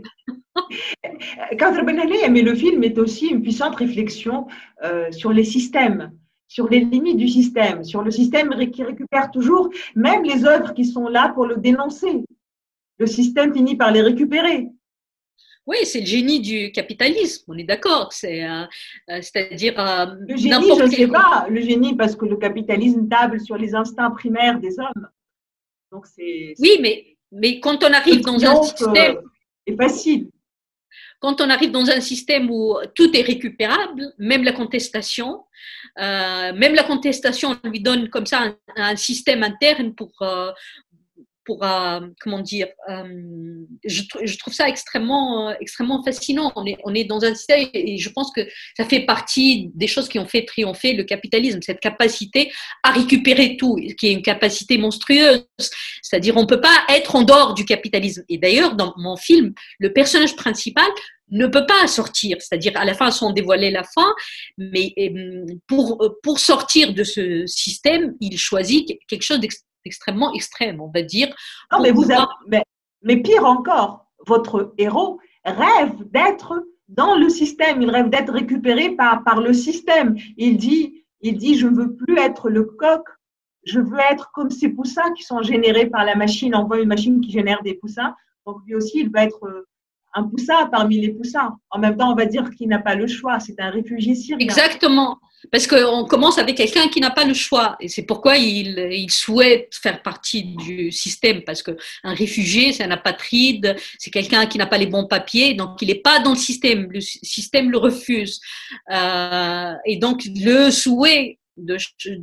Kadr 1.58 1.84
Ben 1.84 2.02
mais 2.32 2.42
le 2.42 2.56
film 2.56 2.84
est 2.84 2.98
aussi 2.98 3.28
une 3.28 3.42
puissante 3.42 3.76
réflexion 3.76 4.48
euh, 4.84 5.12
sur 5.12 5.32
les 5.32 5.44
systèmes 5.44 6.12
sur 6.50 6.68
les 6.68 6.80
limites 6.80 7.18
du 7.18 7.28
système, 7.28 7.84
sur 7.84 8.02
le 8.02 8.10
système 8.12 8.50
qui 8.72 8.84
récupère 8.84 9.30
toujours, 9.30 9.70
même 9.96 10.24
les 10.24 10.46
œuvres 10.46 10.74
qui 10.74 10.84
sont 10.84 11.08
là 11.08 11.30
pour 11.30 11.46
le 11.46 11.58
dénoncer 11.58 12.26
le 13.00 13.08
système 13.08 13.54
finit 13.54 13.76
par 13.76 13.92
les 13.92 14.02
récupérer. 14.02 14.68
Oui, 15.70 15.78
c'est 15.84 16.00
le 16.00 16.06
génie 16.08 16.40
du 16.40 16.72
capitalisme, 16.72 17.46
on 17.48 17.58
est 17.58 17.64
d'accord. 17.64 18.12
C'est, 18.12 18.44
euh, 18.44 18.64
euh, 19.12 19.22
à 19.36 19.56
dire 19.56 19.80
euh, 19.80 20.16
le 20.28 20.36
génie, 20.36 20.68
je 20.78 20.84
ne 20.84 20.90
sais 20.90 21.08
pas. 21.08 21.46
Le 21.48 21.62
génie, 21.62 21.96
parce 21.96 22.16
que 22.16 22.26
le 22.26 22.38
capitalisme 22.38 23.08
table 23.08 23.40
sur 23.40 23.56
les 23.56 23.76
instincts 23.76 24.10
primaires 24.10 24.60
des 24.60 24.80
hommes. 24.80 25.08
Donc 25.92 26.08
c'est. 26.08 26.56
Oui, 26.58 26.80
mais 26.82 27.18
mais 27.32 27.60
quand 27.60 27.84
on 27.84 27.94
arrive 27.94 28.22
dans 28.22 28.44
un 28.44 28.64
système, 28.64 29.20
c'est 29.68 29.76
facile. 29.76 30.30
Quand 31.20 31.40
on 31.40 31.50
arrive 31.50 31.72
dans 31.72 31.88
un 31.88 32.02
système 32.02 32.50
où 32.50 32.78
tout 32.96 33.16
est 33.16 33.22
récupérable, 33.22 34.14
même 34.18 34.44
la 34.44 34.54
contestation, 34.54 35.44
même 35.98 36.74
la 36.74 36.84
contestation, 36.84 37.60
on 37.64 37.70
lui 37.70 37.82
donne 37.82 38.10
comme 38.10 38.26
ça 38.26 38.56
un, 38.76 38.96
système 38.96 39.44
interne 39.44 39.94
pour, 39.94 40.12
pour, 41.50 41.64
euh, 41.64 42.02
comment 42.22 42.42
dire, 42.42 42.68
euh, 42.90 43.66
je, 43.84 44.38
trouve 44.38 44.54
ça 44.54 44.70
extrêmement, 44.70 45.50
euh, 45.50 45.54
extrêmement 45.60 46.04
fascinant. 46.04 46.52
On 46.56 46.64
est, 46.64 46.78
on 46.84 46.94
est 46.94 47.06
dans 47.06 47.24
un 47.26 47.34
système 47.34 47.68
et 47.74 47.98
je 47.98 48.10
pense 48.10 48.32
que 48.32 48.42
ça 48.78 48.86
fait 48.86 49.00
partie 49.00 49.72
des 49.74 49.88
choses 49.88 50.08
qui 50.10 50.20
ont 50.20 50.28
fait 50.28 50.46
triompher 50.46 50.94
le 50.94 51.06
capitalisme, 51.06 51.60
cette 51.64 51.80
capacité 51.80 52.52
à 52.84 52.92
récupérer 52.92 53.58
tout, 53.58 53.78
qui 53.98 54.10
est 54.10 54.14
une 54.14 54.22
capacité 54.22 54.78
monstrueuse. 54.78 55.44
C'est-à-dire, 56.04 56.38
on 56.38 56.46
peut 56.46 56.62
pas 56.62 56.86
être 56.90 57.16
en 57.16 57.24
dehors 57.24 57.56
du 57.56 57.66
capitalisme. 57.66 58.24
Et 58.30 58.38
d'ailleurs, 58.38 58.76
dans 58.76 58.94
mon 58.98 59.18
film, 59.18 59.56
le 59.80 59.92
personnage 59.92 60.36
principal 60.36 60.88
ne 61.32 61.48
peut 61.48 61.66
pas 61.66 61.88
sortir. 61.88 62.38
C'est-à-dire, 62.40 62.74
à 62.76 62.86
la 62.86 62.94
fin, 62.94 63.10
sont 63.10 63.32
dévoilés 63.32 63.72
la 63.72 63.84
fin, 63.84 64.14
mais 64.60 64.94
pour, 65.66 66.16
pour 66.22 66.40
sortir 66.40 66.94
de 66.94 67.04
ce 67.04 67.48
système, 67.48 68.14
il 68.20 68.38
choisit 68.38 69.00
quelque 69.08 69.24
chose 69.24 69.40
extrêmement 69.86 70.34
extrême, 70.34 70.82
on 70.82 70.90
va 70.90 71.02
dire. 71.02 71.34
Non, 71.72 71.82
mais, 71.82 71.92
vous 71.92 72.06
mais, 73.02 73.18
pire 73.18 73.46
encore, 73.46 74.06
votre 74.26 74.74
héros 74.78 75.20
rêve 75.46 75.94
d'être 76.12 76.66
dans 76.88 77.16
le 77.16 77.30
système, 77.30 77.82
il 77.82 77.90
rêve 77.90 78.10
d'être 78.10 78.34
récupéré 78.34 78.96
par, 78.96 79.24
par 79.24 79.42
le 79.42 79.54
système. 79.54 80.16
Il 80.38 80.58
dit, 80.58 81.06
il 81.22 81.38
dit, 81.38 81.56
je 81.56 81.68
ne 81.68 81.76
veux 81.76 81.96
plus 81.96 82.18
être 82.18 82.50
le 82.50 82.64
coq, 82.64 83.04
je 83.64 83.80
veux 83.80 84.00
être 84.12 84.32
comme 84.34 84.50
ces 84.50 84.70
poussins 84.70 85.14
qui 85.14 85.24
sont 85.24 85.42
générés 85.42 85.88
par 85.88 86.04
la 86.04 86.16
machine. 86.16 86.56
On 86.56 86.66
voit 86.66 86.80
une 86.80 86.88
machine 86.88 87.22
qui 87.22 87.32
génère 87.32 87.62
des 87.62 87.76
poussins. 87.76 88.16
Donc 88.46 88.58
lui 88.66 88.76
aussi, 88.76 89.00
il 89.00 89.12
va 89.12 89.24
être 89.24 89.66
un 90.14 90.24
poussin 90.24 90.68
parmi 90.72 91.00
les 91.00 91.10
poussins. 91.10 91.58
En 91.70 91.80
même 91.80 91.96
temps, 91.98 92.12
on 92.12 92.16
va 92.16 92.26
dire 92.26 92.50
qu'il 92.52 92.68
n'a 92.68 92.80
pas 92.80 92.96
le 92.96 93.08
choix. 93.08 93.40
C'est 93.40 93.60
un 93.60 93.70
réfugié 93.70 94.16
syrien. 94.16 94.40
Exactement. 94.40 95.20
Parce 95.52 95.68
qu'on 95.68 96.06
commence 96.06 96.38
avec 96.38 96.58
quelqu'un 96.58 96.90
qui 96.90 97.00
n'a 97.00 97.12
pas 97.12 97.26
le 97.26 97.34
choix. 97.34 97.78
Et 97.80 97.88
c'est 97.88 98.04
pourquoi 98.04 98.38
il, 98.38 99.10
souhaite 99.10 99.74
faire 99.74 100.02
partie 100.02 100.44
du 100.44 100.92
système. 100.92 101.44
Parce 101.44 101.64
qu'un 101.64 101.76
réfugié, 102.04 102.74
c'est 102.74 102.84
un 102.84 102.92
apatride, 102.92 103.76
c'est 103.98 104.12
quelqu'un 104.12 104.46
qui 104.48 104.58
n'a 104.58 104.68
pas 104.68 104.78
les 104.78 104.88
bons 104.88 105.06
papiers. 105.06 105.54
Donc, 105.54 105.82
il 105.82 105.88
n'est 105.88 105.96
pas 105.96 106.20
dans 106.20 106.32
le 106.32 106.38
système. 106.38 106.90
Le 106.92 107.02
système 107.02 107.72
le 107.72 107.78
refuse. 107.78 108.42
Euh, 108.92 109.74
et 109.86 109.98
donc, 109.98 110.24
le 110.36 110.72
souhait 110.72 111.38
de, 111.58 111.78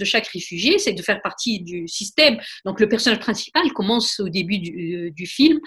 chaque 0.05 0.27
réfugié, 0.29 0.79
c'est 0.79 0.93
de 0.93 1.03
faire 1.03 1.21
partie 1.23 1.61
du 1.61 1.87
système. 1.89 2.39
Donc 2.65 2.81
le 2.81 2.89
personnage 2.89 3.21
principal 3.21 3.71
commence 3.75 4.19
au 4.19 4.31
début 4.31 4.59
du 4.59 5.27
film 5.27 5.61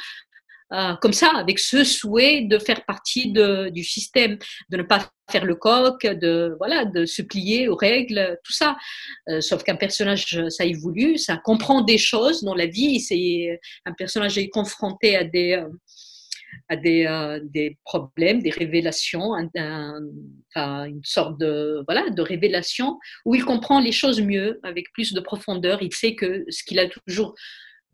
euh, 0.71 0.93
comme 1.01 1.13
ça, 1.13 1.31
avec 1.35 1.57
ce 1.57 1.83
souhait 1.83 2.41
de 2.41 2.59
faire 2.59 2.85
partie 2.85 3.31
du 3.31 3.83
système, 3.83 4.37
de 4.69 4.77
ne 4.77 4.83
pas 4.83 5.09
faire 5.31 5.45
le 5.45 5.55
coq, 5.55 6.05
de 6.05 6.55
voilà, 6.59 6.85
de 6.85 7.05
se 7.05 7.21
plier 7.21 7.67
aux 7.67 7.75
règles, 7.75 8.37
tout 8.43 8.53
ça. 8.53 8.77
Euh, 9.29 9.41
sauf 9.41 9.63
qu'un 9.63 9.75
personnage, 9.75 10.39
ça 10.49 10.65
évolue, 10.65 11.17
ça 11.17 11.37
comprend 11.37 11.81
des 11.81 11.97
choses 11.97 12.43
dans 12.43 12.55
la 12.55 12.67
vie. 12.67 12.99
C'est 12.99 13.59
un 13.85 13.93
personnage 13.93 14.37
est 14.37 14.49
confronté 14.49 15.15
à 15.15 15.23
des 15.23 15.53
euh, 15.53 15.67
à 16.67 16.75
des, 16.75 17.39
des, 17.43 17.77
problèmes, 17.83 18.41
des 18.41 18.49
révélations, 18.49 19.33
une 19.35 21.01
sorte 21.03 21.39
de, 21.39 21.83
voilà, 21.87 22.09
de 22.09 22.21
révélation 22.21 22.99
où 23.25 23.33
il 23.33 23.43
comprend 23.43 23.79
les 23.79 23.91
choses 23.91 24.21
mieux, 24.21 24.59
avec 24.63 24.91
plus 24.93 25.13
de 25.13 25.19
profondeur. 25.19 25.81
Il 25.81 25.93
sait 25.93 26.15
que 26.15 26.45
ce 26.49 26.63
qu'il 26.63 26.79
a 26.79 26.87
toujours 26.87 27.35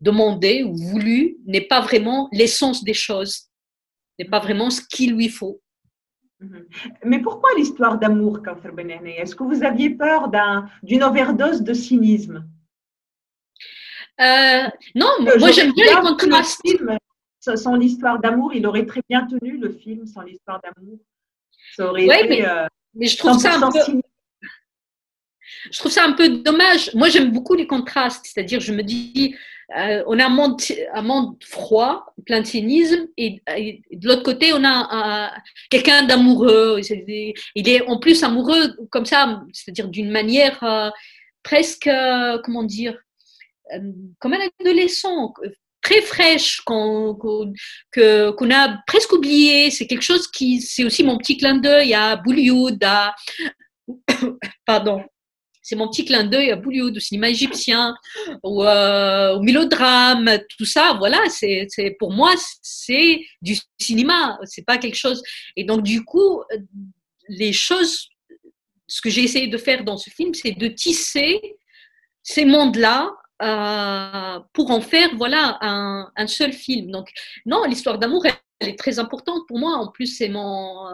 demandé 0.00 0.62
ou 0.64 0.74
voulu 0.74 1.36
n'est 1.46 1.66
pas 1.66 1.80
vraiment 1.80 2.28
l'essence 2.32 2.84
des 2.84 2.94
choses, 2.94 3.48
n'est 4.18 4.28
pas 4.28 4.40
vraiment 4.40 4.70
ce 4.70 4.80
qu'il 4.80 5.14
lui 5.14 5.28
faut. 5.28 5.60
Mhm. 6.40 6.66
Mais 7.04 7.20
pourquoi 7.20 7.50
l'histoire 7.56 7.98
d'amour, 7.98 8.42
Kauthar 8.42 8.72
Benehne 8.72 9.06
Est-ce 9.06 9.34
que 9.34 9.42
vous 9.42 9.62
aviez 9.64 9.90
peur 9.90 10.30
d'une 10.82 11.02
overdose 11.02 11.62
de 11.62 11.72
cynisme? 11.72 12.46
Euh, 14.20 14.68
Non, 14.94 15.10
moi 15.38 15.50
j'aime 15.50 15.72
bien 15.72 15.86
les 15.86 16.08
contrastes. 16.08 16.60
Film, 16.64 16.98
sans 17.40 17.76
l'histoire 17.76 18.18
d'amour, 18.18 18.54
il 18.54 18.66
aurait 18.66 18.86
très 18.86 19.02
bien 19.08 19.26
tenu 19.26 19.56
le 19.58 19.70
film 19.70 20.06
sans 20.06 20.22
l'histoire 20.22 20.60
d'amour. 20.60 20.98
Ça 21.74 21.88
aurait 21.88 22.04
été, 22.04 22.28
mais, 22.28 22.46
euh, 22.46 22.66
mais, 22.94 23.06
je 23.06 23.16
trouve 23.16 23.38
ça 23.38 23.54
un 23.54 23.70
peu. 23.70 23.78
Je 25.70 25.78
trouve 25.78 25.92
ça 25.92 26.04
un 26.04 26.12
peu 26.12 26.28
dommage. 26.28 26.94
Moi, 26.94 27.08
j'aime 27.08 27.30
beaucoup 27.30 27.54
les 27.54 27.66
contrastes, 27.66 28.26
c'est-à-dire, 28.26 28.60
je 28.60 28.72
me 28.72 28.82
dis, 28.82 29.36
euh, 29.74 30.04
on 30.06 30.18
a 30.20 30.26
un 30.26 31.02
monde, 31.02 31.36
froid, 31.42 32.14
plein 32.24 32.40
de 32.40 32.46
cynisme, 32.46 33.08
et, 33.16 33.42
de 33.92 34.06
l'autre 34.06 34.22
côté, 34.22 34.52
on 34.52 34.64
a 34.64 35.32
quelqu'un 35.70 36.04
d'amoureux. 36.04 36.80
Il 37.54 37.68
est 37.68 37.82
en 37.86 37.98
plus 37.98 38.22
amoureux 38.22 38.76
comme 38.90 39.06
ça, 39.06 39.42
c'est-à-dire 39.52 39.88
d'une 39.88 40.10
manière 40.10 40.62
euh, 40.62 40.90
presque, 41.42 41.88
euh, 41.88 42.38
comment 42.44 42.62
dire, 42.62 42.96
comme 44.20 44.34
un 44.34 44.48
adolescent, 44.60 45.34
très 45.82 46.00
fraîche, 46.00 46.60
qu'on 46.60 47.14
a 48.50 48.82
presque 48.86 49.12
oublié. 49.12 49.70
C'est 49.72 49.88
quelque 49.88 50.02
chose 50.02 50.28
qui, 50.28 50.60
c'est 50.60 50.84
aussi 50.84 51.02
mon 51.02 51.18
petit 51.18 51.36
clin 51.36 51.56
d'œil 51.56 51.92
à 51.94 52.14
Bollywood, 52.16 52.82
à, 52.84 53.14
pardon, 54.66 55.02
c'est 55.66 55.74
mon 55.74 55.88
petit 55.88 56.04
clin 56.04 56.22
d'œil 56.22 56.52
à 56.52 56.56
Bollywood, 56.56 56.96
au 56.96 57.00
cinéma 57.00 57.28
égyptien, 57.28 57.96
au, 58.44 58.62
euh, 58.62 59.34
au 59.34 59.42
mélodrame, 59.42 60.30
tout 60.56 60.64
ça. 60.64 60.94
Voilà, 60.96 61.18
c'est 61.28 61.66
pour 61.98 62.12
moi 62.12 62.32
c'est 62.62 63.20
du 63.42 63.56
cinéma, 63.76 64.38
c'est 64.44 64.64
pas 64.64 64.78
quelque 64.78 64.94
chose. 64.94 65.20
Et 65.56 65.64
donc 65.64 65.82
du 65.82 66.04
coup, 66.04 66.40
les 67.28 67.52
choses, 67.52 68.10
ce 68.86 69.00
que 69.00 69.10
j'ai 69.10 69.24
essayé 69.24 69.48
de 69.48 69.58
faire 69.58 69.82
dans 69.82 69.96
ce 69.96 70.08
film, 70.08 70.34
c'est 70.34 70.52
de 70.52 70.68
tisser 70.68 71.40
ces 72.22 72.44
mondes-là 72.44 73.10
euh, 73.42 74.38
pour 74.52 74.70
en 74.70 74.80
faire 74.80 75.16
voilà 75.16 75.58
un, 75.62 76.26
seul 76.28 76.52
film. 76.52 76.92
Donc 76.92 77.10
non, 77.44 77.64
l'histoire 77.64 77.98
d'amour 77.98 78.24
elle, 78.24 78.68
est 78.68 78.78
très 78.78 79.00
importante 79.00 79.42
pour 79.48 79.58
moi. 79.58 79.74
En 79.78 79.88
plus, 79.88 80.16
c'est 80.16 80.28
mon 80.28 80.86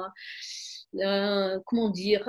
euh, 1.03 1.59
comment 1.67 1.91
dire 1.91 2.27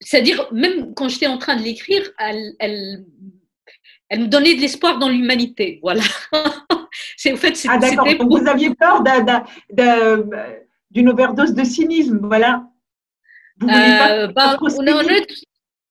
c'est-à-dire, 0.00 0.46
même 0.52 0.94
quand 0.94 1.08
j'étais 1.08 1.26
en 1.26 1.38
train 1.38 1.56
de 1.56 1.62
l'écrire, 1.62 2.02
elle, 2.18 2.54
elle, 2.58 3.04
elle, 4.08 4.20
me 4.20 4.26
donnait 4.26 4.54
de 4.54 4.60
l'espoir 4.60 4.98
dans 4.98 5.08
l'humanité. 5.08 5.80
Voilà. 5.82 6.02
c'est 7.16 7.32
au 7.32 7.36
fait, 7.36 7.54
ah 7.68 7.78
d'accord. 7.78 8.06
Vous 8.28 8.46
aviez 8.46 8.74
peur 8.74 9.02
d'une 10.90 11.08
overdose 11.08 11.54
de 11.54 11.64
cynisme, 11.64 12.20
voilà. 12.22 12.68
Vous 13.58 13.68
euh, 13.68 14.26
bah, 14.28 14.58
on, 14.60 14.86
a, 14.86 15.02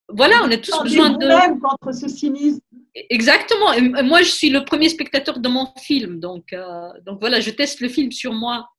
voilà, 0.10 0.36
on 0.44 0.52
a 0.52 0.58
tous 0.58 0.84
besoin 0.84 1.10
de. 1.10 1.28
même 1.28 1.60
contre 1.60 1.92
ce 1.92 2.08
cynisme. 2.08 2.62
Exactement. 3.10 3.74
Et 3.74 3.82
moi, 4.04 4.22
je 4.22 4.30
suis 4.30 4.50
le 4.50 4.64
premier 4.64 4.90
spectateur 4.90 5.40
de 5.40 5.50
mon 5.50 5.68
film, 5.78 6.20
donc, 6.20 6.54
euh, 6.54 6.90
donc 7.06 7.20
voilà, 7.20 7.40
je 7.40 7.50
teste 7.50 7.82
le 7.82 7.90
film 7.90 8.12
sur 8.12 8.34
moi. 8.34 8.70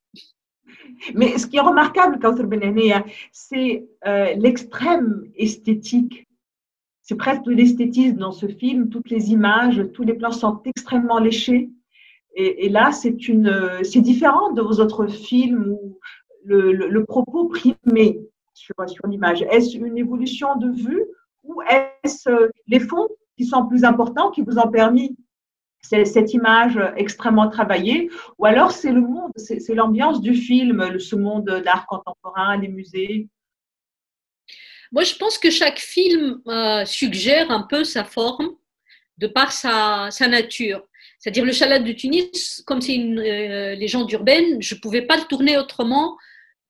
Mais 1.15 1.39
ce 1.39 1.47
qui 1.47 1.57
est 1.57 1.61
remarquable, 1.61 2.19
Benania, 2.47 3.05
c'est 3.33 3.87
euh, 4.07 4.35
l'extrême 4.37 5.25
esthétique. 5.37 6.27
C'est 7.03 7.17
presque 7.17 7.43
de 7.43 7.53
l'esthétisme 7.53 8.17
dans 8.17 8.33
ce 8.33 8.47
film. 8.47 8.89
Toutes 8.89 9.11
les 9.11 9.31
images, 9.31 9.83
tous 9.95 10.03
les 10.03 10.15
plans 10.15 10.33
sont 10.33 10.61
extrêmement 10.65 11.19
léchés. 11.19 11.71
Et, 12.39 12.69
là, 12.69 12.93
c'est 12.93 13.17
c'est 13.83 14.01
différent 14.03 14.53
de 14.53 14.61
vos 14.61 14.79
autres 14.81 15.07
films 15.07 15.69
où 15.71 15.99
le, 16.45 17.05
propos 17.05 17.49
primé 17.49 18.21
sur, 18.53 18.75
sur 18.87 19.07
l'image. 19.07 19.41
Est-ce 19.51 19.79
une 19.79 19.97
évolution 19.97 20.57
de 20.57 20.71
vue 20.71 21.03
ou 21.45 21.63
est-ce 21.63 22.29
les 22.67 22.81
fonds 22.81 23.09
qui 23.39 23.47
sont 23.47 23.67
plus 23.67 23.85
importants 23.85 24.31
qui 24.31 24.43
vous 24.43 24.59
ont 24.59 24.69
permis 24.69 25.17
c'est 25.89 26.05
cette 26.05 26.33
image 26.35 26.79
extrêmement 26.97 27.49
travaillée, 27.49 28.11
ou 28.39 28.47
alors 28.47 28.73
c'est 28.73 28.93
le 28.93 29.01
monde, 29.01 29.33
c'est 29.37 29.75
l'ambiance 29.75 30.21
du 30.21 30.35
film, 30.35 30.99
ce 30.99 31.17
monde 31.17 31.63
d'art 31.65 31.87
contemporain, 31.87 32.57
les 32.57 32.69
musées. 32.69 33.29
Moi, 34.93 35.03
je 35.03 35.15
pense 35.15 35.39
que 35.39 35.51
chaque 35.51 35.79
film 35.79 36.41
euh, 36.47 36.85
suggère 36.85 37.51
un 37.51 37.63
peu 37.63 37.85
sa 37.85 38.05
forme 38.05 38.51
de 39.19 39.27
par 39.27 39.53
sa, 39.53 40.11
nature. 40.29 40.83
C'est-à-dire 41.19 41.45
le 41.45 41.53
chalet 41.53 41.83
de 41.83 41.93
Tunis, 41.93 42.63
comme 42.67 42.81
c'est 42.81 42.95
une 42.95 43.19
euh, 43.19 43.75
légende 43.75 44.11
urbaine, 44.13 44.61
je 44.61 44.75
ne 44.75 44.81
pouvais 44.81 45.03
pas 45.03 45.17
le 45.17 45.25
tourner 45.25 45.59
autrement 45.59 46.17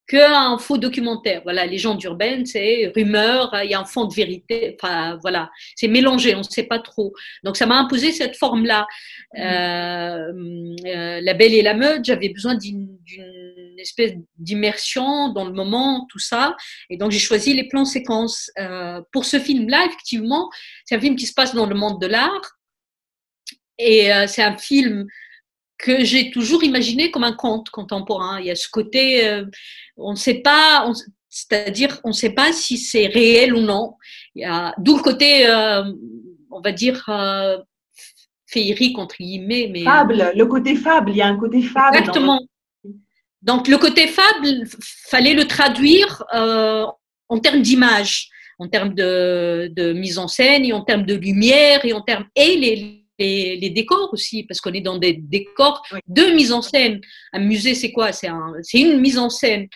qu'un 0.07 0.57
faux 0.59 0.79
documentaire. 0.79 1.41
Voilà, 1.43 1.67
légende 1.67 2.03
urbaine, 2.05 2.47
c'est 2.47 2.93
rumeur, 2.95 3.51
il 3.65 3.71
y 3.71 3.75
a 3.75 3.81
un 3.81 3.85
fond 3.85 4.05
de 4.05 4.15
vérité. 4.15 4.77
Enfin, 4.81 5.19
voilà, 5.21 5.51
c'est 5.75 5.89
mélangé, 5.89 6.35
on 6.35 6.39
ne 6.39 6.43
sait 6.45 6.65
pas 6.65 6.79
trop. 6.79 7.13
Donc, 7.43 7.57
ça 7.57 7.67
m'a 7.67 7.77
imposé 7.77 8.13
cette 8.13 8.37
forme-là. 8.37 8.87
Mmh. 9.35 9.41
Euh, 9.41 10.33
euh, 10.87 11.21
la 11.21 11.35
Belle 11.35 11.55
et 11.55 11.63
la 11.63 11.75
Meute, 11.75 12.05
j'avais 12.05 12.29
besoin 12.29 12.55
d'une 12.55 12.97
espèce 13.79 14.13
d'immersion 14.39 15.33
dans 15.33 15.45
le 15.45 15.53
moment, 15.53 16.07
tout 16.11 16.21
ça. 16.21 16.57
Et 16.89 16.97
donc, 16.97 17.11
j'ai 17.11 17.19
choisi 17.19 17.55
les 17.55 17.69
plans 17.69 17.85
séquences. 17.85 18.51
Euh, 18.59 19.01
pour 19.13 19.25
ce 19.25 19.39
film-là, 19.39 19.87
effectivement, 19.87 20.51
c'est 20.85 20.97
un 20.97 21.01
film 21.01 21.17
qui 21.17 21.27
se 21.27 21.35
passe 21.35 21.55
dans 21.55 21.67
le 21.67 21.75
monde 21.75 22.01
de 22.01 22.07
l'art. 22.07 22.53
Et 23.79 24.09
c'est 24.27 24.43
un 24.43 24.57
film 24.57 25.07
que 25.79 26.05
j'ai 26.05 26.31
toujours 26.31 26.65
imaginé 26.65 27.11
comme 27.11 27.25
un 27.25 27.33
conte 27.33 27.71
contemporain. 27.71 28.41
Il 28.41 28.47
y 28.47 28.51
a 28.51 28.57
ce 28.57 28.69
côté, 28.69 29.27
euh, 29.27 29.45
on 29.97 30.13
ne 30.13 30.17
sait 30.17 30.41
pas, 30.41 30.91
c'est-à-dire 31.29 32.01
on 32.05 32.09
ne 32.09 32.15
sait 32.15 32.31
pas 32.31 32.53
si 32.53 32.79
c'est 32.79 33.07
réel 33.07 33.55
ou 33.55 33.61
non. 33.61 33.95
D'où 34.79 34.97
le 34.97 35.03
côté, 35.03 35.47
euh, 35.47 35.85
on 36.51 36.61
va 36.61 36.73
dire, 36.73 37.05
euh, 37.09 37.59
féerique 38.47 38.99
entre 38.99 39.17
guillemets. 39.19 39.69
Mais, 39.73 39.85
fable, 39.85 40.33
le 40.35 40.47
côté 40.47 40.77
fable, 40.77 41.11
il 41.11 41.17
y 41.17 41.23
a 41.23 41.27
un 41.27 41.37
côté 41.37 41.63
fable. 41.63 41.97
Exactement. 41.97 42.41
Donc 43.43 43.69
le 43.69 43.79
côté 43.79 44.07
fable, 44.09 44.65
fallait 45.09 45.35
le 45.35 45.47
traduire 45.47 46.25
en 46.33 47.39
termes 47.39 47.63
d'image, 47.63 48.29
en 48.59 48.69
termes 48.69 48.95
de, 48.95 49.71
de, 49.77 49.93
mise 49.93 50.19
en 50.19 50.27
scène 50.27 50.65
et 50.65 50.73
en 50.73 50.83
termes 50.83 51.05
de 51.05 51.15
lumière 51.15 51.85
et 51.85 51.93
en 51.93 52.01
termes 52.01 52.27
et 52.35 52.57
les 52.57 53.06
les, 53.19 53.71
décors 53.71 54.13
aussi, 54.13 54.45
parce 54.45 54.61
qu'on 54.61 54.73
est 54.73 54.81
dans 54.81 54.99
des 54.99 55.15
décors 55.15 55.83
de 56.07 56.35
mise 56.35 56.53
en 56.53 56.63
scène. 56.63 57.01
Un 57.33 57.41
musée, 57.41 57.75
c'est 57.75 57.93
quoi? 57.93 58.13
C'est 58.13 58.29
un, 58.29 58.55
une 58.75 59.01
mise 59.01 59.19
en 59.19 59.31
scène. 59.31 59.69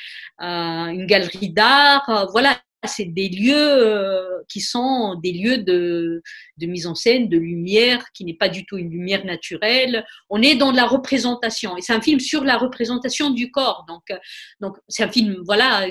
Euh, 0.42 0.86
une 0.86 1.06
galerie 1.06 1.50
d'art, 1.50 2.08
euh, 2.08 2.26
voilà, 2.32 2.58
c'est 2.86 3.04
des 3.04 3.28
lieux 3.28 3.54
euh, 3.54 4.42
qui 4.48 4.60
sont 4.60 5.14
des 5.22 5.32
lieux 5.32 5.58
de, 5.58 6.22
mise 6.60 6.86
en 6.86 6.94
scène, 6.94 7.28
de 7.28 7.36
lumière, 7.36 8.10
qui 8.12 8.24
n'est 8.24 8.34
pas 8.34 8.48
du 8.48 8.64
tout 8.64 8.78
une 8.78 8.90
lumière 8.90 9.24
naturelle. 9.24 10.04
On 10.30 10.40
est 10.40 10.54
dans 10.54 10.72
la 10.72 10.86
représentation, 10.86 11.76
et 11.76 11.82
c'est 11.82 11.92
un 11.92 12.00
film 12.00 12.20
sur 12.20 12.44
la 12.44 12.56
représentation 12.56 13.30
du 13.30 13.50
corps. 13.50 13.84
Donc, 13.86 14.02
euh, 14.10 14.16
donc 14.60 14.76
c'est 14.88 15.02
un 15.02 15.10
film, 15.10 15.42
voilà, 15.44 15.88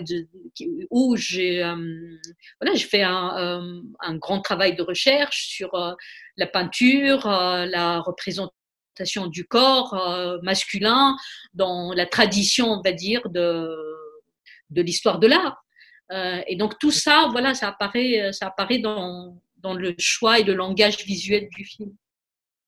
où 0.90 1.16
j'ai, 1.16 1.64
euh, 1.64 2.18
voilà, 2.60 2.74
un, 3.08 3.82
un, 4.00 4.16
grand 4.18 4.42
travail 4.42 4.76
de 4.76 4.82
recherche 4.82 5.48
sur 5.48 5.72
la 6.38 6.48
peinture, 6.48 7.28
la 7.28 8.00
représentation 8.00 9.28
du 9.28 9.46
corps 9.46 10.40
masculin 10.44 11.16
dans 11.54 11.94
la 11.94 12.06
tradition, 12.06 12.72
on 12.72 12.82
va 12.82 12.92
dire, 12.92 13.30
de 13.30 13.70
de 14.70 14.82
l'histoire 14.82 15.20
de 15.20 15.28
l'art. 15.28 15.64
Euh, 16.12 16.42
et 16.48 16.56
donc 16.56 16.80
tout 16.80 16.92
ça, 16.92 17.28
voilà, 17.32 17.54
ça 17.54 17.70
apparaît, 17.70 18.22
euh, 18.22 18.32
ça 18.32 18.48
apparaît 18.48 18.80
dans, 18.80 19.40
dans 19.58 19.74
le 19.74 19.94
choix 19.98 20.40
et 20.40 20.44
le 20.44 20.56
langage 20.56 21.06
visuel 21.06 21.50
du 21.56 21.66
film. 21.66 21.92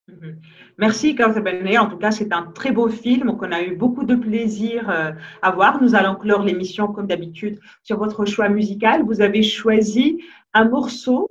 Mhm. 0.08 0.42
Merci 0.78 1.14
Benet. 1.14 1.78
En 1.78 1.89
tout 1.89 1.98
cas, 1.98 2.12
c'est 2.12 2.34
un 2.34 2.52
très 2.52 2.72
beau 2.72 2.89
film 2.89 3.38
qu'on 3.38 3.52
a 3.52 3.62
eu 3.62 3.76
beaucoup 3.76 4.04
de 4.04 4.16
plaisir 4.16 4.89
euh, 4.89 5.12
à 5.42 5.52
voir. 5.52 5.82
Nous 5.82 5.96
allons 5.96 6.16
clore 6.16 6.44
l'émission 6.44 6.88
comme 6.88 7.08
d'habitude 7.08 7.60
sur 7.84 7.98
votre 7.98 8.26
choix 8.26 8.50
musical. 8.50 9.04
Vous 9.04 9.22
avez 9.22 9.44
choisi 9.44 10.24
un 10.54 10.66
morceau 10.66 11.28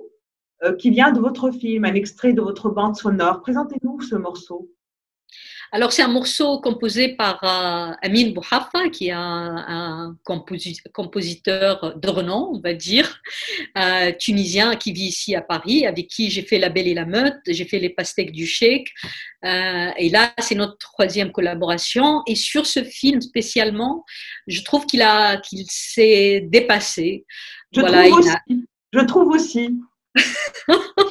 qui 0.77 0.91
vient 0.91 1.11
de 1.11 1.19
votre 1.19 1.49
film, 1.49 1.85
un 1.85 1.95
extrait 1.95 2.33
de 2.33 2.41
votre 2.41 2.69
bande 2.69 2.95
sonore. 2.95 3.41
Présentez-nous 3.41 3.99
ce 4.01 4.15
morceau. 4.15 4.69
Alors, 5.73 5.93
c'est 5.93 6.01
un 6.01 6.09
morceau 6.09 6.59
composé 6.59 7.15
par 7.15 7.41
euh, 7.43 7.93
Amin 8.01 8.31
Bouhafa, 8.31 8.89
qui 8.89 9.07
est 9.07 9.13
un, 9.13 10.17
compositeur 10.25 11.97
de 11.97 12.09
renom, 12.09 12.51
on 12.53 12.59
va 12.59 12.73
dire, 12.73 13.21
euh, 13.77 14.11
tunisien 14.19 14.75
qui 14.75 14.91
vit 14.91 15.05
ici 15.05 15.33
à 15.33 15.41
Paris, 15.41 15.85
avec 15.85 16.07
qui 16.07 16.29
j'ai 16.29 16.41
fait 16.41 16.59
La 16.59 16.67
Belle 16.67 16.89
et 16.89 16.93
la 16.93 17.05
Meute, 17.05 17.39
j'ai 17.47 17.63
fait 17.63 17.79
Les 17.79 17.89
Pastèques 17.89 18.33
du 18.33 18.45
Sheikh. 18.45 18.89
Euh, 19.45 19.91
et 19.97 20.09
là, 20.09 20.33
c'est 20.39 20.55
notre 20.55 20.77
troisième 20.77 21.31
collaboration. 21.31 22.21
Et 22.27 22.35
sur 22.35 22.65
ce 22.65 22.83
film 22.83 23.21
spécialement, 23.21 24.03
je 24.47 24.61
trouve 24.63 24.85
qu'il 24.85 25.01
a, 25.01 25.37
qu'il 25.37 25.65
s'est 25.69 26.41
dépassé. 26.49 27.25
Je 27.73 27.79
trouve 27.79 28.19
aussi. 28.19 28.67
Je 28.91 28.99
trouve 29.05 29.27
aussi. 29.29 29.69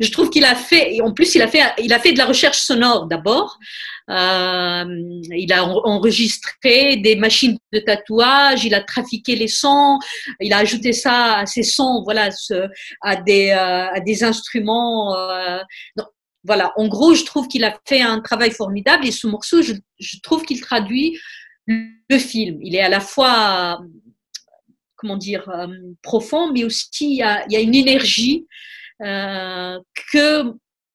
je 0.00 0.10
trouve 0.10 0.30
qu'il 0.30 0.44
a 0.44 0.54
fait, 0.54 1.00
en 1.00 1.12
plus 1.12 1.34
il 1.34 1.42
a 1.42 1.48
fait, 1.48 1.62
il 1.78 1.92
a 1.92 1.98
fait 1.98 2.12
de 2.12 2.18
la 2.18 2.26
recherche 2.26 2.58
sonore 2.58 3.06
d'abord. 3.06 3.58
Euh, 4.10 4.84
il 5.34 5.50
a 5.52 5.64
enregistré 5.64 6.96
des 6.96 7.16
machines 7.16 7.56
de 7.72 7.78
tatouage, 7.78 8.64
il 8.64 8.74
a 8.74 8.82
trafiqué 8.82 9.34
les 9.34 9.48
sons, 9.48 9.98
il 10.40 10.52
a 10.52 10.58
ajouté 10.58 10.92
ça 10.92 11.38
à 11.38 11.46
ses 11.46 11.62
sons, 11.62 12.02
voilà, 12.04 12.28
à 13.00 13.16
des, 13.16 13.50
euh, 13.50 13.90
à 13.90 14.00
des 14.00 14.22
instruments. 14.22 15.16
Euh, 15.16 15.58
voilà, 16.44 16.72
en 16.76 16.86
gros, 16.88 17.14
je 17.14 17.24
trouve 17.24 17.48
qu'il 17.48 17.64
a 17.64 17.78
fait 17.88 18.02
un 18.02 18.20
travail 18.20 18.50
formidable 18.50 19.06
et 19.06 19.12
ce 19.12 19.26
morceau, 19.26 19.62
je, 19.62 19.72
trouve 20.22 20.44
qu'il 20.44 20.60
traduit 20.60 21.18
le 21.66 22.18
film. 22.18 22.58
Il 22.62 22.74
est 22.74 22.82
à 22.82 22.90
la 22.90 23.00
fois 23.00 23.80
comment 24.96 25.16
dire, 25.16 25.50
profond, 26.02 26.52
mais 26.52 26.64
aussi 26.64 26.88
il 27.00 27.16
y 27.16 27.22
a, 27.22 27.60
une 27.60 27.74
énergie 27.74 28.46
que 29.00 30.54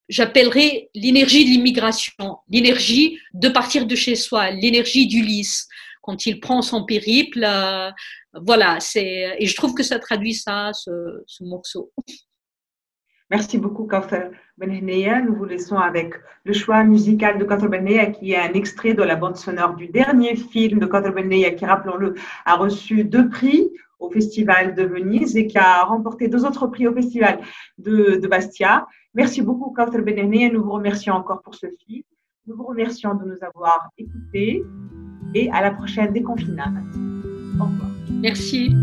j'appellerais 0.09 0.89
l'énergie 0.95 1.45
de 1.45 1.51
l'immigration, 1.51 2.39
l'énergie 2.49 3.19
de 3.33 3.47
partir 3.47 3.85
de 3.85 3.95
chez 3.95 4.15
soi, 4.15 4.49
l'énergie 4.49 5.07
d'Ulysse 5.07 5.67
quand 6.01 6.25
il 6.25 6.39
prend 6.39 6.61
son 6.61 6.85
périple. 6.85 7.43
Euh, 7.43 7.91
voilà, 8.33 8.79
c'est 8.79 9.35
et 9.37 9.45
je 9.45 9.55
trouve 9.55 9.73
que 9.73 9.83
ça 9.83 9.99
traduit 9.99 10.33
ça, 10.33 10.71
ce, 10.73 11.43
morceau. 11.43 11.91
Merci 13.29 13.59
beaucoup, 13.59 13.85
Kauthar 13.85 14.31
Benhneya. 14.57 15.21
Nous 15.21 15.35
vous 15.35 15.45
laissons 15.45 15.77
avec 15.77 16.15
le 16.43 16.53
choix 16.53 16.83
musical 16.83 17.37
de 17.37 17.43
Kauthar 17.43 17.69
Benhneya, 17.69 18.07
qui 18.07 18.31
est 18.31 18.37
un 18.37 18.53
extrait 18.53 18.95
de 18.95 19.03
la 19.03 19.15
bande 19.15 19.37
sonore 19.37 19.75
du 19.75 19.87
dernier 19.87 20.35
film 20.35 20.79
de 20.79 20.87
Kauthar 20.87 21.13
Benhneya, 21.13 21.51
qui, 21.51 21.65
rappelons-le, 21.65 22.15
a 22.45 22.55
reçu 22.55 23.03
deux 23.03 23.29
prix 23.29 23.69
au 23.99 24.09
Festival 24.09 24.75
de 24.75 24.83
Venise 24.83 25.35
et 25.35 25.47
qui 25.47 25.57
a 25.57 25.83
remporté 25.83 26.27
deux 26.27 26.45
autres 26.45 26.67
prix 26.67 26.87
au 26.87 26.93
Festival 26.93 27.39
de, 27.77 28.25
Bastia. 28.27 28.87
Merci 29.13 29.41
beaucoup, 29.41 29.71
Kauter 29.71 29.99
et 30.07 30.49
Nous 30.49 30.63
vous 30.63 30.71
remercions 30.71 31.13
encore 31.13 31.41
pour 31.41 31.55
ce 31.55 31.67
film. 31.85 32.03
Nous 32.47 32.55
vous 32.55 32.65
remercions 32.65 33.13
de 33.15 33.25
nous 33.25 33.43
avoir 33.43 33.91
écoutés 33.97 34.63
et 35.33 35.51
à 35.51 35.61
la 35.61 35.71
prochaine 35.71 36.13
déconfinade. 36.13 36.83
Au 37.59 37.65
revoir. 37.65 37.91
Merci. 38.21 38.73